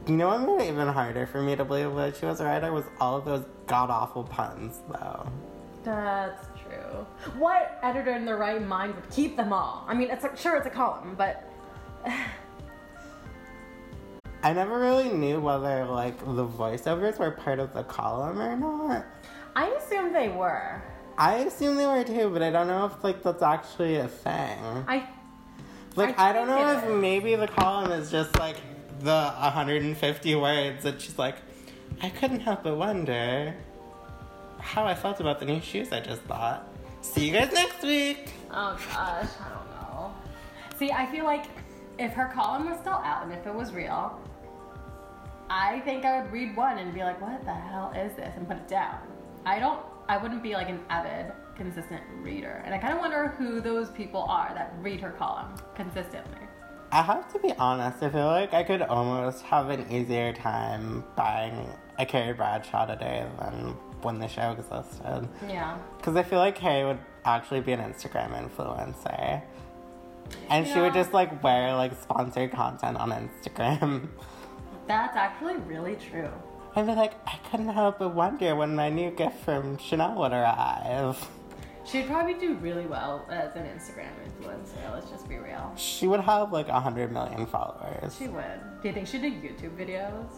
You 0.07 0.17
know 0.17 0.29
what 0.29 0.41
made 0.41 0.67
it 0.67 0.73
even 0.73 0.89
harder 0.89 1.27
for 1.27 1.41
me 1.41 1.55
to 1.55 1.65
believe 1.65 1.95
that 1.95 2.17
she 2.17 2.27
was 2.27 2.41
a 2.41 2.45
writer 2.45 2.73
was 2.73 2.85
all 3.01 3.17
of 3.17 3.25
those 3.25 3.45
god 3.67 3.89
awful 3.89 4.25
puns 4.25 4.81
though. 4.89 5.27
That's 5.85 6.47
true. 6.73 7.07
What 7.39 7.79
editor 7.83 8.13
in 8.13 8.25
their 8.25 8.37
right 8.37 8.65
mind 8.67 8.95
would 8.95 9.09
keep 9.11 9.37
them 9.37 9.53
all? 9.53 9.85
I 9.89 9.95
mean, 9.95 10.11
it's 10.11 10.23
like, 10.23 10.37
sure, 10.37 10.57
it's 10.57 10.67
a 10.67 10.71
column, 10.71 11.15
but 11.17 11.49
I 14.43 14.53
never 14.53 14.79
really 14.81 15.09
knew 15.11 15.41
whether 15.41 15.85
like 15.85 16.19
the 16.19 16.47
voiceovers 16.47 17.19
were 17.19 17.31
part 17.31 17.59
of 17.61 17.73
the 17.75 17.85
column 17.85 18.41
or 18.41 18.57
not. 18.57 19.05
I 19.55 19.69
assume 19.71 20.13
they 20.13 20.29
were. 20.29 20.83
I 21.19 21.35
assume 21.37 21.77
they 21.77 21.87
were 21.87 22.03
too, 22.05 22.31
but 22.31 22.43
I 22.43 22.51
don't 22.51 22.67
know 22.67 22.87
if 22.87 23.05
like 23.05 23.23
that's 23.23 23.43
actually 23.43 23.97
a 23.97 24.09
thing. 24.09 24.59
I 24.89 25.09
Like 25.95 26.19
I 26.19 26.31
I, 26.31 26.33
don't 26.33 26.49
know 26.49 26.77
if 26.77 26.85
is. 26.85 27.01
maybe 27.01 27.37
the 27.37 27.47
column 27.47 27.93
is 27.93 28.11
just 28.11 28.37
like 28.39 28.57
the 29.01 29.33
150 29.39 30.35
words 30.37 30.83
that 30.85 31.01
she's 31.01 31.19
like, 31.19 31.37
I 32.03 32.09
couldn't 32.09 32.41
help 32.41 32.65
but 32.65 32.77
wonder 32.77 33.55
how 34.63 34.87
I 34.87 34.95
felt 34.95 35.21
about 35.21 35.39
the 35.39 35.45
new 35.45 35.61
shoes 35.61 35.93
I 35.93 36.01
just 36.01 36.27
bought. 36.27 36.67
See 37.03 37.27
you 37.27 37.33
guys 37.33 37.53
next 37.53 37.83
week. 37.83 38.33
Oh 38.51 38.79
gosh, 38.93 39.29
I 39.41 39.49
don't 39.49 39.71
know. 39.71 40.15
See, 40.79 40.93
I 40.93 41.05
feel 41.07 41.25
like 41.25 41.47
if 41.99 42.13
her 42.13 42.31
column 42.33 42.71
was 42.71 42.79
still 42.79 42.93
out 42.93 43.25
and 43.25 43.33
if 43.33 43.47
it 43.47 43.55
was 43.55 43.73
real, 43.73 44.19
I 45.51 45.81
think 45.81 46.05
I 46.05 46.23
would 46.23 46.33
read 46.33 46.57
one 46.57 46.79
and 46.79 46.95
be 46.95 47.01
like, 47.01 47.21
what 47.21 47.45
the 47.45 47.53
hell 47.53 47.93
is 47.95 48.15
this? 48.17 48.33
And 48.37 48.49
put 48.49 48.57
it 48.57 48.69
down. 48.69 49.01
I 49.45 49.59
don't, 49.59 49.81
I 50.09 50.17
wouldn't 50.17 50.43
be 50.43 50.55
like 50.55 50.69
an 50.69 50.81
avid, 50.89 51.33
consistent 51.57 52.03
reader. 52.21 52.63
And 52.65 52.73
I 52.75 52.79
kind 52.79 52.95
of 52.95 53.01
wonder 53.01 53.29
who 53.37 53.61
those 53.61 53.91
people 53.91 54.23
are 54.23 54.53
that 54.55 54.73
read 54.79 55.01
her 55.01 55.11
column 55.11 55.55
consistently. 55.75 56.47
I 56.93 57.03
have 57.03 57.31
to 57.33 57.39
be 57.39 57.53
honest, 57.55 58.03
I 58.03 58.11
feel 58.11 58.27
like 58.27 58.55
I 58.55 58.63
could 58.63 58.83
almost 58.83 59.43
have 59.43 59.71
an 59.71 59.91
easier 59.91 60.33
time 60.33 61.05
buying 61.17 61.69
a 61.99 62.07
Carrie 62.07 62.35
Bradshaw 62.35 62.87
today 62.87 63.27
than 63.41 63.77
when 64.05 64.19
the 64.19 64.29
show 64.29 64.53
existed. 64.53 65.29
Yeah. 65.49 65.79
Because 65.97 66.17
I 66.17 66.23
feel 66.23 66.39
like 66.39 66.57
Carrie 66.57 66.85
would 66.85 66.99
actually 67.25 67.61
be 67.61 67.73
an 67.73 67.81
Instagram 67.81 68.33
influencer. 68.49 69.43
And 70.49 70.67
she 70.67 70.79
would 70.81 70.95
just 70.95 71.13
like 71.13 71.43
wear 71.43 71.75
like 71.75 71.93
sponsored 72.01 72.53
content 72.53 72.97
on 72.97 73.11
Instagram. 73.11 74.09
That's 74.87 75.17
actually 75.17 75.57
really 75.57 75.97
true. 75.97 76.31
I'd 76.75 76.87
be 76.87 76.95
like, 76.95 77.13
I 77.27 77.39
couldn't 77.51 77.69
help 77.69 77.99
but 77.99 78.15
wonder 78.15 78.57
when 78.57 78.75
my 78.75 78.89
new 78.89 79.11
gift 79.11 79.45
from 79.45 79.77
Chanel 79.79 80.15
would 80.17 80.33
arrive. 80.33 81.29
She'd 81.85 82.07
probably 82.07 82.35
do 82.35 82.55
really 82.55 82.87
well 82.87 83.27
as 83.29 83.55
an 83.57 83.65
Instagram 83.65 84.11
influencer, 84.25 84.93
let's 84.93 85.11
just 85.11 85.29
be 85.29 85.37
real. 85.37 85.73
She 85.77 86.07
would 86.07 86.21
have 86.21 86.53
like 86.53 86.69
100 86.69 87.13
million 87.13 87.45
followers. 87.47 88.17
She 88.17 88.29
would. 88.29 88.83
Do 88.83 88.89
you 88.89 88.95
think 88.95 89.09
she'd 89.09 89.23
do 89.23 89.31
YouTube 89.31 89.77
videos? 89.77 90.31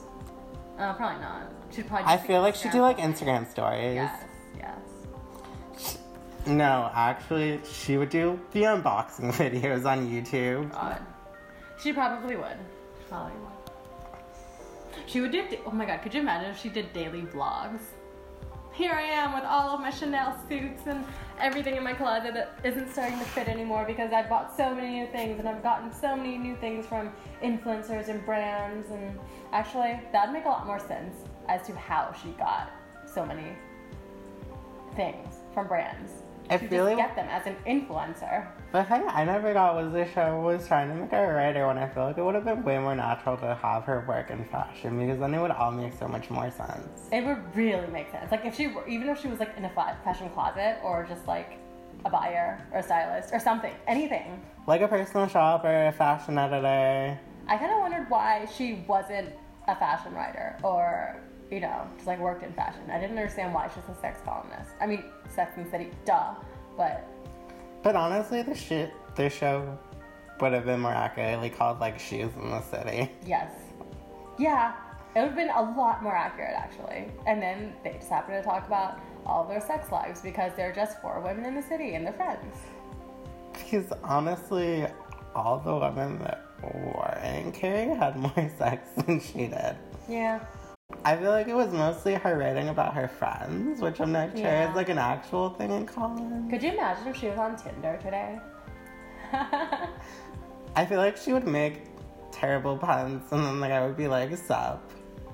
Uh, 0.78 0.92
probably 0.94 1.20
not. 1.22 1.42
She'd 1.70 1.86
probably 1.86 2.06
I 2.12 2.16
feel 2.16 2.40
like 2.40 2.54
she'd 2.54 2.72
do 2.72 2.80
like 2.80 2.98
Instagram 2.98 3.48
stories. 3.50 3.94
Yes, 3.94 4.24
yes. 4.56 5.98
No, 6.46 6.90
actually, 6.94 7.60
she 7.64 7.96
would 7.96 8.10
do 8.10 8.38
the 8.52 8.62
unboxing 8.62 9.32
videos 9.42 9.84
on 9.86 10.08
YouTube. 10.08 10.70
God. 10.72 11.00
She 11.80 11.92
probably 11.92 12.36
would. 12.36 12.58
Probably 13.08 13.32
would. 13.32 15.00
She 15.06 15.20
would 15.20 15.32
do. 15.32 15.44
Oh 15.66 15.70
my 15.70 15.84
god, 15.86 16.02
could 16.02 16.14
you 16.14 16.20
imagine 16.20 16.50
if 16.50 16.60
she 16.60 16.68
did 16.68 16.92
daily 16.92 17.22
vlogs? 17.22 17.80
Here 18.74 18.90
I 18.90 19.02
am 19.02 19.32
with 19.32 19.44
all 19.44 19.68
of 19.68 19.80
my 19.80 19.90
Chanel 19.90 20.36
suits 20.48 20.82
and 20.86 21.04
everything 21.38 21.76
in 21.76 21.84
my 21.84 21.94
closet 21.94 22.34
that 22.34 22.58
isn't 22.64 22.90
starting 22.90 23.16
to 23.20 23.24
fit 23.24 23.46
anymore 23.46 23.84
because 23.86 24.12
I've 24.12 24.28
bought 24.28 24.56
so 24.56 24.74
many 24.74 24.98
new 24.98 25.06
things 25.06 25.38
and 25.38 25.48
I've 25.48 25.62
gotten 25.62 25.92
so 25.92 26.16
many 26.16 26.36
new 26.36 26.56
things 26.56 26.84
from 26.84 27.12
influencers 27.40 28.08
and 28.08 28.26
brands. 28.26 28.90
And 28.90 29.16
actually, 29.52 30.00
that'd 30.10 30.32
make 30.32 30.44
a 30.44 30.48
lot 30.48 30.66
more 30.66 30.80
sense 30.80 31.14
as 31.48 31.64
to 31.68 31.76
how 31.76 32.12
she 32.20 32.30
got 32.30 32.72
so 33.06 33.24
many 33.24 33.56
things 34.96 35.36
from 35.52 35.68
brands 35.68 36.23
I 36.50 36.58
just 36.58 36.72
like 36.72 36.96
get 36.96 37.16
them 37.16 37.26
as 37.28 37.46
an 37.46 37.56
influencer. 37.66 38.46
the 38.72 38.84
thing 38.84 39.02
I 39.08 39.24
never 39.24 39.54
got 39.54 39.74
was 39.76 39.92
the 39.92 40.06
show 40.12 40.40
was 40.40 40.66
trying 40.66 40.88
to 40.88 40.94
make 40.94 41.10
her 41.10 41.30
a 41.30 41.34
writer 41.34 41.66
when 41.66 41.78
I 41.78 41.88
feel 41.88 42.04
like 42.04 42.18
it 42.18 42.22
would 42.22 42.34
have 42.34 42.44
been 42.44 42.62
way 42.62 42.78
more 42.78 42.94
natural 42.94 43.36
to 43.38 43.54
have 43.54 43.84
her 43.84 44.04
work 44.06 44.30
in 44.30 44.44
fashion 44.44 44.98
because 44.98 45.18
then 45.18 45.32
it 45.32 45.40
would 45.40 45.50
all 45.50 45.72
make 45.72 45.94
so 45.94 46.06
much 46.06 46.30
more 46.30 46.50
sense. 46.50 47.08
It 47.12 47.24
would 47.24 47.56
really 47.56 47.86
make 47.86 48.10
sense. 48.10 48.30
Like 48.30 48.44
if 48.44 48.54
she, 48.54 48.66
were, 48.66 48.86
even 48.86 49.08
if 49.08 49.20
she 49.20 49.28
was 49.28 49.40
like 49.40 49.56
in 49.56 49.64
a 49.64 49.70
fashion 49.70 50.28
closet 50.30 50.78
or 50.82 51.06
just 51.08 51.26
like 51.26 51.58
a 52.04 52.10
buyer 52.10 52.66
or 52.72 52.80
a 52.80 52.82
stylist 52.82 53.32
or 53.32 53.38
something, 53.38 53.72
anything. 53.86 54.42
Like 54.66 54.82
a 54.82 54.88
personal 54.88 55.26
shopper, 55.28 55.86
a 55.86 55.92
fashion 55.92 56.36
editor. 56.38 57.18
I 57.46 57.56
kind 57.56 57.72
of 57.72 57.78
wondered 57.80 58.10
why 58.10 58.46
she 58.54 58.84
wasn't 58.86 59.30
a 59.66 59.76
fashion 59.76 60.12
writer 60.14 60.58
or, 60.62 61.20
you 61.50 61.60
know, 61.60 61.86
just 61.96 62.06
like 62.06 62.18
worked 62.18 62.42
in 62.42 62.52
fashion. 62.52 62.82
I 62.90 63.00
didn't 63.00 63.16
understand 63.16 63.54
why 63.54 63.68
she's 63.68 63.84
a 63.88 63.98
sex 64.00 64.20
columnist. 64.24 64.70
I 64.80 64.86
mean, 64.86 65.04
Sex 65.28 65.52
and 65.56 65.66
the 65.66 65.70
City, 65.70 65.90
duh. 66.04 66.34
But 66.76 67.06
But 67.82 67.96
honestly, 67.96 68.42
the 68.42 68.54
shit, 68.54 68.92
the 69.16 69.28
show 69.30 69.78
would 70.40 70.52
have 70.52 70.64
been 70.64 70.80
more 70.80 70.92
accurately 70.92 71.50
called 71.50 71.80
like 71.80 71.98
Shoes 71.98 72.32
in 72.40 72.50
the 72.50 72.60
City. 72.62 73.10
yes. 73.26 73.52
Yeah, 74.38 74.72
it 75.14 75.20
would 75.20 75.26
have 75.28 75.36
been 75.36 75.50
a 75.50 75.62
lot 75.62 76.02
more 76.02 76.16
accurate 76.16 76.54
actually. 76.56 77.06
And 77.26 77.40
then 77.40 77.74
they 77.84 77.92
just 77.92 78.08
happen 78.08 78.34
to 78.34 78.42
talk 78.42 78.66
about 78.66 78.98
all 79.24 79.44
their 79.46 79.60
sex 79.60 79.92
lives 79.92 80.20
because 80.20 80.52
they're 80.56 80.72
just 80.74 81.00
four 81.00 81.20
women 81.20 81.44
in 81.44 81.54
the 81.54 81.62
city 81.62 81.94
and 81.94 82.04
their 82.04 82.12
friends. 82.14 82.56
Because 83.52 83.92
honestly, 84.02 84.86
all 85.36 85.58
the 85.60 85.74
women 85.76 86.18
that 86.18 86.44
were 86.62 87.18
in 87.24 87.52
Carrie 87.52 87.94
had 87.96 88.16
more 88.16 88.50
sex 88.58 88.88
than 89.06 89.20
she 89.20 89.46
did. 89.46 89.76
Yeah. 90.08 90.40
I 91.04 91.16
feel 91.16 91.30
like 91.30 91.48
it 91.48 91.54
was 91.54 91.72
mostly 91.72 92.14
her 92.14 92.38
writing 92.38 92.68
about 92.68 92.94
her 92.94 93.08
friends, 93.08 93.80
which 93.80 94.00
I'm 94.00 94.12
not 94.12 94.30
sure 94.36 94.46
Yeah. 94.46 94.70
is 94.70 94.76
like 94.76 94.88
an 94.88 94.98
actual 94.98 95.50
thing 95.50 95.70
in 95.70 95.86
common. 95.86 96.48
Could 96.50 96.62
you 96.62 96.72
imagine 96.72 97.08
if 97.08 97.16
she 97.16 97.28
was 97.28 97.38
on 97.38 97.56
Tinder 97.56 97.98
today? 98.02 98.38
I 100.76 100.84
feel 100.86 100.98
like 100.98 101.16
she 101.16 101.32
would 101.32 101.46
make 101.46 101.82
terrible 102.32 102.76
puns, 102.76 103.22
and 103.32 103.44
then 103.44 103.60
like 103.60 103.72
I 103.72 103.84
would 103.86 103.96
be 103.96 104.08
like, 104.08 104.36
"Sup." 104.36 104.82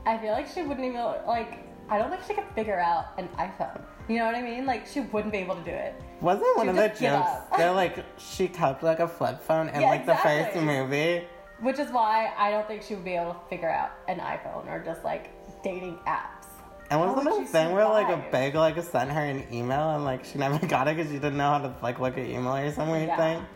I 0.07 0.19
feel 0.19 0.33
like 0.33 0.49
she 0.49 0.63
wouldn't 0.63 0.87
even 0.87 1.01
like. 1.27 1.59
I 1.89 1.99
don't 1.99 2.11
think 2.11 2.23
she 2.27 2.35
could 2.35 2.49
figure 2.55 2.79
out 2.79 3.07
an 3.19 3.29
iPhone. 3.37 3.81
You 4.09 4.19
know 4.19 4.27
what 4.27 4.37
I 4.37 4.43
mean? 4.43 4.67
Like 4.67 4.87
she 4.87 5.01
wouldn't 5.01 5.33
be 5.33 5.39
able 5.39 5.57
to 5.57 5.65
do 5.65 5.71
it. 5.73 5.95
Wasn't 6.21 6.57
one 6.57 6.67
She'd 6.67 6.71
of 6.71 6.77
the 6.77 6.89
jokes 6.89 7.31
that 7.57 7.71
like 7.75 8.05
she 8.19 8.47
kept 8.49 8.83
like 8.83 9.01
a 9.01 9.09
flip 9.09 9.41
phone 9.43 9.69
in 9.71 9.81
Yeah, 9.81 9.91
like 9.91 10.07
the 10.07 10.17
first 10.17 10.55
movie? 10.57 11.25
Which 11.61 11.79
is 11.79 11.91
why 11.91 12.33
I 12.39 12.51
don't 12.51 12.67
think 12.67 12.83
she 12.83 12.95
would 12.95 13.05
be 13.05 13.15
able 13.17 13.35
to 13.35 13.41
figure 13.49 13.69
out 13.69 13.91
an 14.09 14.19
iPhone 14.19 14.67
or 14.69 14.83
just 14.83 15.05
like 15.05 15.31
dating 15.63 15.99
apps. 16.07 16.47
And 16.91 16.99
wasn't 17.01 17.25
there 17.25 17.43
a 17.43 17.47
thing 17.47 17.73
where 17.73 17.85
like 17.87 18.09
a 18.09 18.25
big 18.33 18.55
like 18.57 18.81
sent 18.83 19.11
her 19.11 19.21
an 19.21 19.45
email 19.53 19.91
and 19.91 20.05
like 20.05 20.25
she 20.25 20.39
never 20.39 20.65
got 20.67 20.89
it 20.89 20.97
because 20.97 21.11
she 21.13 21.19
didn't 21.19 21.37
know 21.37 21.51
how 21.51 21.59
to 21.59 21.75
like 21.83 22.01
look 22.01 22.19
at 22.19 22.27
email 22.27 22.57
or 22.57 22.73
some 22.73 22.89
weird 22.91 23.09
Yeah. 23.09 23.17
thing? 23.17 23.47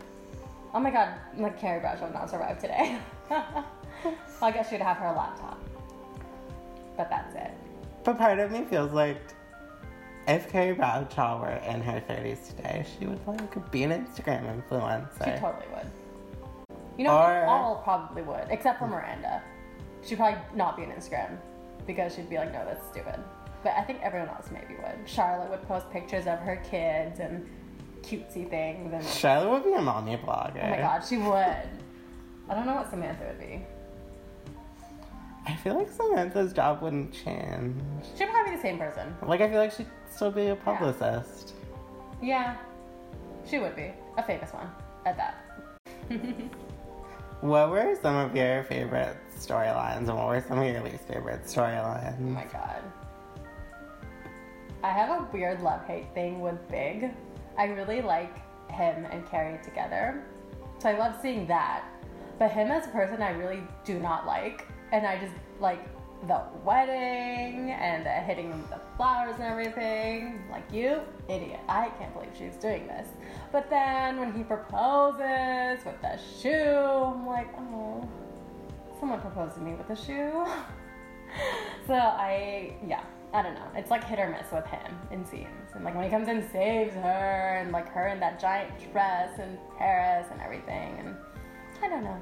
Oh 0.73 0.79
my 0.79 0.91
god, 0.91 1.09
like 1.37 1.59
Carrie 1.59 1.79
Bradshaw 1.79 2.05
would 2.05 2.13
not 2.13 2.29
survive 2.29 2.59
today. 2.59 2.97
I 4.41 4.51
guess 4.51 4.69
she'd 4.69 4.81
have 4.81 4.97
her 4.97 5.11
laptop. 5.11 5.59
But 6.97 7.09
that's 7.09 7.33
it. 7.35 7.51
But 8.03 8.17
part 8.17 8.39
of 8.39 8.51
me 8.51 8.63
feels 8.65 8.91
like 8.93 9.17
if 10.27 10.49
Carrie 10.49 10.73
Bradshaw 10.73 11.39
were 11.41 11.49
in 11.71 11.81
her 11.81 12.01
30s 12.09 12.49
today, 12.55 12.85
she 12.97 13.05
would 13.05 13.25
like 13.27 13.71
be 13.71 13.83
an 13.83 13.91
Instagram 13.91 14.61
influencer. 14.63 15.25
She 15.25 15.39
totally 15.39 15.65
would. 15.73 15.87
You 16.97 17.03
know, 17.05 17.17
Or- 17.17 17.45
all 17.45 17.81
probably 17.83 18.21
would, 18.21 18.47
except 18.49 18.79
for 18.79 18.87
Miranda. 18.87 19.41
She'd 20.03 20.17
probably 20.17 20.39
not 20.55 20.77
be 20.77 20.83
an 20.83 20.91
Instagram 20.91 21.37
because 21.87 22.15
she'd 22.15 22.29
be 22.29 22.37
like, 22.37 22.51
no, 22.53 22.63
that's 22.65 22.85
stupid. 22.87 23.19
But 23.63 23.73
I 23.77 23.81
think 23.81 23.99
everyone 24.01 24.29
else 24.29 24.49
maybe 24.51 24.75
would. 24.75 25.07
Charlotte 25.07 25.49
would 25.49 25.67
post 25.67 25.89
pictures 25.91 26.27
of 26.27 26.39
her 26.39 26.57
kids 26.69 27.19
and 27.19 27.49
cutesy 28.01 28.49
things. 28.49 28.93
And 28.93 29.03
Charlotte 29.05 29.49
would 29.49 29.63
be 29.63 29.73
a 29.73 29.81
mommy 29.81 30.17
blogger. 30.17 30.63
oh 30.63 30.69
my 30.69 30.77
god, 30.77 31.03
she 31.03 31.17
would. 31.17 31.69
I 32.47 32.53
don't 32.53 32.65
know 32.65 32.75
what 32.75 32.89
Samantha 32.89 33.25
would 33.25 33.39
be. 33.39 33.61
I 35.47 35.55
feel 35.55 35.75
like 35.75 35.91
Samantha's 35.91 36.53
job 36.53 36.81
wouldn't 36.81 37.13
change. 37.13 37.75
She'd 38.17 38.29
probably 38.29 38.51
be 38.51 38.55
the 38.57 38.61
same 38.61 38.77
person. 38.77 39.15
Like 39.25 39.41
I 39.41 39.49
feel 39.49 39.59
like 39.59 39.71
she'd 39.71 39.87
still 40.11 40.31
be 40.31 40.47
a 40.47 40.55
publicist. 40.55 41.53
Yeah, 42.21 42.55
she 43.47 43.59
would 43.59 43.75
be 43.75 43.91
a 44.17 44.23
famous 44.23 44.51
one 44.51 44.69
at 45.05 45.17
that. 45.17 45.43
What 47.41 47.69
were 47.69 47.95
some 48.01 48.15
of 48.15 48.35
your 48.35 48.63
favorite 48.63 49.17
storylines 49.35 50.09
and 50.09 50.15
what 50.15 50.27
were 50.27 50.43
some 50.47 50.59
of 50.59 50.65
your 50.65 50.83
least 50.83 51.07
favorite 51.07 51.45
storylines? 51.45 52.15
Oh 52.19 52.23
my 52.23 52.45
god. 52.45 52.81
I 54.83 54.89
have 54.89 55.09
a 55.09 55.27
weird 55.33 55.61
love 55.61 55.85
hate 55.85 56.13
thing 56.13 56.41
with 56.41 56.55
Big. 56.69 57.11
I 57.57 57.65
really 57.65 58.01
like 58.01 58.37
him 58.69 59.05
and 59.05 59.27
Carrie 59.27 59.59
together. 59.63 60.23
So 60.79 60.89
I 60.89 60.97
love 60.97 61.15
seeing 61.21 61.47
that. 61.47 61.85
But 62.37 62.51
him 62.51 62.69
as 62.69 62.85
a 62.85 62.89
person, 62.89 63.21
I 63.21 63.31
really 63.31 63.61
do 63.85 63.99
not 63.99 64.25
like. 64.25 64.67
And 64.91 65.07
I 65.07 65.17
just 65.17 65.33
like 65.59 65.79
the 66.27 66.41
wedding 66.63 67.71
and 67.71 68.05
the 68.05 68.09
hitting 68.09 68.51
him 68.51 68.61
with 68.61 68.69
the 68.69 68.81
flowers 68.97 69.35
and 69.35 69.43
everything. 69.43 70.41
Like, 70.51 70.71
you 70.71 70.99
idiot. 71.29 71.59
I 71.67 71.89
can't 71.97 72.13
believe 72.13 72.31
she's 72.37 72.55
doing 72.55 72.87
this. 72.87 73.07
But 73.51 73.69
then 73.69 74.19
when 74.19 74.33
he 74.33 74.43
proposes 74.43 75.85
with 75.85 76.01
the 76.01 76.19
shoe, 76.39 76.49
I'm 76.51 77.25
like, 77.25 77.47
oh, 77.57 78.07
someone 78.99 79.21
proposed 79.21 79.55
to 79.55 79.61
me 79.61 79.73
with 79.75 79.89
a 79.89 79.95
shoe. 79.95 80.45
so 81.87 81.93
I, 81.93 82.75
yeah, 82.87 83.03
I 83.33 83.41
don't 83.41 83.55
know. 83.55 83.67
It's 83.75 83.91
like 83.91 84.03
hit 84.03 84.19
or 84.19 84.29
miss 84.29 84.51
with 84.51 84.65
him 84.65 84.97
in 85.11 85.25
scenes. 85.25 85.71
And 85.73 85.83
like 85.83 85.95
when 85.95 86.03
he 86.03 86.09
comes 86.09 86.27
in, 86.27 86.49
saves 86.51 86.93
her, 86.95 87.59
and 87.61 87.71
like 87.71 87.89
her 87.89 88.07
in 88.07 88.19
that 88.19 88.39
giant 88.39 88.71
dress 88.91 89.37
in 89.39 89.57
Paris 89.77 90.27
and 90.31 90.41
everything. 90.41 90.97
And 90.99 91.15
I 91.83 91.89
don't 91.89 92.03
know. 92.03 92.21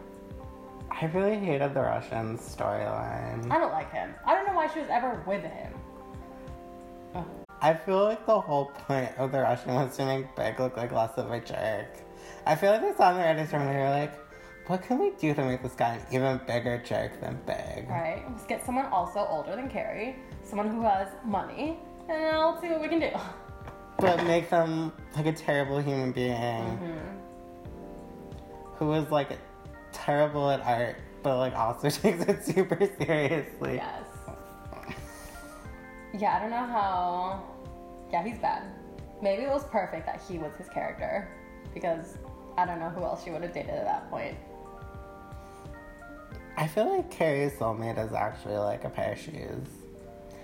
I 0.90 1.06
really 1.08 1.38
hated 1.38 1.74
the 1.74 1.82
Russian 1.82 2.38
storyline. 2.38 3.52
I 3.52 3.58
don't 3.58 3.72
like 3.72 3.92
him. 3.92 4.14
I 4.26 4.36
don't 4.36 4.46
know 4.46 4.54
why 4.54 4.68
she 4.68 4.80
was 4.80 4.90
ever 4.90 5.24
with 5.26 5.44
him. 5.44 5.74
I 7.62 7.74
feel 7.74 8.04
like 8.04 8.26
the 8.26 8.42
whole 8.42 8.66
point 8.66 9.12
of 9.18 9.32
the 9.32 9.40
Russian 9.40 9.74
was 9.74 9.96
to 9.96 10.06
make 10.06 10.36
Big 10.36 10.60
look 10.60 10.76
like 10.76 10.92
less 10.92 11.12
of 11.18 11.32
a 11.32 11.40
jerk. 11.40 11.98
I 12.46 12.56
feel 12.56 12.72
like 12.72 12.82
they 12.82 12.94
saw 12.94 13.12
in 13.12 13.18
the 13.18 13.24
writers' 13.24 13.54
room 13.54 13.62
and 13.62 13.72
they 13.72 13.80
were 13.80 13.90
like, 13.90 14.23
what 14.68 14.82
can 14.84 14.98
we 15.00 15.12
do 15.20 15.34
to 15.34 15.44
make 15.44 15.62
this 15.62 15.74
guy 15.74 15.96
an 15.96 16.02
even 16.12 16.40
bigger 16.48 16.82
jerk 16.86 17.20
than 17.20 17.38
Big? 17.46 17.90
Right? 17.90 18.24
Let's 18.30 18.46
get 18.46 18.66
someone 18.66 18.86
also 18.88 19.26
older 19.30 19.56
than 19.56 19.70
Carrie, 19.70 20.16
someone 20.44 20.70
who 20.70 20.82
has 20.84 21.10
money, 21.26 21.78
and 22.10 22.36
I'll 22.36 22.60
see 22.62 22.70
what 22.70 22.82
we 22.82 22.88
can 22.88 23.00
do. 23.00 23.10
But 24.00 24.24
make 24.26 24.50
them 24.50 24.92
like 25.16 25.26
a 25.26 25.34
terrible 25.34 25.80
human 25.80 26.12
being 26.12 26.34
Mm-hmm. 26.34 27.18
who 28.76 28.88
was 28.88 29.10
like 29.12 29.38
terrible 29.92 30.50
at 30.50 30.62
art, 30.62 30.96
but 31.22 31.38
like 31.38 31.54
also 31.56 31.90
takes 32.02 32.24
it 32.24 32.44
super 32.46 32.80
seriously. 33.00 33.76
Yes. 33.76 34.04
Yeah, 36.18 36.36
I 36.38 36.40
don't 36.40 36.52
know 36.52 36.58
how. 36.66 37.44
Yeah, 38.12 38.24
he's 38.24 38.38
bad. 38.38 38.64
Maybe 39.22 39.44
it 39.44 39.50
was 39.50 39.64
perfect 39.66 40.06
that 40.06 40.22
he 40.28 40.38
was 40.38 40.54
his 40.58 40.70
character 40.70 41.28
because 41.74 42.18
I 42.58 42.66
don't 42.66 42.80
know 42.80 42.90
who 42.90 43.04
else 43.04 43.24
she 43.24 43.32
would 43.32 43.42
have 43.42 43.54
dated 43.54 43.72
at 43.72 43.86
that 43.86 44.10
point. 44.10 44.36
I 46.56 46.68
feel 46.68 46.96
like 46.96 47.10
Carrie's 47.10 47.54
soulmate 47.54 48.04
is 48.04 48.14
actually 48.14 48.58
like 48.58 48.84
a 48.84 48.90
pair 48.90 49.14
of 49.14 49.20
shoes. 49.20 49.68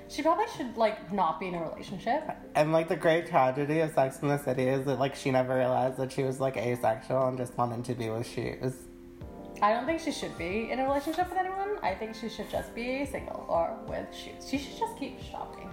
She 0.07 0.23
probably 0.23 0.45
should 0.57 0.75
like 0.75 1.13
not 1.13 1.39
be 1.39 1.47
in 1.47 1.53
a 1.53 1.61
relationship. 1.61 2.23
And 2.55 2.71
like 2.71 2.87
the 2.87 2.95
great 2.95 3.27
tragedy 3.27 3.79
of 3.81 3.93
Sex 3.93 4.19
in 4.21 4.27
the 4.27 4.39
City 4.39 4.63
is 4.63 4.85
that 4.85 4.97
like 4.97 5.15
she 5.15 5.29
never 5.29 5.55
realized 5.55 5.97
that 5.97 6.11
she 6.11 6.23
was 6.23 6.39
like 6.39 6.57
asexual 6.57 7.27
and 7.27 7.37
just 7.37 7.55
wanted 7.55 7.85
to 7.85 7.93
be 7.93 8.09
with 8.09 8.25
shoes. 8.25 8.73
I 9.61 9.71
don't 9.71 9.85
think 9.85 9.99
she 9.99 10.11
should 10.11 10.35
be 10.35 10.71
in 10.71 10.79
a 10.79 10.83
relationship 10.83 11.29
with 11.29 11.37
anyone. 11.37 11.77
I 11.83 11.93
think 11.93 12.15
she 12.15 12.27
should 12.27 12.49
just 12.49 12.73
be 12.73 13.05
single 13.05 13.45
or 13.47 13.77
with 13.87 14.07
shoes. 14.15 14.49
She 14.49 14.57
should 14.57 14.79
just 14.79 14.97
keep 14.97 15.21
shopping. 15.21 15.69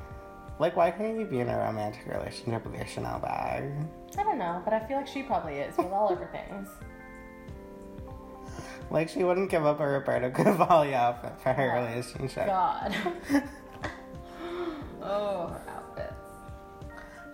Like 0.59 0.77
why 0.77 0.91
can't 0.91 1.19
you 1.19 1.25
be 1.25 1.41
in 1.41 1.49
a 1.49 1.57
romantic 1.57 2.07
relationship 2.07 2.67
with 2.67 2.75
your 2.75 2.87
Chanel 2.87 3.21
bag? 3.21 3.73
I 4.19 4.23
don't 4.23 4.39
know, 4.39 4.61
but 4.65 4.75
I 4.75 4.81
feel 4.87 4.99
like 4.99 5.07
she 5.07 5.23
probably 5.23 5.55
is 5.55 5.75
with 5.79 5.87
all 5.87 6.11
of 6.11 6.19
her 6.19 6.29
things. 6.31 6.69
Like 8.91 9.09
she 9.09 9.25
wouldn't 9.25 9.51
give 9.51 9.67
up 9.67 9.81
a 9.81 9.87
Roberto 9.87 10.31
Cavalli 10.31 10.95
outfit 10.95 11.33
for 11.43 11.53
her 11.53 11.73
Oh, 11.77 11.85
relationship. 11.85 12.47
God. 12.47 12.95
oh, 15.03 15.47
her 15.49 15.63
outfits. 15.69 16.15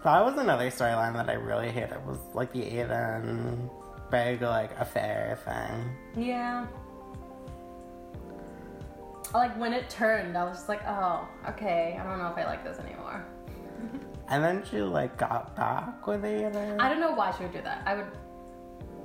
That 0.05 0.25
was 0.25 0.37
another 0.39 0.71
storyline 0.71 1.13
that 1.15 1.29
I 1.29 1.35
really 1.35 1.71
hated 1.71 1.93
It 1.93 2.03
was 2.03 2.19
like 2.35 2.53
the 2.53 2.65
Aidan 2.65 3.71
big 4.11 4.43
like 4.43 4.79
affair 4.79 5.39
thing. 5.45 6.25
Yeah. 6.27 6.67
Like 9.33 9.59
when 9.59 9.73
it 9.73 9.89
turned, 9.89 10.37
I 10.37 10.45
was 10.45 10.59
just 10.59 10.69
like, 10.69 10.83
oh, 10.87 11.27
okay, 11.51 11.99
I 11.99 12.05
don't 12.05 12.19
know 12.19 12.29
if 12.29 12.37
I 12.37 12.45
like 12.45 12.65
this 12.65 12.79
anymore. 12.79 13.25
And 14.29 14.43
then 14.43 14.63
she 14.71 14.81
like 14.81 15.19
got 15.19 15.55
back 15.57 16.07
with 16.07 16.25
Aidan. 16.25 16.81
I 16.81 16.89
don't 16.89 17.01
know 17.01 17.13
why 17.13 17.33
she 17.37 17.43
would 17.43 17.53
do 17.53 17.61
that. 17.63 17.83
I 17.85 17.97
would, 17.97 18.07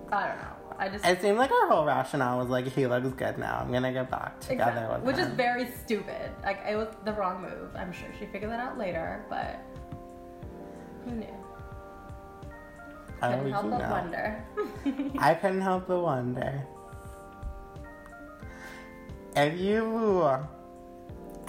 I 0.10 0.28
don't 0.28 0.38
know. 0.38 0.57
I 0.80 0.90
just, 0.90 1.06
It 1.06 1.22
seemed 1.22 1.38
like 1.38 1.50
her 1.50 1.68
whole 1.70 1.86
rationale 1.86 2.38
was 2.38 2.50
like, 2.50 2.68
he 2.68 2.86
looks 2.88 3.08
good 3.10 3.38
now. 3.38 3.60
I'm 3.62 3.72
gonna 3.72 3.92
get 3.94 4.10
back 4.12 4.40
together 4.40 4.72
Exactly. 4.72 4.96
with 4.96 5.04
which 5.18 5.26
is 5.26 5.32
very 5.34 5.72
stupid. 5.84 6.32
Like 6.44 6.60
it 6.70 6.76
was 6.76 6.88
the 7.06 7.14
wrong 7.14 7.42
move. 7.42 7.76
I'm 7.76 7.92
sure 7.92 8.10
she 8.20 8.26
figured 8.28 8.52
that 8.52 8.60
out 8.60 8.78
later, 8.78 9.24
but 9.30 9.60
who 11.06 11.12
knew? 11.16 11.28
I 13.22 13.34
Couldn't 13.34 13.52
help 13.52 13.70
but 13.72 13.90
wonder. 13.90 14.46
I 15.20 15.34
couldn't 15.42 15.62
help 15.62 15.88
but 15.88 16.00
wonder. 16.02 16.64
If 19.36 19.60
you. 19.60 20.40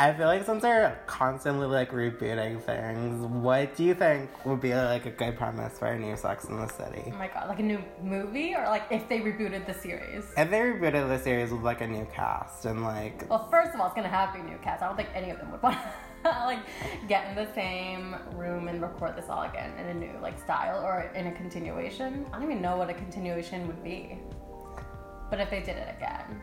I 0.00 0.12
feel 0.12 0.26
like 0.26 0.46
since 0.46 0.62
they're 0.62 1.00
constantly 1.06 1.66
like 1.66 1.90
rebooting 1.90 2.62
things, 2.62 3.20
what 3.20 3.76
do 3.76 3.82
you 3.82 3.94
think 3.94 4.30
would 4.46 4.60
be 4.60 4.72
like 4.72 5.06
a 5.06 5.10
good 5.10 5.36
premise 5.36 5.76
for 5.78 5.86
a 5.86 5.98
new 5.98 6.16
Sex 6.16 6.44
in 6.44 6.56
the 6.56 6.68
City? 6.68 7.02
oh 7.06 7.18
my 7.18 7.26
god, 7.26 7.48
like 7.48 7.58
a 7.58 7.64
new 7.64 7.82
movie 8.00 8.54
or 8.54 8.64
like 8.66 8.84
if 8.90 9.08
they 9.08 9.18
rebooted 9.18 9.66
the 9.66 9.74
series? 9.74 10.24
If 10.36 10.50
they 10.50 10.60
rebooted 10.60 11.08
the 11.08 11.18
series 11.18 11.50
with 11.50 11.62
like 11.62 11.80
a 11.80 11.86
new 11.86 12.06
cast 12.14 12.64
and 12.64 12.84
like 12.84 13.28
Well, 13.28 13.48
first 13.50 13.74
of 13.74 13.80
all, 13.80 13.86
it's 13.86 13.96
gonna 13.96 14.08
have 14.08 14.32
to 14.34 14.40
be 14.40 14.48
new 14.48 14.58
cast. 14.58 14.82
I 14.82 14.86
don't 14.86 14.96
think 14.96 15.08
any 15.14 15.30
of 15.30 15.38
them 15.38 15.50
would 15.50 15.62
want 15.62 15.76
to 16.24 16.28
like 16.30 16.60
get 17.08 17.28
in 17.30 17.34
the 17.34 17.52
same 17.54 18.14
room 18.34 18.68
and 18.68 18.80
record 18.80 19.16
this 19.16 19.26
all 19.28 19.42
again 19.42 19.72
in 19.78 19.86
a 19.86 19.94
new 19.94 20.12
like 20.22 20.38
style 20.38 20.80
or 20.84 21.10
in 21.16 21.26
a 21.26 21.32
continuation. 21.32 22.24
I 22.32 22.38
don't 22.38 22.50
even 22.50 22.62
know 22.62 22.76
what 22.76 22.88
a 22.88 22.94
continuation 22.94 23.66
would 23.66 23.82
be. 23.82 24.18
But 25.30 25.40
if 25.40 25.50
they 25.50 25.60
did 25.60 25.76
it 25.76 25.94
again, 25.96 26.40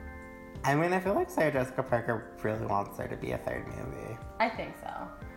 I 0.65 0.75
mean 0.75 0.93
I 0.93 0.99
feel 0.99 1.13
like 1.13 1.29
Sarah 1.29 1.51
Jessica 1.51 1.83
Parker 1.83 2.33
really 2.41 2.65
wants 2.65 2.97
there 2.97 3.07
to 3.07 3.15
be 3.15 3.31
a 3.31 3.37
third 3.37 3.65
movie. 3.67 4.17
I 4.39 4.49
think 4.49 4.73
so. 4.81 4.89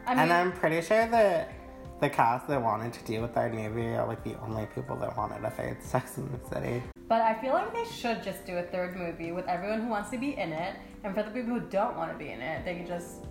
I 0.06 0.10
mean, 0.10 0.18
And 0.20 0.32
I'm 0.32 0.52
pretty 0.52 0.80
sure 0.80 1.06
that 1.06 1.52
the 2.00 2.08
cast 2.08 2.46
that 2.48 2.62
wanted 2.62 2.92
to 2.94 3.04
do 3.04 3.24
a 3.24 3.28
third 3.28 3.52
movie 3.54 3.88
are 3.88 4.06
like 4.06 4.24
the 4.24 4.36
only 4.40 4.66
people 4.74 4.96
that 4.96 5.16
wanted 5.16 5.44
a 5.44 5.50
third 5.50 5.82
Sex 5.92 6.16
in 6.16 6.30
the 6.32 6.48
City. 6.48 6.82
but 7.08 7.20
I 7.22 7.34
feel 7.40 7.52
like 7.52 7.74
they 7.74 7.84
should 7.90 8.22
just 8.22 8.46
do 8.46 8.56
a 8.58 8.62
third 8.62 8.96
movie 8.96 9.32
with 9.32 9.46
everyone 9.48 9.82
who 9.82 9.88
wants 9.88 10.10
to 10.10 10.18
be 10.18 10.36
in 10.36 10.52
it, 10.52 10.76
and 11.04 11.14
for 11.14 11.22
the 11.22 11.30
people 11.30 11.54
who 11.54 11.60
don't 11.60 11.96
want 11.96 12.10
to 12.12 12.18
be 12.18 12.30
in 12.30 12.40
it, 12.40 12.64
they 12.64 12.74
can 12.76 12.86
just, 12.86 13.24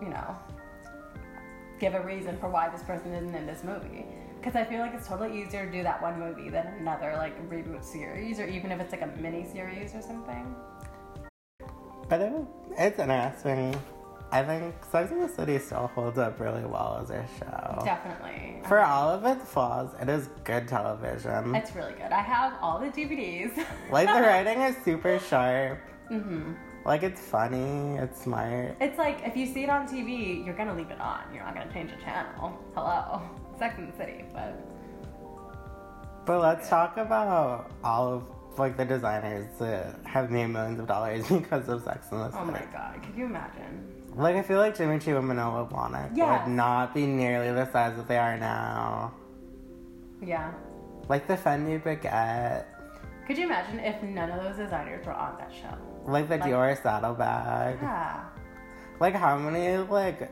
you 0.00 0.08
know, 0.08 0.36
give 1.78 1.94
a 1.94 2.00
reason 2.00 2.36
for 2.38 2.48
why 2.48 2.68
this 2.68 2.82
person 2.82 3.12
isn't 3.12 3.34
in 3.34 3.46
this 3.46 3.64
movie. 3.64 4.04
Because 4.38 4.54
I 4.56 4.64
feel 4.64 4.80
like 4.80 4.94
it's 4.94 5.08
totally 5.08 5.42
easier 5.42 5.66
to 5.66 5.72
do 5.72 5.82
that 5.82 6.00
one 6.00 6.18
movie 6.18 6.48
than 6.48 6.66
another 6.78 7.14
like 7.16 7.34
reboot 7.50 7.84
series, 7.84 8.38
or 8.38 8.46
even 8.46 8.70
if 8.72 8.80
it's 8.80 8.92
like 8.92 9.02
a 9.02 9.12
mini 9.20 9.44
series 9.46 9.94
or 9.94 10.00
something. 10.00 10.54
But 12.10 12.20
it, 12.22 12.32
it's 12.76 12.98
interesting. 12.98 13.80
I 14.32 14.42
think 14.42 14.74
Sex 14.90 15.12
in 15.12 15.20
the 15.20 15.28
City 15.28 15.58
still 15.58 15.86
holds 15.94 16.18
up 16.18 16.38
really 16.40 16.64
well 16.64 17.00
as 17.02 17.10
a 17.10 17.24
show. 17.38 17.82
Definitely. 17.84 18.62
For 18.66 18.80
all 18.80 19.10
of 19.10 19.24
its 19.24 19.48
flaws, 19.48 19.90
it 20.00 20.08
is 20.08 20.28
good 20.44 20.66
television. 20.68 21.54
It's 21.54 21.74
really 21.74 21.92
good. 21.92 22.12
I 22.12 22.20
have 22.20 22.54
all 22.60 22.80
the 22.80 22.88
DVDs. 22.88 23.64
Like 23.90 24.08
the 24.08 24.20
writing 24.20 24.60
is 24.60 24.76
super 24.84 25.18
sharp. 25.18 25.80
Mm-hmm. 26.10 26.52
Like 26.84 27.02
it's 27.02 27.20
funny, 27.20 27.96
it's 27.98 28.22
smart. 28.22 28.76
It's 28.80 28.98
like 28.98 29.22
if 29.24 29.36
you 29.36 29.46
see 29.46 29.64
it 29.64 29.70
on 29.70 29.86
TV, 29.86 30.44
you're 30.44 30.54
gonna 30.54 30.74
leave 30.74 30.90
it 30.90 31.00
on. 31.00 31.22
You're 31.32 31.44
not 31.44 31.54
gonna 31.54 31.72
change 31.72 31.90
the 31.90 32.02
channel. 32.02 32.58
Hello, 32.74 33.22
Sex 33.58 33.78
in 33.78 33.86
the 33.90 33.96
City, 33.96 34.24
but 34.32 34.54
But 36.24 36.40
let's 36.40 36.68
talk 36.68 36.96
about 36.96 37.70
all 37.84 38.14
of 38.14 38.24
like 38.60 38.76
the 38.76 38.84
designers 38.84 39.46
that 39.58 39.96
have 40.04 40.30
made 40.30 40.46
millions 40.46 40.78
of 40.78 40.86
dollars 40.86 41.26
because 41.28 41.68
of 41.68 41.82
Sex 41.82 42.06
in 42.12 42.18
the 42.18 42.30
City. 42.30 42.38
oh 42.42 42.44
my 42.46 42.62
god, 42.72 43.02
could 43.02 43.16
you 43.16 43.24
imagine? 43.26 43.86
Like 44.14 44.36
I 44.36 44.42
feel 44.42 44.58
like 44.58 44.76
Jimmy 44.76 44.98
Choo 44.98 45.16
and 45.16 45.26
Manolo 45.26 45.66
Blahnik 45.70 46.10
Yes. 46.16 46.46
would 46.46 46.52
not 46.54 46.94
be 46.94 47.06
nearly 47.06 47.52
the 47.52 47.70
size 47.72 47.96
that 47.96 48.06
they 48.08 48.18
are 48.18 48.36
now. 48.36 49.12
Yeah. 50.22 50.52
Like 51.08 51.26
the 51.26 51.36
Fendi 51.36 51.82
baguette, 51.82 52.64
Could 53.26 53.38
you 53.38 53.44
imagine 53.46 53.78
if 53.80 54.02
none 54.02 54.30
of 54.30 54.42
those 54.42 54.56
designers 54.56 55.04
were 55.06 55.12
on 55.12 55.36
that 55.38 55.52
show? 55.52 55.76
like 56.06 56.28
the 56.28 56.36
Like- 56.38 56.50
Dior 56.50 56.82
saddlebag. 56.82 57.78
Yeah. 57.82 58.24
Like 59.00 59.14
how 59.14 59.36
many 59.38 59.76
like 59.78 60.30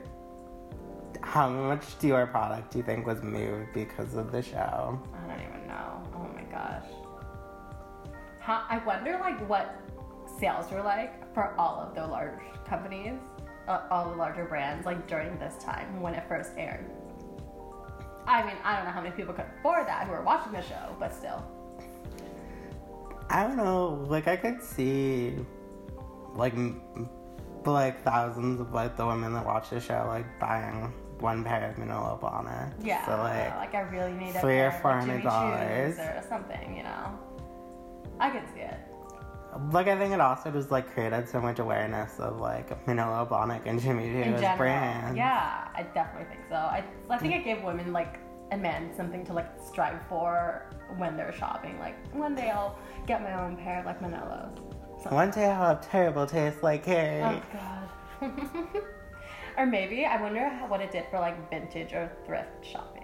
how 1.23 1.49
much 1.49 1.99
Dior 2.01 2.31
product 2.31 2.71
do 2.73 2.79
you 2.79 2.85
think 2.85 3.07
was 3.07 3.23
moved 3.23 3.73
because 3.75 4.15
of 4.15 4.31
the 4.33 4.43
show? 4.43 5.01
I 5.15 5.27
don't 5.29 5.41
even 5.49 5.67
know. 5.67 6.03
Oh 6.15 6.27
my 6.35 6.43
gosh. 6.51 6.85
How, 8.49 8.65
I 8.71 8.79
wonder 8.79 9.19
like 9.21 9.47
what 9.47 9.79
sales 10.41 10.71
were 10.73 10.81
like 10.81 11.35
for 11.35 11.55
all 11.59 11.81
of 11.81 11.95
the 11.95 12.07
large 12.07 12.41
companies, 12.67 13.13
uh, 13.69 13.83
all 13.91 14.09
the 14.09 14.17
larger 14.17 14.47
brands, 14.47 14.87
like 14.87 15.07
during 15.07 15.39
this 15.39 15.63
time 15.63 16.01
when 16.01 16.15
it 16.15 16.25
first 16.27 16.53
aired. 16.57 16.87
I 18.27 18.43
mean, 18.47 18.57
I 18.65 18.77
don't 18.77 18.87
know 18.87 18.91
how 18.91 19.03
many 19.03 19.15
people 19.15 19.35
could 19.35 19.45
afford 19.59 19.87
that 19.87 20.07
who 20.07 20.13
were 20.13 20.23
watching 20.23 20.53
the 20.53 20.63
show, 20.63 20.97
but 20.99 21.15
still. 21.15 21.45
I 23.29 23.47
don't 23.47 23.59
know. 23.59 24.07
Like 24.09 24.29
I 24.29 24.37
could 24.39 24.63
see 24.63 25.35
like 26.35 26.55
like 27.67 28.03
thousands 28.03 28.63
of 28.63 28.73
like 28.73 28.97
the 28.97 29.05
women 29.05 29.35
that 29.35 29.45
watch 29.45 29.69
the 29.69 29.79
show 29.79 30.07
like 30.09 30.41
buying 30.41 30.91
one 31.21 31.45
pair 31.45 31.69
of 31.69 31.77
Manolo 31.77 32.19
Blahnik. 32.23 32.73
Yeah. 32.83 33.05
So 33.05 33.13
like 33.13 33.55
like 33.57 33.75
I 33.75 33.81
really 33.91 34.15
need 34.15 34.35
a 34.35 34.41
three 34.41 34.61
or 34.61 34.71
pair 34.71 35.01
of, 35.01 35.05
$400. 35.05 36.25
Or 36.25 36.27
something, 36.27 36.75
you 36.75 36.85
know. 36.85 37.19
I 38.21 38.31
can 38.31 38.45
see 38.55 38.61
it. 38.61 38.79
like 39.73 39.89
I 39.89 39.97
think 39.99 40.13
it 40.13 40.21
also 40.21 40.51
just 40.51 40.71
like 40.71 40.93
created 40.93 41.29
so 41.29 41.41
much 41.41 41.59
awareness 41.59 42.19
of 42.19 42.41
like 42.41 42.87
Manolo 42.87 43.27
Blahnik 43.27 43.63
and 43.67 43.81
Jimmy 43.81 44.05
Choo 44.05 44.19
in 44.19 44.35
as 44.35 44.41
general. 44.41 44.59
brands. 44.59 45.17
Yeah, 45.17 45.69
I 45.75 45.83
definitely 45.83 46.29
think 46.35 46.47
so. 46.49 46.57
I, 46.57 46.85
I 47.09 47.19
think 47.19 47.35
it 47.35 47.45
gave 47.45 47.63
women 47.63 47.93
like 47.93 48.21
and 48.51 48.63
men 48.63 48.91
something 48.97 49.25
to 49.27 49.33
like 49.33 49.49
strive 49.63 50.01
for 50.09 50.71
when 50.97 51.17
they're 51.17 51.33
shopping. 51.33 51.79
Like 51.79 51.97
one 52.15 52.35
day 52.35 52.51
I'll 52.51 52.79
get 53.07 53.23
my 53.23 53.35
own 53.43 53.57
pair 53.57 53.83
like. 53.85 53.99
Something 54.01 55.15
One 55.15 55.31
day 55.31 55.47
I'll 55.47 55.77
have 55.77 55.89
terrible 55.89 56.27
taste 56.27 56.63
like 56.63 56.85
Carrie. 56.85 57.23
Oh 57.23 57.43
god. 57.53 57.89
or 59.57 59.67
maybe 59.67 60.05
I 60.05 60.21
wonder 60.21 60.49
how, 60.49 60.67
what 60.67 60.81
it 60.81 60.91
did 60.91 61.05
for 61.11 61.21
like 61.21 61.51
vintage 61.51 61.93
or 61.93 62.11
thrift 62.27 62.65
shopping. 62.65 62.98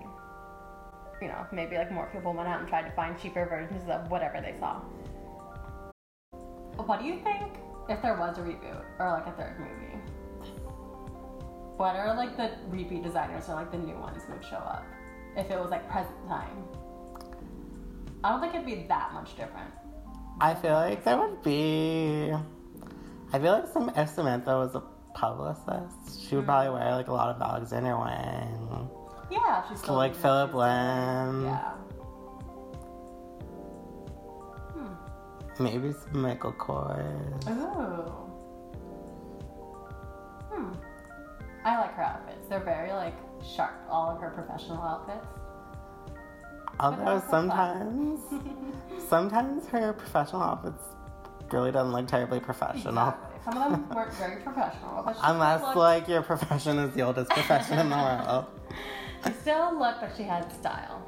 You 1.23 1.29
know, 1.29 1.47
maybe 1.53 1.77
like 1.77 1.91
more 1.93 2.09
people 2.13 2.33
went 2.35 2.49
out 2.49 2.61
and 2.61 2.69
tried 2.69 2.83
to 2.83 2.91
find 2.93 3.19
cheaper 3.19 3.47
versions 3.47 3.89
of 3.89 4.11
whatever 4.11 4.41
they 4.41 4.55
saw. 4.59 4.81
What 6.77 7.01
do 7.01 7.07
you 7.07 7.21
think 7.23 7.53
if 7.89 8.03
there 8.03 8.17
was 8.17 8.37
a 8.39 8.43
reboot 8.43 8.85
or 8.99 9.11
like 9.11 9.27
a 9.27 9.33
third 9.33 9.57
movie? 9.59 9.99
What 11.77 11.97
are 11.97 12.15
like 12.17 12.37
the 12.37 12.51
repeat 12.69 13.03
designers 13.03 13.49
or 13.49 13.55
like 13.55 13.71
the 13.71 13.79
new 13.79 13.97
ones 13.99 14.23
that 14.27 14.37
would 14.37 14.45
show 14.45 14.57
up 14.57 14.85
if 15.37 15.51
it 15.51 15.59
was 15.59 15.71
like 15.71 15.89
present 15.91 16.17
time? 16.29 16.65
I 18.23 18.31
don't 18.31 18.41
think 18.41 18.55
it'd 18.55 18.67
be 18.67 18.87
that 18.89 19.13
much 19.13 19.37
different. 19.37 19.71
I 20.41 20.55
feel 20.55 20.73
like 20.73 21.05
there 21.05 21.17
would 21.19 21.43
be. 21.43 22.33
I 23.33 23.39
feel 23.39 23.53
like 23.53 23.69
some 23.73 23.91
if 23.97 24.09
Samantha 24.09 24.57
was 24.57 24.75
a 24.75 24.83
publicist, 25.15 26.29
she 26.29 26.37
would 26.37 26.45
probably 26.45 26.71
Mm. 26.71 26.75
wear 26.81 26.93
like 26.95 27.09
a 27.09 27.13
lot 27.13 27.35
of 27.35 27.41
Alexander 27.43 27.97
Wang, 27.97 28.89
Yeah, 29.31 29.69
she's 29.69 29.79
still 29.79 29.95
like 29.95 30.15
Phillip 30.15 30.55
Lim. 30.55 31.45
Yeah. 31.45 31.71
Hmm. 34.73 35.65
maybe 35.65 35.93
some 35.93 36.23
Michael 36.23 36.53
Kors. 36.53 37.45
Oh. 37.47 38.31
Hmm. 40.53 40.73
I 41.65 41.79
like 41.81 41.95
her 41.95 42.03
outfits. 42.03 42.49
They're 42.49 42.61
very 42.61 42.93
like 42.93 43.15
sharp. 43.57 43.75
All 43.89 44.11
of 44.11 44.21
her 44.21 44.31
professional 44.31 44.83
outfits. 44.83 45.27
Although 46.81 47.23
sometimes, 47.31 48.21
sometimes 49.09 49.67
her 49.69 49.93
professional 49.93 50.43
outfits 50.43 50.83
really 51.53 51.71
doesn't 51.71 51.93
look 51.93 52.09
terribly 52.09 52.41
professional. 52.41 53.09
Exactly. 53.09 53.35
Some 53.45 53.63
of 53.63 53.71
them 53.71 53.89
weren't 53.95 54.13
very 54.15 54.43
professional. 54.43 55.15
Unless 55.23 55.77
like 55.77 56.09
your 56.09 56.23
profession 56.23 56.79
is 56.79 56.95
the 56.95 57.03
oldest 57.03 57.31
profession 57.31 57.79
in 57.79 57.91
the 57.91 57.97
world. 57.97 58.47
she 59.25 59.33
still 59.33 59.79
looked 59.79 60.01
but 60.01 60.15
she 60.17 60.23
had 60.23 60.51
style. 60.53 61.03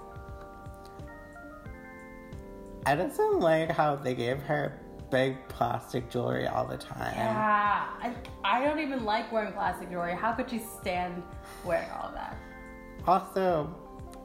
I 2.86 2.94
just 2.94 3.16
don't 3.16 3.40
like 3.40 3.70
how 3.70 3.96
they 3.96 4.14
gave 4.14 4.38
her 4.42 4.80
big 5.10 5.36
plastic 5.48 6.10
jewelry 6.10 6.46
all 6.46 6.66
the 6.66 6.76
time. 6.76 7.12
Yeah. 7.16 7.88
I, 8.00 8.14
I 8.44 8.64
don't 8.64 8.78
even 8.78 9.04
like 9.04 9.30
wearing 9.32 9.52
plastic 9.52 9.90
jewelry. 9.90 10.14
How 10.14 10.32
could 10.32 10.50
she 10.50 10.58
stand 10.58 11.22
wearing 11.64 11.90
all 11.90 12.12
that? 12.14 12.36
Also, 13.06 13.74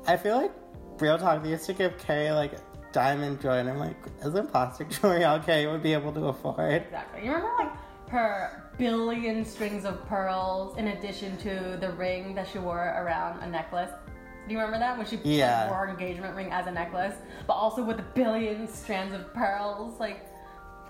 I 0.08 0.18
feel 0.18 0.38
like 0.38 0.52
real 1.00 1.18
talk. 1.18 1.44
They 1.44 1.50
used 1.50 1.66
to 1.66 1.74
give 1.74 1.98
Carrie 1.98 2.32
like 2.32 2.54
diamond 2.92 3.42
jewelry, 3.42 3.62
and 3.62 3.70
I'm 3.70 3.80
like, 3.80 3.98
isn't 4.26 4.52
plastic 4.52 4.90
jewelry 5.02 5.24
all 5.24 5.40
Carrie 5.40 5.68
would 5.68 5.84
be 5.84 5.94
able 5.94 6.12
to 6.14 6.26
afford? 6.28 6.84
Exactly. 6.84 7.26
You 7.26 7.34
remember 7.34 7.52
like 7.60 8.10
her 8.10 8.71
billion 8.82 9.46
strings 9.46 9.86
of 9.86 10.04
pearls 10.08 10.76
in 10.76 10.88
addition 10.88 11.38
to 11.38 11.78
the 11.80 11.92
ring 11.92 12.34
that 12.34 12.48
she 12.48 12.58
wore 12.58 12.80
around 12.98 13.40
a 13.44 13.48
necklace? 13.48 13.92
Do 14.48 14.54
you 14.54 14.60
remember 14.60 14.80
that 14.80 14.98
when 14.98 15.06
she 15.06 15.18
Yeah. 15.24 15.70
wore 15.70 15.86
her 15.86 15.90
engagement 15.90 16.36
ring 16.36 16.52
as 16.52 16.66
a 16.66 16.72
necklace, 16.72 17.14
but 17.46 17.54
also 17.54 17.84
with 17.84 18.00
a 18.00 18.06
billion 18.16 18.68
strands 18.68 19.14
of 19.14 19.32
pearls? 19.36 20.00
Like, 20.00 20.26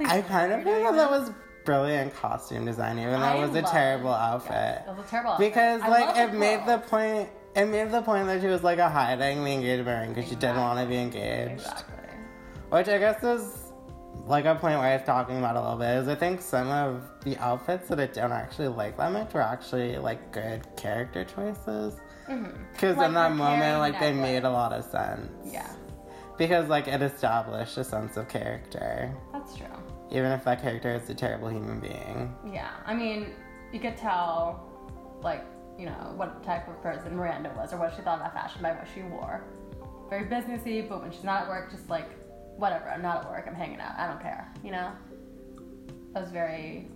I 0.06 0.22
kind 0.22 0.54
of 0.54 0.64
think 0.64 0.86
that 0.86 0.96
that 0.96 1.12
was 1.12 1.32
brilliant 1.66 2.16
costume 2.16 2.64
design, 2.64 2.98
even 2.98 3.20
though 3.20 3.44
it 3.44 3.48
was 3.50 3.56
a 3.56 3.62
terrible 3.62 4.14
outfit. 4.14 4.54
Yes, 4.54 4.84
it 4.88 4.96
was 4.96 5.06
a 5.06 5.10
terrible. 5.10 5.36
Because 5.38 5.82
I 5.82 5.88
like 5.90 6.18
it 6.18 6.32
the 6.32 6.38
made 6.38 6.66
the 6.66 6.78
point. 6.78 7.30
It 7.58 7.66
made 7.66 7.92
the 7.92 8.02
point 8.02 8.26
that 8.28 8.40
she 8.40 8.48
was 8.48 8.64
like 8.64 8.80
a 8.80 8.88
hiding 8.88 9.44
the 9.44 9.52
engagement 9.52 10.00
ring 10.00 10.14
because 10.14 10.30
she 10.30 10.36
didn't 10.36 10.62
want 10.62 10.80
to 10.80 10.86
be 10.86 10.96
engaged. 10.98 11.52
Exactly. 11.52 11.96
Which 12.70 12.88
I 12.88 12.98
guess 12.98 13.22
is 13.22 13.61
like 14.26 14.46
a 14.46 14.56
point 14.56 14.78
where 14.80 14.88
I 14.88 14.96
was 14.96 15.06
talking 15.06 15.38
about 15.38 15.56
a 15.56 15.62
little 15.62 15.78
bit 15.78 15.98
is 15.98 16.08
I 16.08 16.16
think 16.16 16.42
some 16.42 16.70
of 16.70 17.04
the 17.24 17.38
outfits 17.38 17.88
that 17.90 18.00
I 18.00 18.08
don't 18.08 18.32
actually 18.32 18.68
like 18.68 18.98
that 18.98 19.12
much 19.12 19.34
were 19.34 19.42
actually 19.42 19.98
like 19.98 20.32
good 20.32 20.66
character 20.78 21.24
choices. 21.24 22.00
Mm-hmm. 22.30 22.52
Because 22.74 22.98
Like 22.98 23.08
in 23.08 23.14
that 23.16 23.36
moment, 23.36 23.80
like 23.80 24.00
they 24.00 24.14
made 24.14 24.44
a 24.44 24.50
lot 24.50 24.74
of 24.74 24.86
sense. 24.86 25.32
Yeah. 25.46 25.70
Because 26.38 26.70
like 26.70 26.88
it 26.88 27.02
established 27.02 27.78
a 27.78 27.84
sense 27.84 28.18
of 28.18 28.30
character. 28.30 29.14
That's 29.34 29.56
true. 29.56 29.68
Even 30.12 30.32
if 30.32 30.44
that 30.44 30.62
character 30.62 30.94
is 30.94 31.10
a 31.10 31.14
terrible 31.14 31.50
human 31.50 31.80
being. 31.80 32.36
Yeah, 32.52 32.72
I 32.86 32.94
mean, 32.94 33.28
you 33.72 33.80
could 33.80 33.96
tell, 33.96 34.70
like, 35.22 35.46
you 35.80 35.86
know, 35.86 36.14
what 36.16 36.44
type 36.44 36.68
of 36.68 36.82
person 36.84 37.16
Miranda 37.16 37.54
was 37.56 37.72
or 37.72 37.78
what 37.78 37.96
she 37.96 38.02
thought 38.02 38.20
about 38.20 38.34
fashion 38.34 38.62
by 38.62 38.74
what 38.74 38.88
she 38.94 39.04
wore. 39.04 39.46
Very 40.10 40.26
businessy, 40.26 40.88
but 40.88 41.02
when 41.02 41.12
she's 41.12 41.24
not 41.24 41.44
at 41.44 41.48
work, 41.48 41.72
just 41.72 41.90
like, 41.90 42.10
whatever, 42.58 42.90
I'm 42.90 43.02
not 43.02 43.26
at 43.26 43.30
work, 43.30 43.46
I'm 43.48 43.56
hanging 43.56 43.80
out, 43.80 43.98
I 43.98 44.08
don't 44.08 44.22
care, 44.22 44.52
you 44.64 44.72
know? 44.72 44.92
That 46.14 46.22
was 46.24 46.32
very 46.32 46.88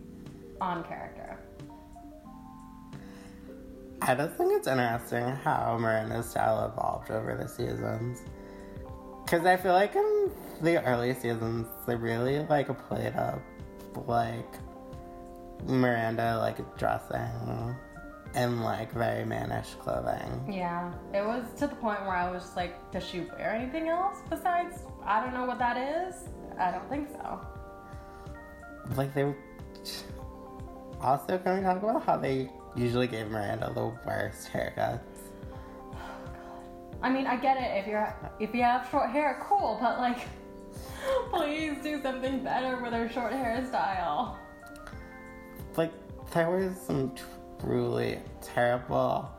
on 0.61 0.83
character. 0.83 1.37
I 4.01 4.13
just 4.13 4.35
think 4.35 4.53
it's 4.53 4.67
interesting 4.67 5.25
how 5.27 5.77
Miranda's 5.79 6.29
style 6.29 6.65
evolved 6.65 7.11
over 7.11 7.35
the 7.35 7.47
seasons. 7.47 8.21
Because 9.23 9.45
I 9.45 9.57
feel 9.57 9.73
like 9.73 9.95
in 9.95 10.29
the 10.61 10.83
early 10.85 11.13
seasons, 11.13 11.67
they 11.87 11.95
really 11.95 12.39
like 12.39 12.67
played 12.87 13.15
up 13.15 13.41
like 14.05 14.45
Miranda 15.65 16.37
like 16.39 16.77
dressing 16.77 17.75
in 18.35 18.61
like 18.61 18.91
very 18.91 19.25
mannish 19.25 19.75
clothing. 19.79 20.45
Yeah, 20.51 20.91
it 21.13 21.25
was 21.25 21.45
to 21.59 21.67
the 21.67 21.75
point 21.75 22.01
where 22.01 22.15
I 22.15 22.29
was 22.29 22.43
just 22.43 22.55
like, 22.55 22.91
does 22.91 23.05
she 23.05 23.21
wear 23.21 23.51
anything 23.51 23.87
else 23.87 24.17
besides, 24.29 24.83
I 25.03 25.23
don't 25.23 25.33
know 25.33 25.45
what 25.45 25.59
that 25.59 25.77
is? 25.77 26.15
I 26.59 26.71
don't 26.71 26.87
think 26.89 27.09
so. 27.09 27.39
Like 28.95 29.13
they 29.13 29.33
also 31.01 31.37
can 31.37 31.57
we 31.57 31.63
talk 31.63 31.81
about 31.81 32.03
how 32.03 32.17
they 32.17 32.49
usually 32.75 33.07
gave 33.07 33.29
Miranda 33.29 33.71
the 33.73 33.93
worst 34.05 34.51
haircuts? 34.51 34.99
Oh, 35.93 35.97
I 37.01 37.09
mean, 37.09 37.25
I 37.27 37.37
get 37.37 37.57
it 37.57 37.77
if 37.79 37.87
you're 37.87 38.13
if 38.39 38.53
you 38.53 38.63
have 38.63 38.87
short 38.89 39.09
hair, 39.09 39.41
cool, 39.41 39.77
but 39.81 39.97
like, 39.99 40.27
please 41.31 41.77
do 41.81 42.01
something 42.01 42.43
better 42.43 42.81
with 42.81 42.93
her 42.93 43.09
short 43.09 43.31
hairstyle. 43.31 44.37
Like 45.77 45.93
there 46.31 46.49
was 46.49 46.79
some 46.79 47.13
truly 47.59 48.19
terrible. 48.41 49.29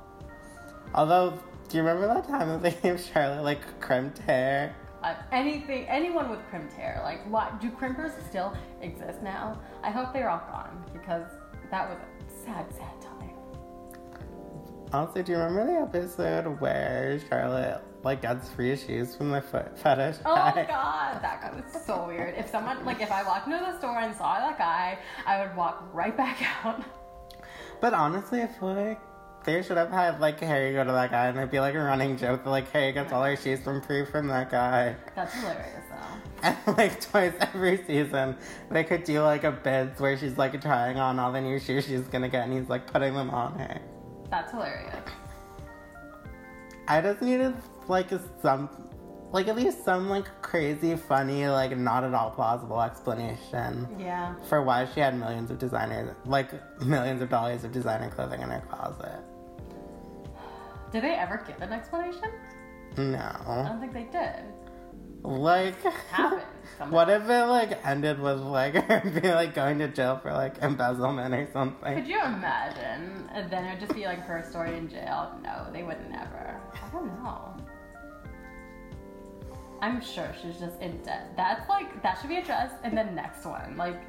Although, 0.94 1.38
do 1.68 1.76
you 1.76 1.82
remember 1.82 2.06
that 2.12 2.26
time 2.26 2.48
that 2.48 2.62
they 2.62 2.70
gave 2.88 3.00
Charlotte 3.00 3.42
like 3.42 3.80
crimped 3.80 4.18
hair? 4.18 4.74
Uh, 5.02 5.14
anything, 5.30 5.86
anyone 5.88 6.28
with 6.30 6.40
crimped 6.50 6.72
hair, 6.72 7.00
like, 7.04 7.20
what? 7.30 7.60
Do 7.60 7.70
crimpers 7.70 8.12
still 8.28 8.56
exist 8.80 9.22
now? 9.22 9.60
I 9.82 9.90
hope 9.90 10.12
they're 10.12 10.30
all 10.30 10.42
gone 10.50 10.84
because 10.92 11.28
that 11.70 11.88
was 11.88 11.98
a 11.98 12.44
sad, 12.44 12.66
sad 12.72 13.00
time. 13.00 13.30
Also, 14.92 15.22
do 15.22 15.32
you 15.32 15.38
remember 15.38 15.66
the 15.66 15.80
episode 15.80 16.60
where 16.60 17.20
Charlotte 17.28 17.82
like 18.04 18.22
gets 18.22 18.48
free 18.50 18.76
shoes 18.76 19.16
from 19.16 19.30
the 19.32 19.40
foot 19.40 19.76
fetish 19.76 20.16
Oh 20.24 20.34
guy? 20.34 20.64
god, 20.68 21.20
that 21.22 21.42
guy 21.42 21.50
was 21.60 21.82
so 21.84 22.06
weird. 22.06 22.34
If 22.36 22.48
someone, 22.50 22.84
like, 22.84 23.00
if 23.00 23.10
I 23.10 23.22
walked 23.24 23.46
into 23.46 23.58
the 23.58 23.76
store 23.78 23.98
and 23.98 24.14
saw 24.14 24.38
that 24.38 24.58
guy, 24.58 24.98
I 25.26 25.40
would 25.44 25.54
walk 25.56 25.88
right 25.92 26.16
back 26.16 26.40
out. 26.64 26.82
But 27.80 27.94
honestly, 27.94 28.42
I 28.42 28.46
feel 28.46 28.74
like 28.74 29.00
they 29.44 29.62
should 29.62 29.76
have 29.76 29.90
had 29.90 30.20
like 30.20 30.40
Harry 30.40 30.72
go 30.72 30.84
to 30.84 30.92
that 30.92 31.10
guy 31.10 31.26
and 31.26 31.38
it'd 31.38 31.50
be 31.50 31.60
like 31.60 31.74
a 31.74 31.78
running 31.78 32.16
joke 32.16 32.42
that 32.44 32.50
like 32.50 32.70
Harry 32.72 32.92
gets 32.92 33.12
all 33.12 33.22
her 33.22 33.36
shoes 33.36 33.60
from 33.60 33.80
free 33.80 34.04
from 34.04 34.26
that 34.28 34.50
guy. 34.50 34.96
That's 35.14 35.32
hilarious, 35.34 35.84
though. 35.90 35.96
And 36.42 36.76
like 36.76 37.00
twice 37.00 37.32
every 37.40 37.82
season, 37.86 38.36
they 38.70 38.84
could 38.84 39.04
do 39.04 39.22
like 39.22 39.44
a 39.44 39.52
bids 39.52 39.98
where 40.00 40.18
she's 40.18 40.36
like 40.36 40.60
trying 40.60 40.98
on 40.98 41.18
all 41.18 41.32
the 41.32 41.40
new 41.40 41.58
shoes 41.58 41.86
she's 41.86 42.02
gonna 42.02 42.28
get 42.28 42.44
and 42.44 42.52
he's 42.52 42.68
like 42.68 42.86
putting 42.86 43.14
them 43.14 43.30
on 43.30 43.58
her. 43.58 43.80
That's 44.30 44.50
hilarious. 44.50 44.96
I 46.88 47.00
just 47.00 47.22
needed 47.22 47.54
like 47.88 48.12
a, 48.12 48.20
some, 48.42 48.68
like 49.32 49.48
at 49.48 49.56
least 49.56 49.84
some 49.84 50.08
like 50.08 50.26
crazy, 50.42 50.96
funny, 50.96 51.46
like 51.48 51.76
not 51.76 52.04
at 52.04 52.14
all 52.14 52.30
plausible 52.30 52.80
explanation 52.80 53.86
Yeah. 53.98 54.34
for 54.48 54.62
why 54.62 54.86
she 54.94 55.00
had 55.00 55.18
millions 55.18 55.50
of 55.50 55.58
designers, 55.58 56.14
like 56.24 56.50
millions 56.84 57.20
of 57.22 57.28
dollars 57.28 57.64
of 57.64 57.72
designer 57.72 58.08
clothing 58.10 58.40
in 58.40 58.48
her 58.50 58.62
closet. 58.70 59.20
Did 60.92 61.02
they 61.02 61.14
ever 61.14 61.42
give 61.46 61.60
an 61.60 61.72
explanation? 61.72 62.30
No. 62.96 63.18
I 63.18 63.68
don't 63.68 63.80
think 63.80 63.92
they 63.92 64.04
did. 64.04 64.44
like 65.22 65.82
Happened. 66.10 66.42
what 66.90 67.10
if 67.10 67.28
it 67.28 67.44
like 67.46 67.84
ended 67.84 68.20
with 68.20 68.38
like 68.40 68.74
her 68.88 69.00
being 69.20 69.34
like 69.34 69.54
going 69.54 69.78
to 69.80 69.88
jail 69.88 70.18
for 70.22 70.32
like 70.32 70.58
embezzlement 70.62 71.34
or 71.34 71.46
something? 71.52 71.94
Could 71.96 72.06
you 72.06 72.22
imagine? 72.22 73.28
And 73.34 73.50
then 73.50 73.64
it 73.66 73.70
would 73.72 73.80
just 73.80 73.94
be 73.94 74.04
like 74.06 74.20
her 74.20 74.42
story 74.48 74.76
in 74.78 74.88
jail. 74.88 75.32
No, 75.42 75.66
they 75.72 75.82
would 75.82 75.98
never. 76.10 76.58
I 76.74 76.88
don't 76.92 77.06
know. 77.22 77.54
I'm 79.82 80.00
sure 80.00 80.32
she's 80.40 80.58
just 80.58 80.80
in 80.80 80.98
debt. 81.02 81.32
That's 81.36 81.68
like 81.68 82.02
that 82.02 82.18
should 82.18 82.30
be 82.30 82.36
addressed 82.36 82.76
in 82.84 82.94
the 82.94 83.04
next 83.04 83.44
one. 83.44 83.76
Like, 83.76 84.00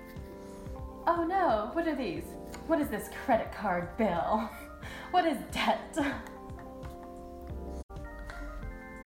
oh 1.06 1.24
no, 1.24 1.70
what 1.74 1.88
are 1.88 1.96
these? 1.96 2.24
What 2.68 2.80
is 2.80 2.88
this 2.90 3.10
credit 3.26 3.52
card 3.52 3.96
bill? 3.98 4.50
What 5.12 5.26
is 5.26 5.38
debt? 5.52 5.98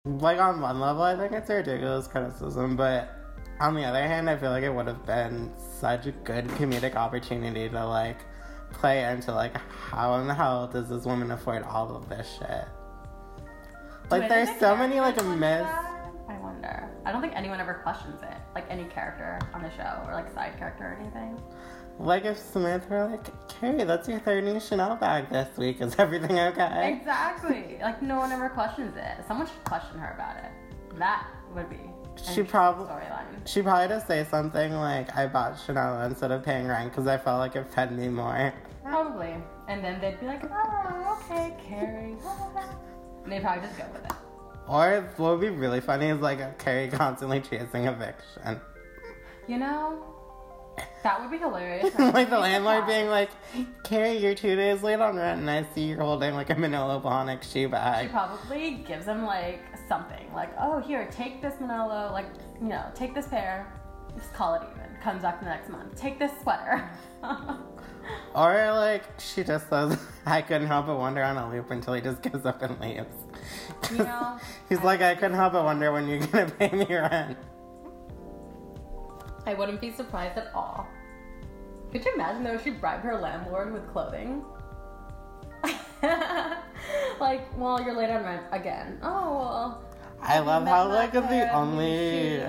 Like 0.06 0.40
on 0.40 0.60
one 0.60 0.80
level, 0.80 1.04
I 1.04 1.16
think 1.16 1.32
it's 1.34 1.50
a 1.50 1.56
ridiculous 1.56 2.08
criticism, 2.08 2.76
but 2.76 3.16
on 3.60 3.76
the 3.76 3.84
other 3.84 4.02
hand, 4.02 4.30
I 4.30 4.38
feel 4.38 4.52
like 4.52 4.64
it 4.64 4.74
would 4.74 4.88
have 4.88 5.06
been 5.06 5.52
such 5.80 6.08
a 6.08 6.12
good 6.12 6.48
comedic 6.50 6.96
opportunity 6.96 7.70
to 7.70 7.86
like 7.86 8.18
play 8.72 9.04
into 9.12 9.34
like 9.34 9.58
how 9.58 10.16
in 10.16 10.28
the 10.28 10.34
hell 10.34 10.68
does 10.68 10.90
this 10.90 11.06
woman 11.06 11.32
afford 11.32 11.64
all 11.64 11.96
of 11.96 12.10
this 12.10 12.40
shit? 12.40 12.66
Like 14.10 14.28
there's 14.30 14.58
so 14.60 14.76
many 14.76 15.00
like 15.00 15.24
myths. 15.24 15.70
I 16.30 16.38
wonder. 16.40 16.90
I 17.06 17.12
don't 17.12 17.22
think 17.22 17.34
anyone 17.36 17.60
ever 17.60 17.74
questions 17.76 18.22
it. 18.22 18.38
Like 18.54 18.66
any 18.70 18.86
character 18.86 19.40
on 19.54 19.64
the 19.64 19.72
show 19.72 20.04
or 20.08 20.14
like 20.14 20.32
side 20.34 20.58
character 20.58 20.84
or 20.86 20.98
anything. 21.02 21.42
Like 21.98 22.24
if 22.24 22.38
Smith 22.38 22.90
were 22.90 23.06
like, 23.06 23.50
Carrie, 23.50 23.84
that's 23.84 24.08
your 24.08 24.20
third 24.20 24.44
new 24.44 24.60
Chanel 24.60 24.96
bag 24.96 25.30
this 25.30 25.58
week. 25.58 25.82
Is 25.82 25.96
everything 25.98 26.40
okay? 26.40 26.94
Exactly. 26.98 27.78
like 27.82 28.02
no 28.02 28.18
one 28.18 28.32
ever 28.32 28.50
questions 28.50 28.96
it. 28.96 29.26
Someone 29.28 29.48
should 29.48 29.64
question 29.66 30.00
her 30.00 30.14
about 30.14 30.38
it. 30.38 30.98
That 30.98 31.28
would 31.56 31.70
be. 31.70 31.78
She 32.16 32.42
interesting 32.42 32.46
prob- 32.48 32.78
storyline. 32.88 33.26
She 33.48 33.62
probably 33.62 33.88
just 33.88 34.08
say 34.08 34.26
something 34.30 34.74
like, 34.74 35.16
I 35.16 35.28
bought 35.28 35.58
Chanel 35.66 36.02
instead 36.04 36.32
of 36.32 36.44
paying 36.44 36.68
rent 36.68 36.92
because 36.92 37.08
I 37.08 37.18
felt 37.18 37.40
like 37.40 37.56
it 37.56 37.66
fed 37.74 37.98
me 37.98 38.08
more. 38.10 38.54
Probably. 38.84 39.34
And 39.68 39.84
then 39.84 40.00
they'd 40.02 40.20
be 40.20 40.26
like, 40.26 40.44
oh, 40.52 41.20
okay, 41.30 41.56
Carrie. 41.68 42.16
And 43.24 43.34
they'd 43.34 43.42
probably 43.42 43.68
just 43.68 43.78
go 43.78 43.84
with 43.94 44.06
it. 44.06 44.12
Or 44.70 45.10
what 45.18 45.32
would 45.32 45.42
be 45.42 45.50
really 45.50 45.82
funny 45.82 46.10
is 46.10 46.20
like 46.20 46.60
Carrie 46.60 46.90
constantly 46.90 47.42
chasing 47.42 47.86
eviction. 47.86 48.62
You 49.48 49.58
know, 49.58 50.04
that 51.02 51.20
would 51.20 51.32
be 51.32 51.40
hilarious. 51.40 51.92
like 52.00 52.30
the 52.30 52.38
landlord 52.38 52.86
being 52.86 53.08
like, 53.08 53.32
Carrie, 53.84 54.18
you're 54.18 54.36
two 54.36 54.56
days 54.56 54.84
late 54.84 55.00
on 55.00 55.16
rent 55.16 55.40
and 55.40 55.50
I 55.50 55.66
see 55.74 55.86
you're 55.86 56.02
holding 56.02 56.36
like 56.36 56.52
a 56.52 56.56
Manolo 56.56 57.00
Blahnik 57.00 57.42
shoe 57.42 57.68
bag. 57.68 58.06
She 58.06 58.12
probably 58.12 58.72
gives 58.88 59.08
him 59.08 59.26
like 59.26 59.62
something, 59.88 60.32
like, 60.36 60.52
oh, 60.60 60.80
here, 60.80 61.10
take 61.12 61.42
this 61.42 61.56
Manolo, 61.60 62.12
like, 62.12 62.28
you 62.62 62.68
know, 62.68 62.92
take 62.94 63.16
this 63.16 63.28
pair, 63.28 63.74
just 64.16 64.34
call 64.34 64.54
it 64.54 64.62
even. 64.76 64.96
Comes 65.02 65.24
back 65.24 65.40
the 65.40 65.46
next 65.46 65.70
month. 65.70 66.00
Take 66.00 66.20
this 66.20 66.32
sweater. 66.44 66.88
Or 68.36 68.72
like 68.74 69.04
she 69.20 69.44
just 69.44 69.70
says, 69.70 69.98
I 70.26 70.42
couldn't 70.42 70.68
help 70.68 70.88
but 70.88 70.98
wonder 70.98 71.24
on 71.24 71.38
a 71.38 71.50
loop 71.50 71.72
until 71.72 71.94
he 71.94 72.02
just 72.02 72.22
gives 72.22 72.46
up 72.46 72.62
and 72.62 72.80
leaves. 72.80 73.08
You 73.92 73.98
know, 74.04 74.40
He's 74.70 74.82
like, 74.82 75.02
I 75.02 75.16
couldn't 75.16 75.38
help 75.38 75.54
but 75.54 75.64
wonder 75.64 75.92
when 75.92 76.08
you're 76.08 76.20
gonna 76.20 76.50
pay 76.60 76.70
me 76.70 76.86
rent. 76.90 77.38
I 79.46 79.54
wouldn't 79.56 79.82
be 79.82 79.92
surprised 79.92 80.38
at 80.38 80.52
all. 80.54 80.88
Could 81.92 82.06
you 82.06 82.14
imagine 82.14 82.44
though 82.44 82.54
if 82.54 82.64
she 82.64 82.70
bribed 82.70 83.04
her 83.04 83.18
landlord 83.18 83.74
with 83.74 83.88
clothing? 83.92 84.44
like, 87.20 87.58
well, 87.58 87.82
you're 87.82 87.96
late 87.96 88.10
on 88.10 88.24
rent 88.24 88.44
again. 88.52 89.00
Oh 89.02 89.38
well. 89.40 89.84
I 90.22 90.40
love 90.40 90.68
how 90.68 90.88
like 90.88 91.14
the 91.14 91.54
only. 91.54 92.44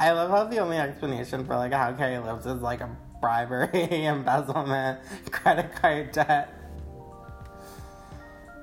I 0.00 0.12
love 0.12 0.30
how 0.30 0.44
the 0.44 0.58
only 0.58 0.78
explanation 0.78 1.44
for 1.44 1.56
like 1.56 1.72
how 1.72 1.92
Carrie 1.92 2.18
lives 2.18 2.46
is 2.46 2.60
like 2.62 2.80
a 2.80 2.96
bribery, 3.20 3.70
embezzlement, 4.04 5.00
credit 5.30 5.74
card 5.74 6.12
debt. 6.12 6.54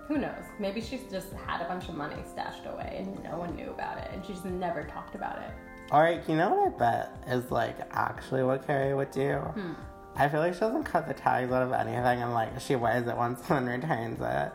Who 0.08 0.18
knows? 0.18 0.44
Maybe 0.60 0.82
she's 0.82 1.04
just 1.10 1.34
had 1.34 1.62
a 1.62 1.66
bunch 1.66 1.90
of 1.90 1.96
money 1.96 2.22
stashed 2.32 2.66
away 2.66 2.98
and 3.00 3.24
no 3.24 3.40
one 3.40 3.56
knew 3.56 3.72
about 3.72 3.98
it, 3.98 4.10
and 4.14 4.24
she's 4.26 4.44
never 4.46 4.84
talked 4.84 5.16
about 5.16 5.40
it. 5.40 5.52
Or 5.92 6.22
you 6.28 6.36
know 6.36 6.54
what 6.54 6.74
I 6.74 6.78
bet 6.78 7.18
is 7.28 7.52
like 7.52 7.78
actually 7.92 8.44
what 8.44 8.66
Carrie 8.66 8.94
would 8.94 9.12
do? 9.12 9.34
Hmm. 9.34 9.74
I 10.16 10.30
feel 10.30 10.40
like 10.40 10.54
she 10.54 10.62
doesn't 10.62 10.86
cut 10.86 11.08
the 11.08 11.14
tags 11.14 11.52
out 11.52 11.62
of 11.62 11.74
anything 11.74 12.22
and 12.22 12.34
like 12.34 12.60
she 12.60 12.76
wears 12.76 13.08
it 13.08 13.16
once 13.16 13.42
and 13.50 13.68
then 13.68 13.82
returns 13.82 14.20
it. 14.22 14.52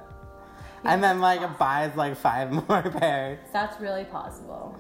And 0.85 1.05
then 1.05 1.21
like 1.21 1.59
buys 1.59 1.95
like 1.97 2.17
five 2.17 2.51
more 2.69 2.83
pairs. 2.83 3.39
That's 3.53 3.81
really 3.81 4.05
possible. 4.05 4.77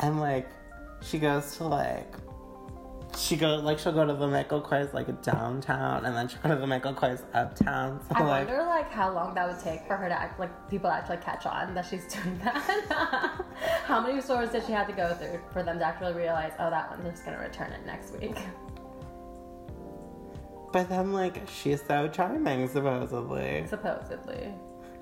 And 0.00 0.20
like 0.20 0.48
she 1.02 1.18
goes 1.18 1.56
to 1.56 1.64
like 1.64 2.12
she 3.16 3.36
go 3.36 3.56
like 3.56 3.78
she'll 3.78 3.92
go 3.92 4.06
to 4.06 4.14
the 4.14 4.28
Michael 4.28 4.60
Kors 4.60 4.92
like 4.92 5.22
downtown, 5.22 6.04
and 6.04 6.16
then 6.16 6.28
she'll 6.28 6.40
go 6.42 6.50
to 6.50 6.56
the 6.56 6.66
Michael 6.66 6.94
Kors 6.94 7.22
uptown. 7.34 8.00
So 8.08 8.16
I 8.16 8.22
like, 8.22 8.48
wonder 8.48 8.64
like 8.64 8.90
how 8.90 9.12
long 9.12 9.34
that 9.34 9.48
would 9.48 9.62
take 9.62 9.86
for 9.86 9.96
her 9.96 10.08
to 10.08 10.14
act 10.14 10.38
like 10.38 10.70
people 10.70 10.90
actually 10.90 11.18
catch 11.18 11.46
on 11.46 11.74
that 11.74 11.86
she's 11.86 12.06
doing 12.14 12.38
that. 12.44 13.44
how 13.84 14.00
many 14.00 14.20
stores 14.20 14.50
did 14.50 14.64
she 14.66 14.72
have 14.72 14.86
to 14.86 14.92
go 14.92 15.14
through 15.14 15.40
for 15.52 15.62
them 15.62 15.78
to 15.78 15.84
actually 15.84 16.12
realize, 16.14 16.52
oh, 16.58 16.70
that 16.70 16.90
one's 16.90 17.08
just 17.10 17.24
gonna 17.24 17.38
return 17.38 17.72
it 17.72 17.84
next 17.86 18.12
week? 18.18 18.36
but 20.72 20.88
then 20.88 21.12
like 21.12 21.48
she's 21.48 21.82
so 21.82 22.08
charming 22.08 22.68
supposedly. 22.68 23.64
Supposedly. 23.68 24.52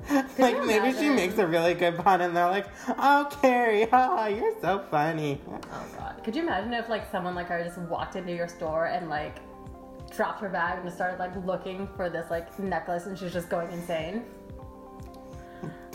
like 0.38 0.64
maybe 0.64 0.96
she 0.96 1.09
makes 1.09 1.38
a 1.38 1.46
really 1.46 1.74
good 1.74 1.96
pun, 1.98 2.20
and 2.20 2.36
they're 2.36 2.48
like, 2.48 2.66
"Oh, 2.88 3.28
Carrie, 3.42 3.86
haha, 3.90 4.26
you're 4.28 4.54
so 4.61 4.84
funny." 4.90 5.40
Oh 5.48 5.84
god. 5.98 6.22
Could 6.24 6.36
you 6.36 6.42
imagine 6.42 6.72
if 6.72 6.88
like 6.88 7.11
someone 7.11 7.34
like 7.34 7.48
her 7.48 7.62
just 7.64 7.78
walked 7.78 8.16
into 8.16 8.32
your 8.32 8.48
store 8.48 8.86
and 8.86 9.09
like 9.09 9.36
dropped 10.14 10.40
her 10.40 10.48
bag 10.48 10.84
and 10.84 10.92
started 10.92 11.18
like 11.18 11.34
looking 11.44 11.88
for 11.96 12.09
this 12.09 12.30
like 12.30 12.57
necklace 12.59 13.07
and 13.07 13.18
she's 13.18 13.32
just 13.32 13.48
going 13.48 13.70
insane? 13.72 14.24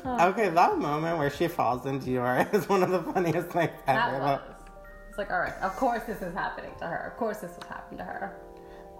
Oh, 0.05 0.27
Okay, 0.29 0.49
that 0.49 0.77
moment 0.77 1.17
where 1.17 1.29
she 1.29 1.47
falls 1.47 1.85
into 1.85 2.07
Dior 2.07 2.53
is 2.53 2.67
one 2.67 2.83
of 2.83 2.89
the 2.89 3.01
funniest 3.13 3.49
things 3.49 3.71
that 3.85 4.13
ever. 4.13 4.19
was. 4.23 4.41
It's 5.09 5.17
like, 5.17 5.29
alright, 5.29 5.53
of 5.61 5.75
course 5.75 6.03
this 6.03 6.21
is 6.21 6.33
happening 6.33 6.71
to 6.79 6.85
her. 6.87 7.11
Of 7.11 7.17
course 7.17 7.37
this 7.37 7.51
would 7.57 7.65
happen 7.67 7.97
to 7.97 8.03
her. 8.03 8.35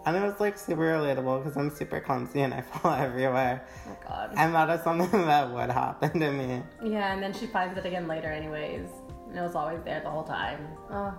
And 0.05 0.15
it 0.17 0.21
was 0.21 0.39
like 0.39 0.57
super 0.57 0.81
relatable 0.81 1.43
because 1.43 1.57
I'm 1.57 1.69
super 1.69 1.99
clumsy 1.99 2.41
and 2.41 2.53
I 2.53 2.61
fall 2.71 2.93
everywhere. 2.93 3.65
Oh 3.87 3.97
god. 4.07 4.33
And 4.35 4.53
that 4.55 4.69
is 4.69 4.83
something 4.83 5.11
that 5.27 5.51
would 5.51 5.69
happen 5.69 6.19
to 6.19 6.31
me. 6.31 6.63
Yeah, 6.83 7.13
and 7.13 7.21
then 7.21 7.33
she 7.33 7.45
finds 7.47 7.77
it 7.77 7.85
again 7.85 8.07
later 8.07 8.27
anyways. 8.31 8.87
And 9.29 9.37
it 9.37 9.41
was 9.41 9.55
always 9.55 9.81
there 9.83 10.01
the 10.01 10.09
whole 10.09 10.23
time. 10.23 10.67
Oh. 10.89 11.13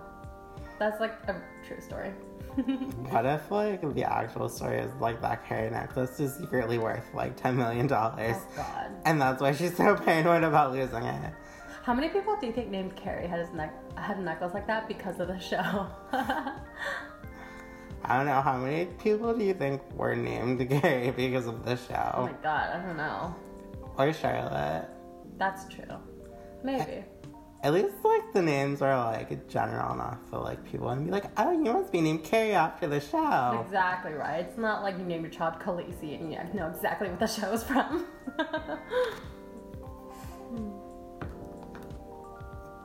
That's 0.79 1.01
like 1.01 1.13
a 1.29 1.37
true 1.67 1.81
story. 1.81 2.11
What 3.09 3.25
if 3.25 3.51
like 3.51 3.81
the 3.95 4.05
actual 4.05 4.49
story 4.49 4.79
is 4.79 4.93
like 5.01 5.23
that 5.23 5.47
Carrie 5.47 5.71
necklace 5.71 6.21
is 6.21 6.35
secretly 6.35 6.77
worth 6.79 7.05
like 7.15 7.35
ten 7.35 7.57
million 7.57 7.87
dollars, 7.87 8.37
oh 8.37 8.57
god. 8.57 8.91
and 9.07 9.19
that's 9.19 9.41
why 9.41 9.53
she's 9.53 9.75
so 9.75 9.95
paranoid 9.97 10.45
about 10.45 10.73
losing 10.73 11.03
it? 11.05 11.33
How 11.83 11.95
many 11.95 12.11
people 12.11 12.37
do 12.39 12.47
you 12.47 12.53
think 12.53 12.69
named 12.69 12.95
Carrie 12.95 13.27
had 13.27 13.41
his 13.41 13.51
neck 13.55 13.73
had 13.97 14.19
a 14.19 14.21
necklace 14.21 14.53
like 14.53 14.67
that 14.67 14.87
because 14.87 15.19
of 15.19 15.29
the 15.29 15.39
show? 15.39 15.87
I 18.05 18.17
don't 18.17 18.27
know 18.27 18.41
how 18.41 18.57
many 18.59 18.87
people 18.87 19.33
do 19.35 19.45
you 19.45 19.55
think 19.55 19.81
were 19.97 20.17
named 20.17 20.69
Carrie 20.83 21.11
because 21.11 21.47
of 21.47 21.65
the 21.65 21.77
show? 21.77 22.13
oh 22.15 22.23
my 22.27 22.33
god, 22.43 22.71
I 22.75 22.87
don't 22.87 22.97
know. 22.97 23.35
or 23.97 24.13
Charlotte? 24.13 24.89
That's 25.39 25.73
true. 25.73 25.97
Maybe. 26.65 27.05
At 27.63 27.73
least 27.75 27.95
like 28.03 28.33
the 28.33 28.43
names 28.43 28.83
are 28.83 28.97
like 29.13 29.49
general 29.49 29.93
enough 29.95 30.19
for 30.29 30.39
like 30.39 30.65
people 30.65 30.89
and 30.89 31.05
be 31.07 31.13
like, 31.13 31.27
oh, 31.37 31.53
you 31.53 31.73
must 31.73 31.93
be 31.93 32.01
named 32.01 32.25
Carrie 32.25 32.55
after 32.55 32.89
the 32.89 32.99
show. 32.99 33.63
Exactly 33.65 34.15
right. 34.15 34.41
It's 34.41 34.59
not 34.59 34.83
like 34.83 34.99
you 34.99 35.05
name 35.05 35.23
your 35.23 35.31
child 35.31 35.61
Khaleesi 35.61 36.21
and 36.21 36.33
you 36.33 36.39
know 36.59 36.67
exactly 36.69 37.09
what 37.09 37.21
the 37.21 37.27
show 37.29 37.53
is 37.53 37.63
from. 37.63 38.05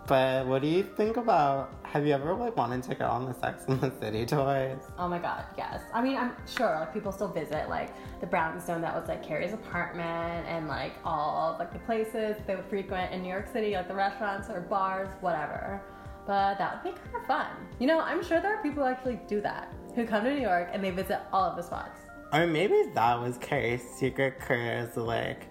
But 0.08 0.48
what 0.48 0.62
do 0.62 0.70
you 0.70 0.84
think 0.84 1.18
about? 1.18 1.74
Have 1.84 2.08
you 2.08 2.14
ever 2.14 2.34
like 2.34 2.56
wanted 2.56 2.82
to 2.84 2.96
go 2.96 3.06
on 3.06 3.26
the 3.26 3.34
Sex 3.34 3.66
and 3.68 3.80
the 3.82 3.92
City 4.00 4.26
tours? 4.26 4.82
oh 4.98 5.08
my 5.10 5.20
god, 5.20 5.44
yes. 5.58 5.82
I 5.94 6.02
mean, 6.02 6.16
I'm 6.16 6.32
sure 6.48 6.78
like 6.80 6.94
people 6.94 7.12
still 7.12 7.28
visit 7.28 7.68
like 7.68 7.90
the 8.22 8.28
Brownstone 8.28 8.82
that 8.82 8.96
was 8.96 9.10
like 9.10 9.22
Carrie's 9.22 9.54
apartment 9.54 10.48
and 10.48 10.70
like 10.70 10.94
all 11.04 11.52
of, 11.52 11.60
like 11.60 11.74
the 11.74 11.80
places 11.80 12.38
they 12.48 12.56
would 12.56 12.66
frequent 12.66 13.12
in 13.12 13.22
New 13.22 13.30
York 13.30 13.52
City, 13.52 13.74
like 13.74 13.90
the 13.90 13.96
restaurants 13.96 14.50
or 14.50 14.62
bars, 14.62 15.10
whatever. 15.20 15.82
But 16.26 16.58
that 16.58 16.84
would 16.84 16.94
be 16.94 17.00
kind 17.00 17.16
of 17.16 17.26
fun. 17.26 17.48
You 17.80 17.88
know, 17.88 18.00
I'm 18.00 18.24
sure 18.24 18.40
there 18.40 18.56
are 18.56 18.64
people 18.64 18.84
who 18.84 18.90
actually 18.90 19.20
do 19.28 19.42
that 19.42 19.74
who 19.94 20.06
come 20.06 20.24
to 20.24 20.34
New 20.34 20.42
York 20.42 20.70
and 20.72 20.82
they 20.82 20.92
visit 20.92 21.20
all 21.34 21.44
of 21.44 21.58
the 21.58 21.64
spots. 21.64 22.00
Or 22.32 22.48
maybe 22.48 22.84
that 22.94 23.20
was 23.20 23.38
Carrie's 23.38 23.82
secret 23.82 24.40
cruise. 24.40 24.96
Like, 24.96 25.48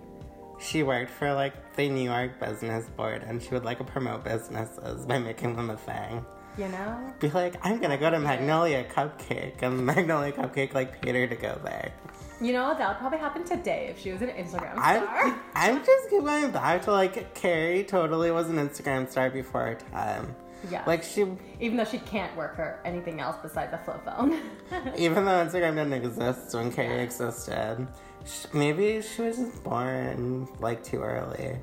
she 0.58 0.82
worked 0.82 1.10
for 1.10 1.32
like 1.32 1.74
the 1.76 1.88
New 1.88 2.04
York 2.04 2.40
Business 2.40 2.88
Board 2.90 3.22
and 3.22 3.42
she 3.42 3.50
would 3.50 3.64
like 3.64 3.84
promote 3.86 4.24
businesses 4.24 5.06
by 5.06 5.18
making 5.18 5.56
them 5.56 5.70
a 5.70 5.76
thing. 5.76 6.24
You 6.58 6.68
know? 6.68 7.14
Be 7.20 7.28
like, 7.30 7.54
I'm 7.62 7.80
gonna 7.80 7.98
go 7.98 8.08
to 8.08 8.18
Magnolia 8.18 8.84
Cupcake, 8.84 9.60
and 9.60 9.84
Magnolia 9.84 10.32
Cupcake 10.32 10.72
like 10.72 11.02
paid 11.02 11.14
her 11.14 11.26
to 11.26 11.36
go 11.36 11.60
there. 11.62 11.92
You 12.40 12.52
know, 12.52 12.74
that 12.76 12.88
would 12.88 12.98
probably 12.98 13.18
happen 13.18 13.44
today 13.44 13.88
if 13.90 14.00
she 14.00 14.12
was 14.12 14.22
an 14.22 14.28
Instagram 14.28 14.72
star. 14.72 15.08
I'm, 15.08 15.40
I'm 15.54 15.84
just 15.84 16.10
going 16.10 16.50
back 16.50 16.82
to 16.84 16.92
like 16.92 17.34
Carrie 17.34 17.84
totally 17.84 18.30
was 18.30 18.48
an 18.48 18.56
Instagram 18.56 19.10
star 19.10 19.30
before 19.30 19.66
her 19.66 19.74
time. 19.92 20.34
Yeah. 20.70 20.82
Like 20.86 21.02
she, 21.02 21.26
Even 21.60 21.76
though 21.76 21.84
she 21.84 21.98
can't 21.98 22.34
work 22.36 22.56
her 22.56 22.80
anything 22.84 23.20
else 23.20 23.36
besides 23.42 23.72
a 23.72 23.78
flip 23.78 24.04
phone. 24.04 24.40
even 24.96 25.24
though 25.24 25.44
Instagram 25.44 25.76
didn't 25.76 25.92
exist 25.92 26.54
when 26.54 26.72
Carrie 26.72 27.02
existed, 27.02 27.86
maybe 28.52 29.02
she 29.02 29.22
was 29.22 29.36
just 29.36 29.62
born 29.64 30.48
like 30.60 30.82
too 30.82 31.02
early. 31.02 31.56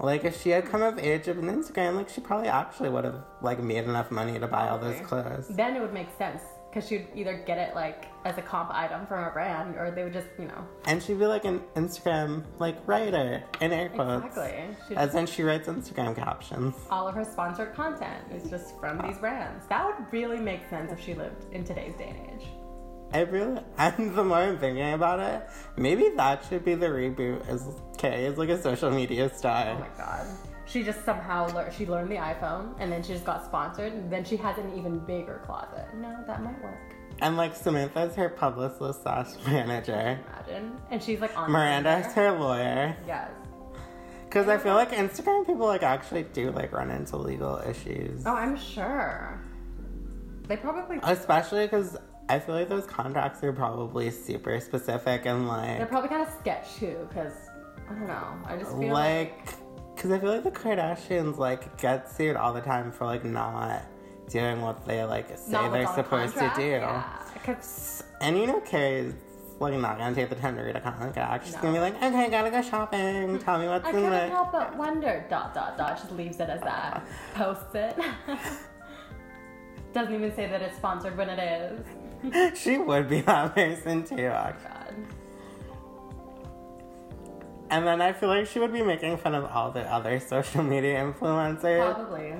Like 0.00 0.24
if 0.24 0.40
she 0.40 0.50
had 0.50 0.64
come 0.66 0.82
of 0.82 0.98
age 0.98 1.26
of 1.28 1.38
an 1.38 1.46
Instagram, 1.46 1.96
like 1.96 2.08
she 2.08 2.20
probably 2.20 2.48
actually 2.48 2.88
would 2.90 3.04
have 3.04 3.24
like 3.42 3.60
made 3.62 3.84
enough 3.84 4.10
money 4.10 4.38
to 4.38 4.46
buy 4.46 4.68
all 4.68 4.78
those 4.78 5.00
clothes. 5.00 5.48
then 5.48 5.74
it 5.76 5.80
would 5.80 5.92
make 5.92 6.08
sense 6.16 6.42
because 6.70 6.86
she'd 6.88 7.08
either 7.14 7.42
get 7.46 7.58
it 7.58 7.74
like 7.74 8.04
as 8.24 8.36
a 8.38 8.42
comp 8.42 8.70
item 8.72 9.06
from 9.06 9.24
a 9.24 9.30
brand 9.30 9.74
or 9.76 9.90
they 9.90 10.04
would 10.04 10.12
just, 10.12 10.28
you 10.38 10.44
know. 10.44 10.64
And 10.84 11.02
she'd 11.02 11.18
be 11.18 11.26
like 11.26 11.44
an 11.44 11.60
Instagram 11.74 12.44
like 12.58 12.76
writer 12.86 13.42
in 13.60 13.72
air 13.72 13.88
quotes. 13.88 14.26
Exactly. 14.26 14.76
She'd, 14.86 14.98
As 14.98 15.14
in 15.14 15.26
she 15.26 15.42
writes 15.42 15.66
Instagram 15.66 16.14
captions. 16.14 16.74
all 16.90 17.08
of 17.08 17.14
her 17.16 17.24
sponsored 17.24 17.74
content 17.74 18.22
is 18.32 18.48
just 18.50 18.78
from 18.78 18.98
these 19.04 19.18
brands. 19.18 19.66
That 19.68 19.84
would 19.84 20.12
really 20.12 20.38
make 20.38 20.68
sense 20.70 20.92
if 20.92 21.00
she 21.00 21.14
lived 21.14 21.46
in 21.52 21.64
today's 21.64 21.94
day 21.96 22.14
and 22.16 22.40
age. 22.40 22.46
I 23.12 23.20
really, 23.20 23.60
and 23.78 24.14
the 24.14 24.24
more 24.24 24.38
I'm 24.38 24.58
thinking 24.58 24.92
about 24.92 25.20
it, 25.20 25.48
maybe 25.76 26.10
that 26.16 26.44
should 26.48 26.64
be 26.64 26.74
the 26.74 26.88
reboot. 26.88 27.48
Is 27.48 27.64
Kay 27.96 28.26
is 28.26 28.36
like 28.36 28.50
a 28.50 28.60
social 28.60 28.90
media 28.90 29.34
star. 29.34 29.76
Oh 29.76 29.80
my 29.80 29.88
god. 29.96 30.26
She 30.66 30.82
just 30.82 31.02
somehow 31.04 31.48
learned, 31.54 31.72
she 31.72 31.86
learned 31.86 32.10
the 32.10 32.16
iPhone 32.16 32.74
and 32.78 32.92
then 32.92 33.02
she 33.02 33.14
just 33.14 33.24
got 33.24 33.44
sponsored 33.46 33.92
and 33.94 34.12
then 34.12 34.24
she 34.24 34.36
has 34.36 34.58
an 34.58 34.76
even 34.76 34.98
bigger 34.98 35.40
closet. 35.46 35.86
No, 35.96 36.22
that 36.26 36.42
might 36.42 36.62
work. 36.62 36.94
And 37.22 37.38
like 37.38 37.56
Samantha's 37.56 38.14
her 38.14 38.28
publicist 38.28 39.02
slash 39.02 39.28
manager. 39.46 40.20
Imagine. 40.28 40.78
And 40.90 41.02
she's 41.02 41.20
like 41.20 41.36
on 41.38 41.50
Miranda's 41.50 42.12
her 42.12 42.38
lawyer. 42.38 42.94
Yes. 43.06 43.30
Because 44.26 44.46
I 44.48 44.58
feel 44.58 44.74
like 44.74 44.90
Instagram 44.90 45.46
people 45.46 45.66
like 45.66 45.82
actually 45.82 46.24
do 46.24 46.50
like 46.50 46.72
run 46.72 46.90
into 46.90 47.16
legal 47.16 47.56
issues. 47.66 48.24
Oh, 48.26 48.34
I'm 48.34 48.58
sure. 48.58 49.40
They 50.48 50.58
probably 50.58 50.98
Especially 51.02 51.64
because 51.64 51.96
I 52.28 52.38
feel 52.38 52.54
like 52.54 52.68
those 52.68 52.86
contracts 52.86 53.42
are 53.42 53.52
probably 53.52 54.10
super 54.10 54.60
specific 54.60 55.24
and 55.24 55.48
like 55.48 55.78
they're 55.78 55.86
probably 55.86 56.10
kind 56.10 56.26
of 56.26 56.32
sketch 56.40 56.74
too, 56.76 57.06
because 57.08 57.32
I 57.88 57.94
don't 57.94 58.06
know. 58.06 58.34
I 58.44 58.56
just 58.56 58.76
feel 58.76 58.92
like, 58.92 59.46
like 59.46 59.94
because 59.94 60.10
I 60.10 60.18
feel 60.18 60.32
like 60.32 60.44
the 60.44 60.50
Kardashians 60.50 61.38
like 61.38 61.80
get 61.80 62.10
sued 62.10 62.36
all 62.36 62.52
the 62.52 62.60
time 62.60 62.92
for 62.92 63.06
like 63.06 63.24
not 63.24 63.82
doing 64.28 64.60
what 64.60 64.84
they 64.86 65.04
like 65.04 65.36
say 65.38 65.52
they're 65.70 65.86
supposed 65.86 66.34
contract. 66.34 66.56
to 66.56 66.62
do. 66.62 66.68
Yeah. 66.68 67.56
And 68.20 68.36
you 68.36 68.46
know 68.46 68.60
Carrie's 68.60 69.14
like 69.60 69.74
not 69.74 69.98
gonna 69.98 70.14
take 70.14 70.28
the 70.28 70.36
time 70.36 70.56
to 70.56 70.62
read 70.62 70.76
a 70.76 70.80
contract. 70.80 71.46
She's 71.46 71.56
gonna 71.56 71.72
be 71.72 71.80
like, 71.80 71.96
okay, 71.96 72.30
gotta 72.30 72.50
go 72.50 72.62
shopping. 72.62 73.38
Tell 73.44 73.58
me 73.58 73.66
what's 73.66 73.86
I 73.86 73.90
in 73.90 73.94
couldn't 73.96 74.30
help 74.30 74.52
but 74.52 74.76
wonder. 74.76 75.24
Dot 75.28 75.54
dot 75.54 75.76
dot. 75.76 75.98
Just 75.98 76.12
leaves 76.12 76.38
it 76.40 76.48
as 76.48 76.60
that. 76.60 77.04
Posts 77.34 77.74
it. 77.74 77.98
Doesn't 79.94 80.14
even 80.14 80.34
say 80.34 80.46
that 80.46 80.62
it's 80.62 80.76
sponsored 80.76 81.16
when 81.16 81.28
it 81.28 81.38
is. 81.38 81.80
she 82.54 82.78
would 82.78 83.08
be 83.08 83.20
that 83.22 83.54
person 83.54 84.04
too, 84.04 84.26
actually. 84.26 84.68
God. 84.68 84.94
And 87.70 87.86
then 87.86 88.00
I 88.00 88.12
feel 88.12 88.28
like 88.30 88.46
she 88.46 88.58
would 88.60 88.72
be 88.72 88.82
making 88.82 89.18
fun 89.18 89.34
of 89.34 89.44
all 89.44 89.70
the 89.70 89.82
other 89.82 90.18
social 90.20 90.62
media 90.62 91.00
influencers, 91.02 91.94
Probably. 91.94 92.32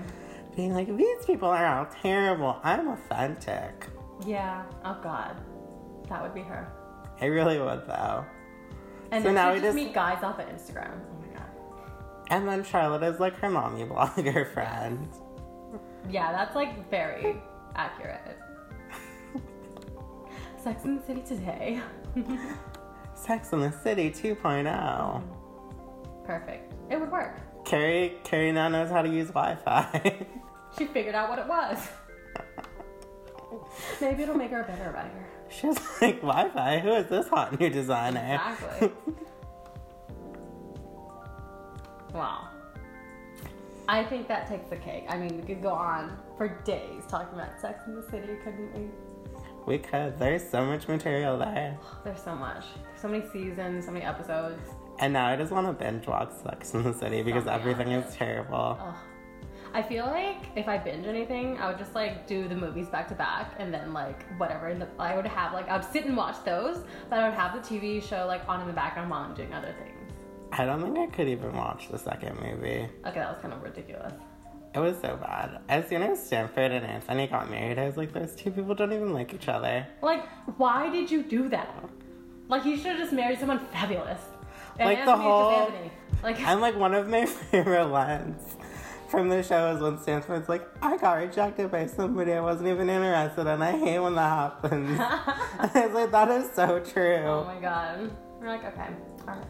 being 0.57 0.75
like, 0.75 0.95
these 0.97 1.25
people 1.27 1.49
are 1.49 1.67
all 1.67 1.87
terrible. 2.03 2.59
I'm 2.63 2.89
authentic. 2.89 3.87
Yeah. 4.27 4.65
Oh 4.85 4.99
God. 5.03 5.37
That 6.09 6.23
would 6.23 6.35
be 6.35 6.41
her. 6.41 6.73
I 7.21 7.27
really 7.27 7.59
would 7.59 7.87
though. 7.87 8.25
And 9.11 9.23
So 9.23 9.29
then 9.29 9.35
now 9.35 9.49
she 9.51 9.55
we 9.55 9.59
just 9.61 9.65
just- 9.67 9.75
meet 9.77 9.95
guys 9.95 10.23
off 10.23 10.39
of 10.39 10.47
Instagram. 10.49 10.99
Oh 10.99 11.21
my 11.21 11.35
God. 11.39 11.49
And 12.31 12.49
then 12.49 12.65
Charlotte 12.65 13.03
is 13.03 13.21
like 13.21 13.37
her 13.37 13.51
mommy 13.51 13.85
blogger 13.85 14.51
friend. 14.55 15.09
Yeah, 16.11 16.33
that's 16.33 16.55
like 16.57 16.89
very 16.91 17.37
accurate. 17.77 18.38
Sex 20.69 20.85
in 20.85 20.97
the 20.97 21.03
City 21.03 21.23
today. 21.23 21.81
Sex 23.15 23.55
in 23.55 23.61
the 23.61 23.73
City 23.73 24.11
2.0. 24.11 25.23
Perfect. 26.27 26.75
It 26.91 27.01
would 27.01 27.11
work. 27.11 27.39
Carrie, 27.65 28.19
Carrie 28.23 28.53
now 28.53 28.69
knows 28.69 28.91
how 28.91 29.01
to 29.01 29.09
use 29.09 29.29
Wi-Fi. 29.29 30.27
She 30.77 30.85
figured 30.85 31.15
out 31.15 31.31
what 31.31 31.39
it 31.39 31.49
was. 31.49 31.89
Maybe 34.03 34.25
it'll 34.25 34.37
make 34.37 34.51
her 34.51 34.61
a 34.61 34.65
better 34.65 34.93
writer. 34.93 35.27
She's 35.49 35.79
like, 36.03 36.21
Wi-Fi? 36.21 36.81
Who 36.81 36.93
is 36.93 37.07
this 37.07 37.27
hot 37.29 37.59
new 37.59 37.71
designer? 37.71 38.39
Exactly. 38.53 38.93
Wow. 42.13 42.49
I 43.89 44.05
think 44.05 44.29
that 44.29 44.47
takes 44.47 44.69
the 44.69 44.77
cake. 44.77 45.07
I 45.09 45.17
mean, 45.17 45.39
we 45.39 45.43
could 45.43 45.63
go 45.63 45.73
on 45.73 46.19
for 46.37 46.49
days 46.65 47.05
talking 47.09 47.39
about 47.39 47.59
Sex 47.59 47.85
in 47.87 47.95
the 47.95 48.03
City, 48.11 48.37
couldn't 48.45 48.75
we? 48.75 48.91
We 49.67 49.79
could. 49.79 50.19
There's 50.19 50.49
so 50.49 50.65
much 50.65 50.89
material 50.89 51.39
there. 51.39 51.79
There's 52.05 52.23
so 52.23 52.35
much. 52.35 52.65
There's 52.85 53.01
so 53.03 53.09
many 53.09 53.25
seasons, 53.33 53.85
so 53.85 53.91
many 53.93 54.05
episodes. 54.05 54.61
And 54.99 55.13
now 55.13 55.27
I 55.27 55.37
just 55.37 55.53
want 55.53 55.67
to 55.67 55.73
binge 55.73 56.07
watch 56.07 56.31
Sex 56.43 56.75
in 56.75 56.83
the 56.83 56.93
City 56.95 57.23
because 57.23 57.47
Oh, 57.47 57.51
everything 57.53 57.93
is 57.93 58.15
terrible. 58.15 58.79
I 59.75 59.83
feel 59.83 60.07
like 60.07 60.47
if 60.57 60.67
I 60.67 60.79
binge 60.79 61.07
anything, 61.07 61.59
I 61.59 61.69
would 61.69 61.79
just 61.79 61.95
like 61.95 62.27
do 62.27 62.49
the 62.49 62.57
movies 62.57 62.89
back 62.89 63.07
to 63.09 63.15
back 63.15 63.55
and 63.59 63.73
then 63.73 63.93
like 63.93 64.25
whatever. 64.39 64.69
In 64.69 64.79
the, 64.79 64.89
I 64.99 65.15
would 65.15 65.27
have 65.27 65.53
like 65.53 65.69
I 65.69 65.77
would 65.77 65.87
sit 65.93 66.07
and 66.07 66.17
watch 66.17 66.43
those, 66.45 66.79
but 67.11 67.19
I 67.19 67.29
would 67.29 67.39
have 67.39 67.53
the 67.53 67.61
TV 67.61 68.03
show 68.03 68.27
like 68.27 68.41
on 68.49 68.63
in 68.63 68.67
the 68.67 68.73
background 68.73 69.11
while 69.11 69.21
I'm 69.21 69.35
doing 69.35 69.53
other 69.53 69.75
things. 69.79 69.95
I 70.53 70.65
don't 70.65 70.81
think 70.83 70.99
I 70.99 71.07
could 71.15 71.29
even 71.29 71.55
watch 71.55 71.89
the 71.91 71.99
second 71.99 72.41
movie. 72.41 72.89
Okay, 73.07 73.21
that 73.21 73.31
was 73.31 73.39
kind 73.43 73.53
of 73.53 73.63
ridiculous. 73.63 74.15
It 74.75 74.79
was 74.81 74.97
so 75.01 75.17
bad. 75.17 75.61
As 75.69 75.89
soon 75.89 76.03
as 76.03 76.25
Stanford 76.25 76.73
and 76.73 76.85
Anthony 76.85 77.27
got 77.27 77.51
married, 77.51 77.79
I 77.79 77.87
was 77.87 77.97
like, 77.97 78.13
those 78.13 78.35
two 78.35 78.51
people 78.51 78.75
don't 78.75 78.93
even 78.93 79.13
like 79.13 79.33
each 79.35 79.49
other. 79.49 79.87
Like, 80.03 80.29
why 80.59 80.91
did 80.91 81.11
you 81.11 81.23
do 81.23 81.49
that? 81.49 81.75
Like, 82.49 82.65
you 82.65 82.77
should 82.77 82.87
have 82.87 82.99
just 82.99 83.13
married 83.13 83.39
someone 83.39 83.61
fabulous. 83.73 84.21
And 84.79 84.89
Like, 84.89 85.05
the 85.05 85.11
Anthony 85.11 85.17
just 85.17 85.23
whole-. 85.23 85.73
Like, 86.23 86.41
And 86.41 86.61
like 86.61 86.77
one 86.77 86.95
of 86.95 87.09
my 87.09 87.27
favorite 87.51 87.87
lines 87.87 88.57
from 89.09 89.29
the 89.31 89.43
show 89.43 89.75
is 89.75 89.81
when 89.81 89.99
Stanford's 89.99 90.49
like, 90.49 90.69
I 90.83 90.97
got 90.99 91.15
rejected 91.15 91.71
by 91.71 91.87
somebody 91.87 92.33
I 92.33 92.41
wasn't 92.41 92.69
even 92.69 92.91
interested 92.91 93.47
in. 93.47 93.63
I 93.63 93.73
hate 93.73 93.99
when 93.99 94.15
that 94.17 94.29
happens. 94.29 94.99
I 95.01 95.87
was 95.87 95.95
like, 95.95 96.11
that 96.11 96.31
is 96.31 96.51
so 96.55 96.79
true. 96.81 97.25
oh 97.25 97.45
my 97.45 97.59
god. 97.59 98.11
We're 98.41 98.49
like, 98.49 98.65
okay, 98.65 98.89
alright. 99.27 99.47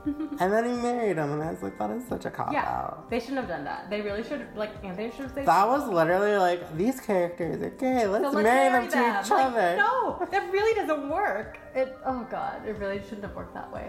and 0.40 0.52
then 0.52 0.64
he 0.64 0.72
married 0.72 1.16
him, 1.16 1.32
and 1.32 1.42
I 1.42 1.50
was 1.50 1.62
like, 1.62 1.78
that 1.78 1.90
is 1.90 2.06
such 2.08 2.24
a 2.24 2.30
cop 2.30 2.52
Yeah, 2.52 2.64
out. 2.68 3.10
they 3.10 3.20
shouldn't 3.20 3.38
have 3.38 3.48
done 3.48 3.64
that. 3.64 3.90
They 3.90 4.00
really 4.00 4.22
should, 4.22 4.46
like, 4.56 4.70
Anthony 4.84 5.10
should 5.10 5.26
have 5.26 5.34
said 5.34 5.46
That 5.46 5.66
was 5.68 5.88
literally 5.88 6.36
like, 6.36 6.76
these 6.76 7.00
characters 7.00 7.60
are 7.62 7.70
gay. 7.70 8.06
Let's, 8.06 8.24
So 8.24 8.30
let's 8.30 8.44
marry, 8.44 8.70
marry 8.70 8.86
them 8.88 9.14
to 9.14 9.20
each 9.24 9.30
Like, 9.30 9.46
other. 9.46 9.76
no, 9.76 10.26
that 10.30 10.52
really 10.52 10.74
doesn't 10.74 11.08
work. 11.08 11.58
It. 11.74 11.96
Oh 12.04 12.26
god, 12.30 12.66
it 12.66 12.76
really 12.78 13.00
shouldn't 13.02 13.22
have 13.22 13.34
worked 13.34 13.54
that 13.54 13.72
way. 13.72 13.86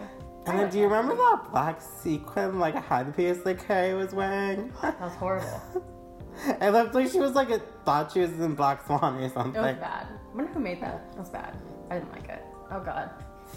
And 0.47 0.57
then, 0.59 0.69
do 0.69 0.77
you 0.79 0.85
remember 0.85 1.15
that 1.15 1.47
black 1.51 1.81
sequin 1.81 2.59
like 2.59 2.73
headpiece 2.75 3.39
that 3.39 3.65
Carrie 3.67 3.93
was 3.93 4.13
wearing? 4.13 4.71
That 4.81 4.99
was 4.99 5.13
horrible. 5.15 5.61
it 6.61 6.71
looked 6.71 6.95
like 6.95 7.11
she 7.11 7.19
was 7.19 7.33
like 7.33 7.49
a, 7.51 7.59
thought 7.85 8.11
she 8.11 8.21
was 8.21 8.31
in 8.39 8.55
Black 8.55 8.85
Swan 8.85 9.15
or 9.21 9.29
something. 9.29 9.61
It 9.61 9.65
was 9.65 9.75
bad. 9.77 10.07
I 10.07 10.35
wonder 10.35 10.51
who 10.53 10.59
made 10.59 10.81
that. 10.81 11.01
It 11.13 11.19
was 11.19 11.29
bad. 11.29 11.55
I 11.89 11.95
didn't 11.99 12.11
like 12.11 12.27
it. 12.29 12.43
Oh 12.71 12.79
god. 12.79 13.11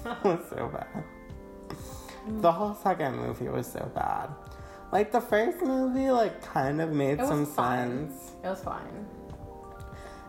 It 0.05 0.25
was 0.25 0.41
so 0.49 0.69
bad. 0.73 1.05
The 2.27 2.53
whole 2.53 2.75
second 2.75 3.17
movie 3.17 3.49
was 3.49 3.67
so 3.67 3.91
bad. 3.95 4.29
Like 4.93 5.11
the 5.11 5.21
first 5.21 5.63
movie, 5.63 6.11
like 6.11 6.43
kind 6.43 6.81
of 6.81 6.93
made 6.93 7.19
It 7.19 7.27
some 7.27 7.47
sense. 7.47 8.33
It 8.45 8.49
was 8.49 8.63
fine. 8.63 9.07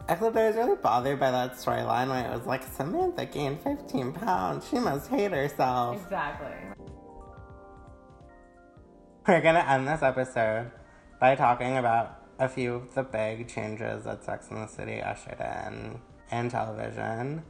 Except 0.09 0.35
I 0.35 0.47
was 0.47 0.55
really 0.55 0.75
bothered 0.75 1.19
by 1.19 1.31
that 1.31 1.53
storyline 1.53 2.09
where 2.09 2.25
it 2.25 2.35
was 2.35 2.45
like 2.45 2.63
Samantha 2.63 3.25
gained 3.25 3.61
15 3.61 4.13
pounds. 4.13 4.67
She 4.67 4.79
must 4.79 5.09
hate 5.09 5.31
herself. 5.31 6.01
Exactly. 6.01 6.47
We're 9.27 9.41
gonna 9.41 9.59
end 9.59 9.87
this 9.87 10.01
episode 10.01 10.71
by 11.19 11.35
talking 11.35 11.77
about 11.77 12.19
a 12.39 12.49
few 12.49 12.73
of 12.73 12.93
the 12.95 13.03
big 13.03 13.47
changes 13.47 14.03
that 14.03 14.23
Sex 14.23 14.49
and 14.49 14.61
the 14.61 14.67
City 14.67 15.01
ushered 15.01 15.39
in 15.39 16.01
in 16.31 16.49
television. 16.49 17.43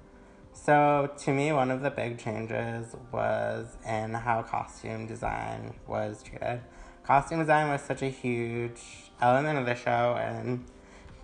So, 0.53 1.11
to 1.17 1.31
me, 1.31 1.51
one 1.51 1.71
of 1.71 1.81
the 1.81 1.89
big 1.89 2.19
changes 2.19 2.95
was 3.11 3.75
in 3.85 4.13
how 4.13 4.43
costume 4.43 5.07
design 5.07 5.73
was 5.87 6.23
treated. 6.23 6.61
Costume 7.03 7.39
design 7.39 7.69
was 7.69 7.81
such 7.81 8.01
a 8.01 8.09
huge 8.09 8.79
element 9.19 9.59
of 9.59 9.65
the 9.65 9.75
show, 9.75 10.15
and 10.17 10.63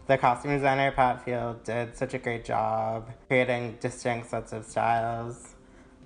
the 0.08 0.18
costume 0.18 0.52
designer, 0.52 0.92
Pat 0.92 1.24
Field, 1.24 1.64
did 1.64 1.96
such 1.96 2.14
a 2.14 2.18
great 2.18 2.44
job 2.44 3.12
creating 3.28 3.78
distinct 3.80 4.30
sets 4.30 4.52
of 4.52 4.66
styles 4.66 5.56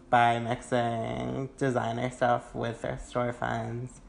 by 0.10 0.38
mixing 0.38 1.50
designer 1.58 2.12
stuff 2.12 2.54
with 2.54 2.82
their 2.84 3.00
store 3.00 3.34
finds. 3.34 4.02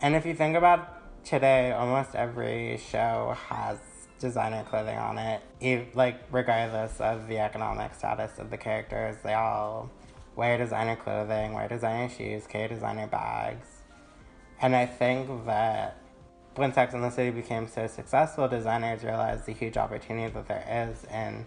And 0.00 0.14
if 0.14 0.24
you 0.24 0.34
think 0.34 0.56
about 0.56 1.24
today, 1.24 1.72
almost 1.72 2.14
every 2.14 2.78
show 2.78 3.36
has 3.48 3.78
designer 4.18 4.64
clothing 4.64 4.96
on 4.96 5.18
it. 5.18 5.42
Ev- 5.60 5.94
Like, 5.94 6.20
regardless 6.30 7.00
of 7.00 7.28
the 7.28 7.38
economic 7.38 7.94
status 7.94 8.38
of 8.38 8.50
the 8.50 8.56
characters, 8.56 9.16
they 9.22 9.34
all 9.34 9.90
wear 10.36 10.58
designer 10.58 10.96
clothing, 10.96 11.52
wear 11.52 11.68
designer 11.68 12.08
shoes, 12.08 12.46
carry 12.46 12.68
designer 12.68 13.06
bags. 13.06 13.68
And 14.60 14.74
I 14.74 14.86
think 14.86 15.46
that 15.46 15.96
when 16.56 16.72
Sex 16.72 16.94
and 16.94 17.02
the 17.02 17.10
City 17.10 17.30
became 17.30 17.66
so 17.66 17.86
successful, 17.86 18.48
designers 18.48 19.02
realized 19.02 19.46
the 19.46 19.52
huge 19.52 19.76
opportunity 19.76 20.32
that 20.32 20.46
there 20.46 20.88
is 20.90 21.04
in 21.12 21.46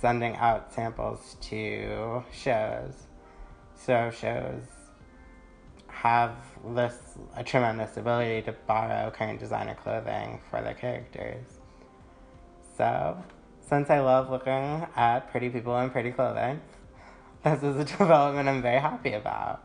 sending 0.00 0.36
out 0.36 0.72
samples 0.72 1.36
to 1.40 2.24
shows. 2.32 2.94
So 3.76 4.10
shows 4.10 4.62
have 5.88 6.36
this 6.74 6.96
a 7.36 7.42
tremendous 7.42 7.96
ability 7.96 8.42
to 8.42 8.52
borrow 8.66 9.10
current 9.10 9.40
designer 9.40 9.74
clothing 9.74 10.40
for 10.50 10.60
their 10.60 10.74
characters. 10.74 11.53
So, 12.76 13.16
since 13.60 13.88
I 13.88 14.00
love 14.00 14.30
looking 14.30 14.86
at 14.96 15.30
pretty 15.30 15.48
people 15.48 15.78
in 15.78 15.90
pretty 15.90 16.10
clothing, 16.10 16.60
this 17.44 17.62
is 17.62 17.76
a 17.76 17.84
development 17.98 18.48
I'm 18.48 18.62
very 18.62 18.80
happy 18.80 19.12
about. 19.12 19.62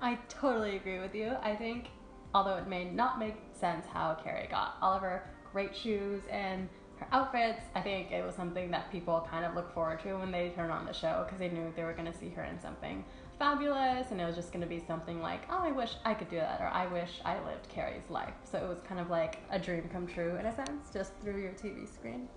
I 0.00 0.18
totally 0.28 0.76
agree 0.76 0.98
with 0.98 1.14
you. 1.14 1.32
I 1.42 1.54
think, 1.54 1.88
although 2.34 2.56
it 2.56 2.66
may 2.66 2.84
not 2.84 3.18
make 3.18 3.36
sense 3.52 3.86
how 3.92 4.14
Carrie 4.14 4.48
got 4.50 4.76
all 4.80 4.94
of 4.94 5.02
her 5.02 5.30
great 5.52 5.76
shoes 5.76 6.22
and 6.30 6.68
her 6.96 7.06
outfits, 7.12 7.60
I 7.74 7.82
think 7.82 8.10
it 8.10 8.24
was 8.24 8.34
something 8.34 8.70
that 8.70 8.90
people 8.90 9.26
kind 9.30 9.44
of 9.44 9.54
look 9.54 9.72
forward 9.74 10.00
to 10.00 10.14
when 10.14 10.32
they 10.32 10.50
turn 10.50 10.70
on 10.70 10.86
the 10.86 10.92
show 10.92 11.24
because 11.24 11.38
they 11.38 11.50
knew 11.50 11.72
they 11.76 11.84
were 11.84 11.92
going 11.92 12.10
to 12.10 12.18
see 12.18 12.30
her 12.30 12.44
in 12.44 12.58
something 12.58 13.04
fabulous 13.42 14.12
and 14.12 14.20
it 14.20 14.24
was 14.24 14.36
just 14.36 14.52
going 14.52 14.60
to 14.60 14.68
be 14.68 14.78
something 14.78 15.20
like, 15.20 15.40
oh, 15.50 15.58
I 15.60 15.72
wish 15.72 15.94
I 16.04 16.14
could 16.14 16.28
do 16.28 16.36
that 16.36 16.60
or 16.60 16.68
I 16.68 16.86
wish 16.86 17.10
I 17.24 17.44
lived 17.44 17.68
Carrie's 17.68 18.08
life. 18.08 18.34
So 18.44 18.56
it 18.56 18.68
was 18.68 18.78
kind 18.86 19.00
of 19.00 19.10
like 19.10 19.38
a 19.50 19.58
dream 19.58 19.90
come 19.92 20.06
true 20.06 20.36
in 20.36 20.46
a 20.46 20.54
sense, 20.54 20.92
just 20.92 21.12
through 21.20 21.42
your 21.42 21.50
TV 21.50 21.92
screen. 21.92 22.28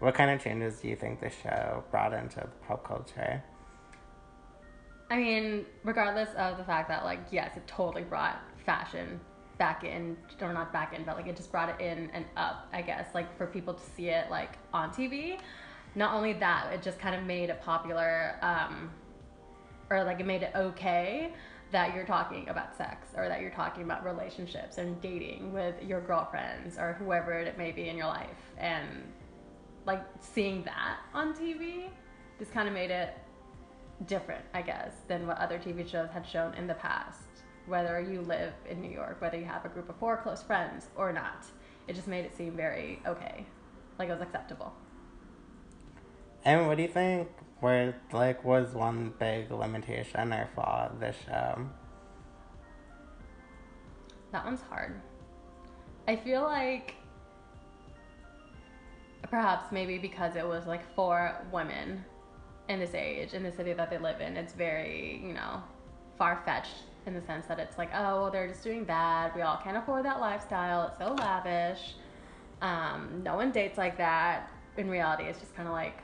What 0.00 0.16
kind 0.16 0.32
of 0.32 0.42
changes 0.42 0.80
do 0.80 0.88
you 0.88 0.96
think 0.96 1.20
the 1.20 1.30
show 1.30 1.84
brought 1.92 2.12
into 2.12 2.44
pop 2.66 2.82
culture? 2.84 3.40
I 5.12 5.16
mean, 5.16 5.64
regardless 5.84 6.30
of 6.36 6.58
the 6.58 6.64
fact 6.64 6.88
that, 6.88 7.04
like, 7.04 7.20
yes, 7.30 7.56
it 7.56 7.68
totally 7.68 8.02
brought 8.02 8.40
fashion 8.64 9.20
back 9.58 9.84
in, 9.84 10.16
or 10.40 10.52
not 10.52 10.72
back 10.72 10.92
in, 10.92 11.04
but 11.04 11.16
like 11.16 11.28
it 11.28 11.36
just 11.36 11.52
brought 11.52 11.68
it 11.68 11.80
in 11.80 12.10
and 12.12 12.24
up, 12.36 12.66
I 12.72 12.82
guess, 12.82 13.14
like 13.14 13.38
for 13.38 13.46
people 13.46 13.74
to 13.74 13.82
see 13.94 14.08
it 14.08 14.28
like 14.28 14.58
on 14.74 14.90
TV. 14.90 15.38
Not 15.96 16.14
only 16.14 16.34
that, 16.34 16.72
it 16.72 16.82
just 16.82 16.98
kind 17.00 17.16
of 17.16 17.24
made 17.24 17.48
it 17.48 17.60
popular, 17.62 18.38
um, 18.42 18.90
or 19.90 20.04
like 20.04 20.20
it 20.20 20.26
made 20.26 20.42
it 20.42 20.52
okay 20.54 21.32
that 21.72 21.94
you're 21.94 22.04
talking 22.04 22.48
about 22.48 22.76
sex 22.76 23.08
or 23.16 23.28
that 23.28 23.40
you're 23.40 23.50
talking 23.50 23.82
about 23.82 24.04
relationships 24.04 24.78
and 24.78 25.00
dating 25.00 25.52
with 25.52 25.74
your 25.82 26.00
girlfriends 26.00 26.78
or 26.78 26.92
whoever 26.94 27.32
it 27.32 27.58
may 27.58 27.72
be 27.72 27.88
in 27.88 27.96
your 27.96 28.06
life. 28.06 28.28
And 28.58 28.86
like 29.84 30.02
seeing 30.20 30.62
that 30.64 30.98
on 31.14 31.34
TV 31.34 31.88
just 32.38 32.52
kind 32.52 32.68
of 32.68 32.74
made 32.74 32.90
it 32.90 33.16
different, 34.06 34.44
I 34.52 34.62
guess, 34.62 34.92
than 35.08 35.26
what 35.26 35.38
other 35.38 35.58
TV 35.58 35.88
shows 35.90 36.10
had 36.10 36.26
shown 36.26 36.54
in 36.54 36.66
the 36.66 36.74
past. 36.74 37.22
Whether 37.66 38.00
you 38.00 38.20
live 38.20 38.52
in 38.68 38.80
New 38.80 38.90
York, 38.90 39.20
whether 39.20 39.38
you 39.38 39.46
have 39.46 39.64
a 39.64 39.68
group 39.68 39.88
of 39.88 39.96
four 39.96 40.18
close 40.18 40.42
friends 40.42 40.88
or 40.94 41.12
not, 41.12 41.46
it 41.88 41.94
just 41.94 42.06
made 42.06 42.24
it 42.24 42.36
seem 42.36 42.54
very 42.54 43.00
okay, 43.06 43.44
like 43.98 44.08
it 44.08 44.12
was 44.12 44.20
acceptable. 44.20 44.72
And 46.46 46.68
what 46.68 46.76
do 46.76 46.84
you 46.84 46.88
think 46.88 47.28
were 47.60 47.92
like 48.12 48.44
was 48.44 48.72
one 48.72 49.12
big 49.18 49.50
limitation 49.50 50.32
or 50.32 50.48
flaw 50.54 50.88
of 50.92 51.00
this 51.00 51.16
show? 51.26 51.68
That 54.30 54.44
one's 54.44 54.62
hard. 54.62 55.00
I 56.06 56.14
feel 56.14 56.42
like 56.42 56.94
perhaps 59.28 59.72
maybe 59.72 59.98
because 59.98 60.36
it 60.36 60.46
was 60.46 60.66
like 60.68 60.94
for 60.94 61.34
women 61.50 62.04
in 62.68 62.78
this 62.78 62.94
age, 62.94 63.34
in 63.34 63.42
the 63.42 63.50
city 63.50 63.72
that 63.72 63.90
they 63.90 63.98
live 63.98 64.20
in, 64.20 64.36
it's 64.36 64.52
very, 64.52 65.20
you 65.26 65.34
know, 65.34 65.60
far 66.16 66.42
fetched 66.44 66.84
in 67.06 67.14
the 67.14 67.22
sense 67.22 67.46
that 67.46 67.58
it's 67.58 67.76
like, 67.76 67.90
oh, 67.92 68.22
well, 68.22 68.30
they're 68.30 68.46
just 68.46 68.62
doing 68.62 68.84
that. 68.84 69.34
We 69.34 69.42
all 69.42 69.56
can't 69.56 69.76
afford 69.76 70.04
that 70.04 70.20
lifestyle. 70.20 70.86
It's 70.86 70.98
so 70.98 71.12
lavish. 71.12 71.96
Um, 72.62 73.22
no 73.24 73.34
one 73.34 73.50
dates 73.50 73.78
like 73.78 73.98
that. 73.98 74.48
In 74.76 74.88
reality, 74.88 75.24
it's 75.24 75.40
just 75.40 75.56
kind 75.56 75.66
of 75.66 75.74
like, 75.74 76.02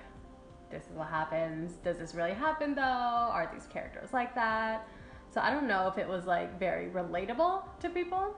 this 0.73 0.85
is 0.85 0.97
what 0.97 1.07
happens. 1.09 1.75
Does 1.85 1.99
this 1.99 2.14
really 2.14 2.35
happen 2.35 2.75
though? 2.75 2.83
Are 2.83 3.49
these 3.53 3.66
characters 3.66 4.12
like 4.12 4.35
that? 4.35 4.89
So 5.31 5.41
I 5.41 5.51
don't 5.51 5.68
know 5.68 5.87
if 5.87 5.99
it 5.99 6.09
was 6.09 6.25
like 6.25 6.59
very 6.59 6.89
relatable 6.91 7.62
to 7.81 7.89
people. 7.89 8.37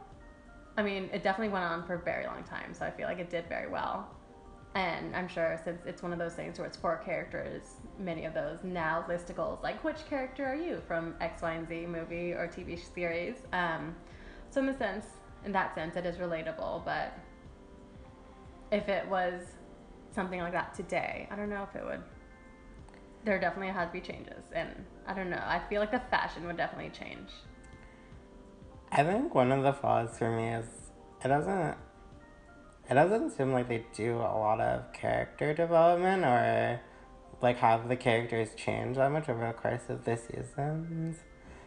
I 0.77 0.83
mean, 0.83 1.09
it 1.13 1.23
definitely 1.23 1.53
went 1.53 1.65
on 1.65 1.87
for 1.87 1.95
a 1.95 1.99
very 1.99 2.27
long 2.27 2.43
time, 2.45 2.75
so 2.75 2.85
I 2.85 2.91
feel 2.91 3.07
like 3.07 3.19
it 3.21 3.31
did 3.31 3.49
very 3.49 3.69
well. 3.69 4.11
And 4.75 5.15
I'm 5.15 5.29
sure 5.29 5.61
since 5.65 5.83
it's 5.87 6.03
one 6.03 6.13
of 6.13 6.19
those 6.19 6.35
things 6.35 6.59
where 6.59 6.67
it's 6.67 6.77
four 6.77 6.97
characters, 6.97 7.63
many 7.99 8.25
of 8.25 8.35
those 8.35 8.59
now 8.65 9.05
listicles, 9.09 9.63
like 9.63 9.83
which 9.85 10.05
character 10.11 10.45
are 10.45 10.57
you 10.57 10.83
from 10.89 11.15
X, 11.21 11.43
Y, 11.43 11.53
and 11.53 11.69
Z 11.69 11.87
movie 11.87 12.33
or 12.33 12.49
TV 12.49 12.79
series? 12.95 13.37
Um, 13.53 13.95
So 14.51 14.61
in 14.61 14.67
the 14.67 14.75
sense, 14.75 15.07
in 15.45 15.53
that 15.53 15.75
sense, 15.75 15.97
it 15.97 16.07
is 16.07 16.17
relatable. 16.17 16.85
But 16.85 17.17
if 18.73 18.89
it 18.89 19.09
was 19.09 19.43
something 20.13 20.41
like 20.41 20.53
that 20.53 20.75
today, 20.75 21.29
I 21.31 21.37
don't 21.37 21.51
know 21.51 21.67
if 21.69 21.77
it 21.77 21.85
would. 21.85 22.03
There 23.25 23.41
definitely 23.41 23.73
has 23.73 23.89
to 23.89 23.93
be 23.93 24.01
changes, 24.01 24.45
and 24.55 24.69
I 25.07 25.15
don't 25.15 25.31
know. 25.31 25.43
I 25.43 25.61
feel 25.69 25.81
like 25.81 25.91
the 25.91 26.03
fashion 26.11 26.47
would 26.47 26.59
definitely 26.59 26.91
change. 26.91 27.31
I 28.93 29.03
think 29.03 29.35
one 29.35 29.51
of 29.51 29.63
the 29.63 29.73
flaws 29.73 30.19
for 30.19 30.31
me 30.31 30.49
is 30.49 30.67
it 31.25 31.29
doesn't 31.29 31.77
it 32.91 32.95
doesn't 32.95 33.31
seem 33.31 33.53
like 33.53 33.69
they 33.69 33.85
do 33.95 34.17
a 34.17 34.37
lot 34.39 34.61
of 34.61 34.93
character 34.93 35.55
development 35.55 36.25
or 36.25 36.81
like 37.41 37.57
have 37.57 37.89
the 37.89 37.97
characters 37.97 38.51
change 38.57 38.97
that 38.97 39.11
much 39.11 39.29
over 39.29 39.47
the 39.47 39.53
course 39.53 39.89
of 39.89 40.05
the 40.05 40.17
seasons. 40.17 41.17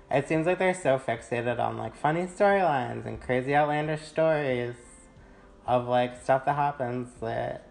It 0.10 0.28
seems 0.28 0.45
like 0.45 0.60
they're 0.60 0.74
so 0.74 0.99
fixated 0.99 1.60
on 1.60 1.78
like 1.78 1.95
funny 1.95 2.28
storylines 2.28 3.05
and 3.05 3.20
crazy 3.20 3.55
outlandish 3.55 4.03
stories 4.03 4.76
of 5.66 5.88
like 5.88 6.22
stuff 6.22 6.45
that 6.45 6.55
happens 6.55 7.10
that 7.20 7.66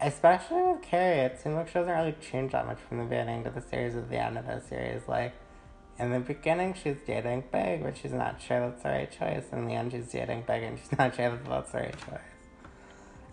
especially 0.00 0.62
with 0.62 0.82
Carrie, 0.82 1.20
it 1.20 1.40
seems 1.40 1.54
like 1.54 1.68
she 1.68 1.74
doesn't 1.74 1.92
really 1.92 2.14
change 2.20 2.52
that 2.52 2.66
much 2.66 2.78
from 2.88 2.98
the 2.98 3.04
beginning 3.04 3.44
to 3.44 3.50
the 3.50 3.62
series 3.62 3.94
to 3.94 4.02
the 4.02 4.22
end 4.22 4.36
of 4.38 4.46
the 4.46 4.60
series. 4.60 5.02
Like 5.08 5.34
in 5.98 6.10
the 6.10 6.20
beginning 6.20 6.74
she's 6.74 6.96
dating 7.06 7.44
Big, 7.52 7.82
but 7.82 7.96
she's 7.96 8.12
not 8.12 8.40
sure 8.40 8.60
that's 8.60 8.82
the 8.82 8.90
right 8.90 9.10
choice. 9.10 9.44
In 9.52 9.66
the 9.66 9.74
end 9.74 9.92
she's 9.92 10.10
dating 10.10 10.44
Big 10.46 10.62
and 10.62 10.78
she's 10.78 10.92
not 10.98 11.14
sure 11.14 11.30
that 11.30 11.44
that's 11.44 11.72
the 11.72 11.78
right 11.78 11.96
choice. 11.98 12.20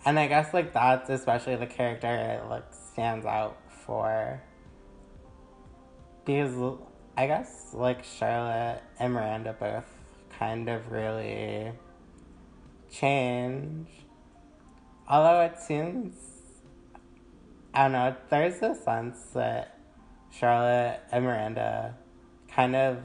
And 0.05 0.19
I 0.19 0.27
guess 0.27 0.53
like 0.53 0.73
that's 0.73 1.09
especially 1.09 1.55
the 1.55 1.67
character 1.67 2.07
that, 2.07 2.49
like 2.49 2.65
stands 2.93 3.25
out 3.25 3.57
for 3.85 4.41
because 6.25 6.79
I 7.17 7.27
guess 7.27 7.73
like 7.73 8.03
Charlotte 8.03 8.81
and 8.99 9.13
Miranda 9.13 9.53
both 9.59 9.85
kind 10.39 10.69
of 10.69 10.91
really 10.91 11.71
change. 12.89 13.87
Although 15.09 15.41
it 15.41 15.59
seems 15.59 16.32
I 17.73 17.83
don't 17.83 17.91
know, 17.93 18.15
there's 18.29 18.61
a 18.61 18.75
sense 18.75 19.19
that 19.33 19.79
Charlotte 20.31 20.99
and 21.11 21.25
Miranda 21.25 21.95
kind 22.47 22.75
of 22.75 22.99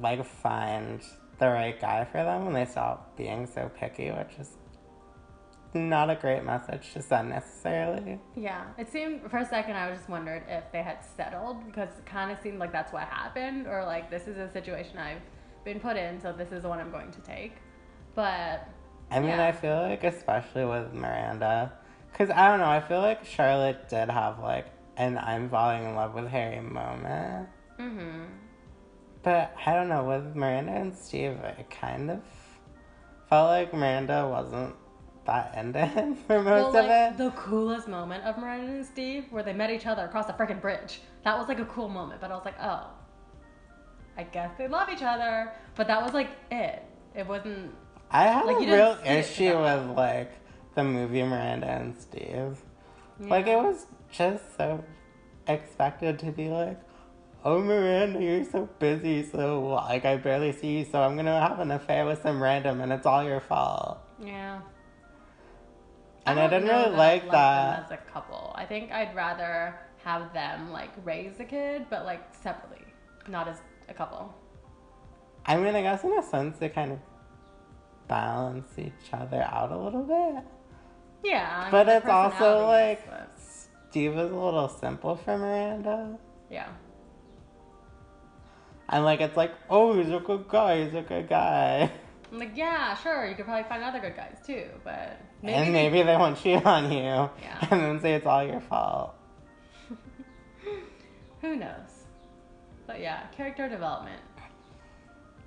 like 0.00 0.24
find 0.24 1.02
the 1.38 1.48
right 1.48 1.78
guy 1.80 2.04
for 2.04 2.22
them 2.22 2.44
when 2.44 2.54
they 2.54 2.64
stop 2.64 3.16
being 3.16 3.46
so 3.46 3.70
picky, 3.76 4.10
which 4.10 4.38
is 4.38 4.50
not 5.74 6.08
a 6.08 6.14
great 6.14 6.44
message 6.44 6.92
to 6.92 7.02
send 7.02 7.30
necessarily. 7.30 8.20
Yeah, 8.36 8.64
it 8.78 8.90
seemed 8.92 9.28
for 9.28 9.38
a 9.38 9.44
second 9.44 9.74
I 9.74 9.90
was 9.90 9.98
just 9.98 10.08
wondered 10.08 10.44
if 10.48 10.70
they 10.70 10.82
had 10.82 10.98
settled 11.16 11.66
because 11.66 11.88
it 11.98 12.06
kind 12.06 12.30
of 12.30 12.38
seemed 12.40 12.60
like 12.60 12.70
that's 12.70 12.92
what 12.92 13.02
happened, 13.04 13.66
or 13.66 13.84
like 13.84 14.10
this 14.10 14.28
is 14.28 14.36
a 14.38 14.48
situation 14.52 14.98
I've 14.98 15.22
been 15.64 15.80
put 15.80 15.96
in, 15.96 16.20
so 16.20 16.32
this 16.32 16.52
is 16.52 16.62
the 16.62 16.68
one 16.68 16.78
I'm 16.78 16.92
going 16.92 17.10
to 17.10 17.20
take. 17.20 17.56
But 18.14 18.68
I 19.10 19.18
mean, 19.18 19.30
Yeah. 19.30 19.46
I 19.46 19.52
feel 19.52 19.76
like 19.82 20.04
especially 20.04 20.64
with 20.64 20.92
Miranda, 20.94 21.72
because 22.14 22.30
I 22.30 22.46
don't 22.48 22.60
know, 22.60 22.68
I 22.68 22.80
feel 22.80 23.00
like 23.00 23.24
Charlotte 23.24 23.88
did 23.88 24.08
have 24.08 24.38
like 24.38 24.66
an 24.96 25.18
I'm 25.18 25.50
falling 25.50 25.84
in 25.84 25.96
love 25.96 26.14
with 26.14 26.28
Harry 26.28 26.60
moment. 26.60 27.48
mm-hmm. 27.78 28.22
But 29.24 29.52
I 29.66 29.74
don't 29.74 29.88
know, 29.88 30.04
with 30.04 30.36
Miranda 30.36 30.72
and 30.72 30.94
Steve, 30.96 31.32
it 31.32 31.68
kind 31.70 32.10
of 32.10 32.20
felt 33.28 33.48
like 33.48 33.74
Miranda 33.74 34.28
wasn't 34.30 34.76
that 35.26 35.56
into 35.56 35.84
him 35.84 36.14
for 36.28 36.40
Well, 36.42 36.66
most 36.66 36.74
like 36.74 36.84
of 36.84 37.14
it. 37.14 37.18
the 37.18 37.30
coolest 37.30 37.88
moment 37.88 38.22
of 38.24 38.38
Miranda 38.38 38.70
and 38.70 38.86
Steve, 38.86 39.24
where 39.30 39.42
they 39.42 39.52
met 39.52 39.70
each 39.70 39.86
other 39.86 40.04
across 40.04 40.28
a 40.28 40.34
freaking 40.34 40.60
bridge. 40.60 41.00
That 41.24 41.36
was 41.36 41.48
like 41.48 41.58
a 41.58 41.64
cool 41.64 41.88
moment, 41.88 42.20
but 42.20 42.30
I 42.30 42.36
was 42.36 42.44
like, 42.44 42.56
oh, 42.62 42.90
I 44.16 44.22
guess 44.22 44.50
they 44.56 44.68
love 44.68 44.88
each 44.88 45.02
other. 45.02 45.52
But 45.74 45.88
that 45.88 46.00
was 46.00 46.12
like 46.14 46.30
it. 46.52 46.84
It 47.16 47.26
wasn't. 47.26 47.74
I 48.10 48.24
had 48.24 48.44
like, 48.46 48.68
a 48.68 48.70
real 48.70 48.98
issue 49.04 49.58
with 49.58 49.96
like 49.96 50.30
the 50.74 50.84
movie 50.84 51.22
Miranda 51.22 51.66
and 51.66 51.96
Steve. 52.00 52.58
Like 53.20 53.46
it 53.46 53.56
was 53.56 53.86
just 54.10 54.56
so 54.56 54.84
expected 55.46 56.18
to 56.20 56.32
be 56.32 56.48
like, 56.48 56.80
oh 57.44 57.60
Miranda, 57.60 58.22
you're 58.22 58.44
so 58.44 58.68
busy, 58.78 59.22
so 59.22 59.60
like 59.62 60.04
I 60.04 60.16
barely 60.16 60.52
see 60.52 60.78
you, 60.78 60.84
so 60.84 61.00
I'm 61.02 61.16
gonna 61.16 61.40
have 61.40 61.60
an 61.60 61.70
affair 61.70 62.06
with 62.06 62.22
some 62.22 62.42
random, 62.42 62.80
and 62.80 62.92
it's 62.92 63.06
all 63.06 63.22
your 63.22 63.40
fault. 63.40 63.98
Yeah. 64.20 64.60
And 66.26 66.40
I, 66.40 66.48
don't 66.48 66.62
didn't 66.62 66.74
really 66.74 66.96
like 66.96 67.30
that. 67.30 67.84
as 67.84 67.90
a 67.90 67.98
couple. 67.98 68.52
I 68.56 68.64
think 68.64 68.90
I'd 68.90 69.14
rather 69.14 69.78
have 70.02 70.32
them 70.32 70.72
like 70.72 70.90
raise 71.04 71.38
a 71.38 71.44
kid, 71.44 71.86
but 71.90 72.04
like 72.04 72.34
separately, 72.42 72.84
not 73.28 73.46
as 73.46 73.58
a 73.88 73.94
couple. 73.94 74.34
I 75.46 75.56
mean, 75.56 75.74
I 75.74 75.82
guess 75.82 76.02
in 76.02 76.18
a 76.18 76.22
sense 76.22 76.58
they 76.58 76.70
kind 76.70 76.92
of 76.92 76.98
balance 78.08 78.78
each 78.78 79.12
other 79.12 79.42
out 79.42 79.70
a 79.70 79.76
little 79.76 80.02
bit. 80.02 80.44
Yeah. 81.24 81.64
I 81.66 81.70
But 81.70 81.84
the 81.84 81.96
it's 81.96 82.06
also 82.06 82.66
like 82.66 83.08
but- 83.08 83.30
Steve 83.90 84.12
is 84.12 84.30
a 84.30 84.34
little 84.34 84.68
simple 84.68 85.16
for 85.16 85.36
Miranda. 85.38 86.18
yeah. 86.50 86.68
And 88.88 89.04
like 89.04 89.20
it's 89.20 89.36
like, 89.36 89.52
oh, 89.70 89.94
he's 90.00 90.12
a 90.12 90.20
good 90.20 90.46
guy, 90.48 90.84
he's 90.84 90.94
a 90.94 91.02
good 91.02 91.28
guy. 91.28 91.90
I'm 92.32 92.38
like, 92.38 92.52
yeah, 92.56 92.94
sure, 92.96 93.26
you 93.28 93.34
could 93.36 93.44
probably 93.46 93.68
find 93.68 93.82
other 93.82 94.00
good 94.00 94.16
guys 94.16 94.36
too, 94.46 94.66
but 94.84 95.18
maybe 95.42 95.54
and 95.54 95.68
they- 95.68 95.88
maybe 95.88 96.02
they 96.02 96.16
won't 96.16 96.36
cheat 96.38 96.64
on 96.66 96.90
you. 96.92 96.98
Yeah. 96.98 97.30
And 97.70 97.80
then 97.80 98.00
say 98.00 98.14
it's 98.14 98.26
all 98.26 98.44
your 98.44 98.60
fault. 98.60 99.14
Who 101.40 101.56
knows? 101.56 102.04
But 102.86 103.00
yeah, 103.00 103.26
character 103.36 103.68
development. 103.68 104.20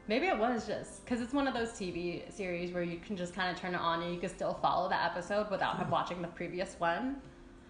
Maybe 0.08 0.28
it 0.28 0.38
was 0.38 0.66
just 0.66 1.03
because 1.03 1.22
it's 1.22 1.34
one 1.34 1.47
of 1.47 1.53
those 1.53 1.70
TV 1.72 2.32
series 2.32 2.72
where 2.72 2.84
you 2.84 2.97
can 2.97 3.18
just 3.18 3.34
kind 3.34 3.53
of 3.53 3.62
turn 3.62 3.74
it 3.74 3.82
on 3.82 4.01
and 4.01 4.14
you 4.14 4.20
can 4.20 4.30
still 4.30 4.53
follow 4.62 4.88
the 4.88 5.03
episode 5.03 5.51
without 5.51 5.89
watching 5.89 6.22
the 6.22 6.30
previous 6.30 6.76
one. 6.80 7.18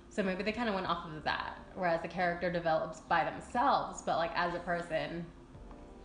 So 0.10 0.22
maybe 0.22 0.44
they 0.44 0.52
kind 0.52 0.70
of 0.70 0.76
went 0.76 0.88
off 0.88 1.06
of 1.08 1.24
that, 1.24 1.58
whereas 1.76 2.02
the 2.02 2.08
character 2.08 2.52
develops 2.52 3.02
by 3.02 3.24
themselves, 3.24 4.04
but 4.04 4.18
like 4.18 4.32
as 4.36 4.54
a 4.54 4.60
person, 4.60 5.26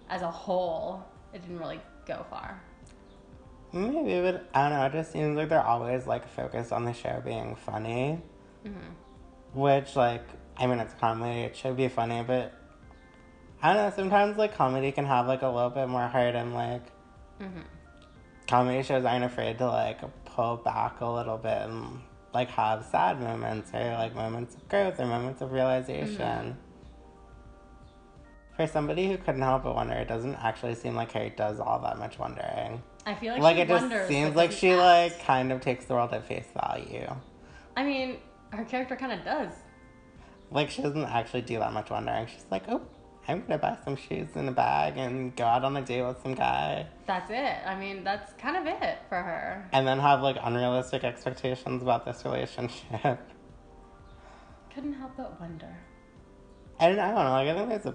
as 0.08 0.22
a 0.22 0.30
whole, 0.30 1.04
it 1.34 1.42
didn't 1.42 1.58
really 1.58 1.80
go 2.06 2.24
far. 2.30 2.60
Maybe, 3.72 4.20
but 4.20 4.48
I 4.54 4.68
don't 4.68 4.78
know. 4.78 4.86
It 4.86 4.92
just 4.92 5.12
seems 5.12 5.36
like 5.36 5.48
they're 5.48 5.64
always 5.64 6.06
like 6.06 6.28
focused 6.28 6.72
on 6.72 6.84
the 6.84 6.92
show 6.92 7.22
being 7.24 7.56
funny. 7.56 8.20
Mm-hmm. 8.66 9.58
Which, 9.58 9.96
like, 9.96 10.24
I 10.56 10.66
mean, 10.66 10.78
it's 10.78 10.94
comedy, 10.94 11.40
it 11.40 11.56
should 11.56 11.76
be 11.76 11.88
funny, 11.88 12.22
but 12.26 12.54
I 13.62 13.74
don't 13.74 13.82
know. 13.90 13.92
Sometimes, 13.94 14.36
like, 14.36 14.54
comedy 14.56 14.90
can 14.92 15.04
have, 15.04 15.26
like, 15.26 15.42
a 15.42 15.48
little 15.48 15.70
bit 15.70 15.88
more 15.88 16.06
heart, 16.08 16.34
and, 16.34 16.54
like, 16.54 16.82
Mm-hmm. 17.40 17.60
comedy 18.48 18.82
shows 18.82 19.04
aren't 19.04 19.24
afraid 19.24 19.58
to, 19.58 19.66
like, 19.66 20.00
pull 20.24 20.56
back 20.56 21.00
a 21.00 21.06
little 21.06 21.38
bit 21.38 21.62
and, 21.62 22.00
like, 22.34 22.48
have 22.50 22.84
sad 22.84 23.20
moments 23.20 23.70
or, 23.74 23.80
like, 23.94 24.14
moments 24.14 24.54
of 24.56 24.68
growth 24.68 24.98
or 25.00 25.06
moments 25.06 25.40
of 25.42 25.52
realization. 25.52 26.56
For 28.56 28.66
somebody 28.66 29.08
who 29.08 29.16
couldn't 29.16 29.40
help 29.42 29.64
but 29.64 29.74
wonder, 29.74 29.94
it 29.94 30.08
doesn't 30.08 30.34
actually 30.36 30.74
seem 30.74 30.94
like 30.94 31.08
Carrie 31.08 31.32
does 31.36 31.58
all 31.58 31.78
that 31.80 31.98
much 31.98 32.18
wondering. 32.18 32.82
I 33.06 33.14
feel 33.14 33.32
like, 33.32 33.42
Like, 33.42 33.56
she 33.56 33.62
it 33.62 33.68
just 33.68 34.08
seems 34.08 34.36
like 34.36 34.52
she, 34.52 34.70
acts. 34.72 35.14
like, 35.16 35.24
kind 35.26 35.50
of 35.52 35.60
takes 35.62 35.86
the 35.86 35.94
world 35.94 36.12
at 36.12 36.24
face 36.26 36.46
value. 36.54 37.08
I 37.76 37.82
mean, 37.82 38.18
her 38.50 38.64
character 38.64 38.94
kind 38.94 39.12
of 39.12 39.24
does. 39.24 39.52
Like 40.50 40.68
she 40.68 40.82
doesn't 40.82 41.04
actually 41.04 41.40
do 41.42 41.58
that 41.60 41.72
much 41.72 41.88
wondering. 41.88 42.26
She's 42.26 42.44
like, 42.50 42.64
oh, 42.68 42.82
I'm 43.28 43.40
gonna 43.42 43.58
buy 43.58 43.76
some 43.84 43.94
shoes 43.96 44.28
in 44.34 44.48
a 44.48 44.52
bag 44.52 44.96
and 44.98 45.34
go 45.36 45.44
out 45.44 45.64
on 45.64 45.76
a 45.76 45.82
date 45.82 46.02
with 46.02 46.20
some 46.22 46.34
guy, 46.34 46.86
That's 47.06 47.30
it. 47.30 47.56
I 47.66 47.78
mean, 47.78 48.02
that's 48.04 48.32
kind 48.34 48.56
of 48.56 48.66
it 48.66 48.98
for 49.08 49.16
her. 49.16 49.68
and 49.72 49.86
then 49.86 49.98
have 50.00 50.22
like 50.22 50.36
unrealistic 50.42 51.04
expectations 51.04 51.82
about 51.82 52.04
this 52.04 52.24
relationship. 52.24 52.80
Couldn't 54.74 54.94
help 54.94 55.12
but 55.16 55.38
wonder. 55.40 55.76
And 56.80 57.00
I 57.00 57.12
don't 57.12 57.24
know. 57.24 57.30
Like 57.30 57.48
I 57.48 57.54
think 57.54 57.68
there's 57.68 57.86
a 57.86 57.94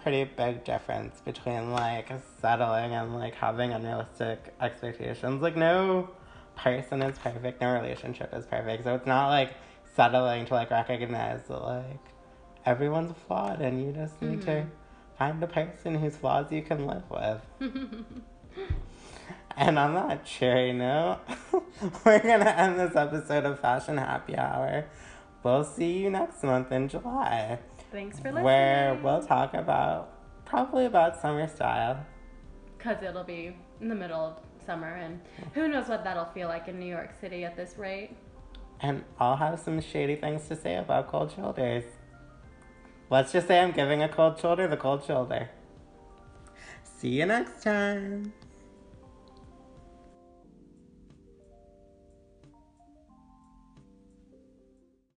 pretty 0.00 0.24
big 0.24 0.62
difference 0.64 1.20
between 1.22 1.72
like 1.72 2.08
settling 2.40 2.92
and 2.92 3.14
like 3.16 3.34
having 3.34 3.72
unrealistic 3.72 4.54
expectations. 4.60 5.42
Like 5.42 5.56
no 5.56 6.10
person 6.56 7.02
is 7.02 7.18
perfect, 7.18 7.60
no 7.60 7.72
relationship 7.72 8.32
is 8.34 8.46
perfect. 8.46 8.84
So 8.84 8.94
it's 8.94 9.06
not 9.06 9.28
like 9.28 9.54
settling 9.96 10.46
to 10.46 10.54
like 10.54 10.70
recognize 10.70 11.42
that 11.48 11.62
like 11.62 12.00
everyone's 12.68 13.16
flawed 13.26 13.62
and 13.62 13.82
you 13.82 13.92
just 13.92 14.20
need 14.20 14.42
to 14.42 14.50
mm-hmm. 14.50 14.68
find 15.18 15.42
a 15.42 15.46
person 15.46 15.94
whose 15.94 16.16
flaws 16.16 16.52
you 16.52 16.60
can 16.60 16.86
live 16.86 17.02
with. 17.10 17.40
and 19.56 19.78
on 19.78 19.94
that 19.94 20.26
cheery 20.26 20.74
note, 20.74 21.20
we're 22.04 22.18
gonna 22.18 22.50
end 22.50 22.78
this 22.78 22.94
episode 22.94 23.46
of 23.46 23.58
Fashion 23.58 23.96
Happy 23.96 24.36
Hour. 24.36 24.84
We'll 25.42 25.64
see 25.64 25.92
you 25.98 26.10
next 26.10 26.42
month 26.42 26.70
in 26.70 26.88
July 26.88 27.58
Thanks 27.90 28.18
for 28.18 28.24
listening. 28.24 28.44
where 28.44 29.00
we'll 29.02 29.22
talk 29.22 29.54
about 29.54 30.12
probably 30.44 30.84
about 30.84 31.18
summer 31.18 31.48
style. 31.48 32.04
Because 32.76 33.02
it'll 33.02 33.24
be 33.24 33.56
in 33.80 33.88
the 33.88 33.94
middle 33.94 34.20
of 34.20 34.36
summer, 34.66 34.94
and 34.94 35.22
who 35.54 35.68
knows 35.68 35.88
what 35.88 36.04
that'll 36.04 36.26
feel 36.26 36.48
like 36.48 36.68
in 36.68 36.78
New 36.78 36.90
York 36.90 37.14
City 37.18 37.46
at 37.46 37.56
this 37.56 37.78
rate. 37.78 38.10
And 38.80 39.04
I'll 39.18 39.36
have 39.36 39.58
some 39.58 39.80
shady 39.80 40.16
things 40.16 40.46
to 40.48 40.54
say 40.54 40.76
about 40.76 41.08
cold 41.08 41.32
shoulders. 41.34 41.84
Let's 43.10 43.32
just 43.32 43.48
say 43.48 43.60
I'm 43.60 43.72
giving 43.72 44.02
a 44.02 44.08
cold 44.08 44.38
shoulder 44.38 44.68
the 44.68 44.76
cold 44.76 45.04
shoulder. 45.04 45.48
See 46.82 47.08
you 47.08 47.26
next 47.26 47.62
time. 47.62 48.32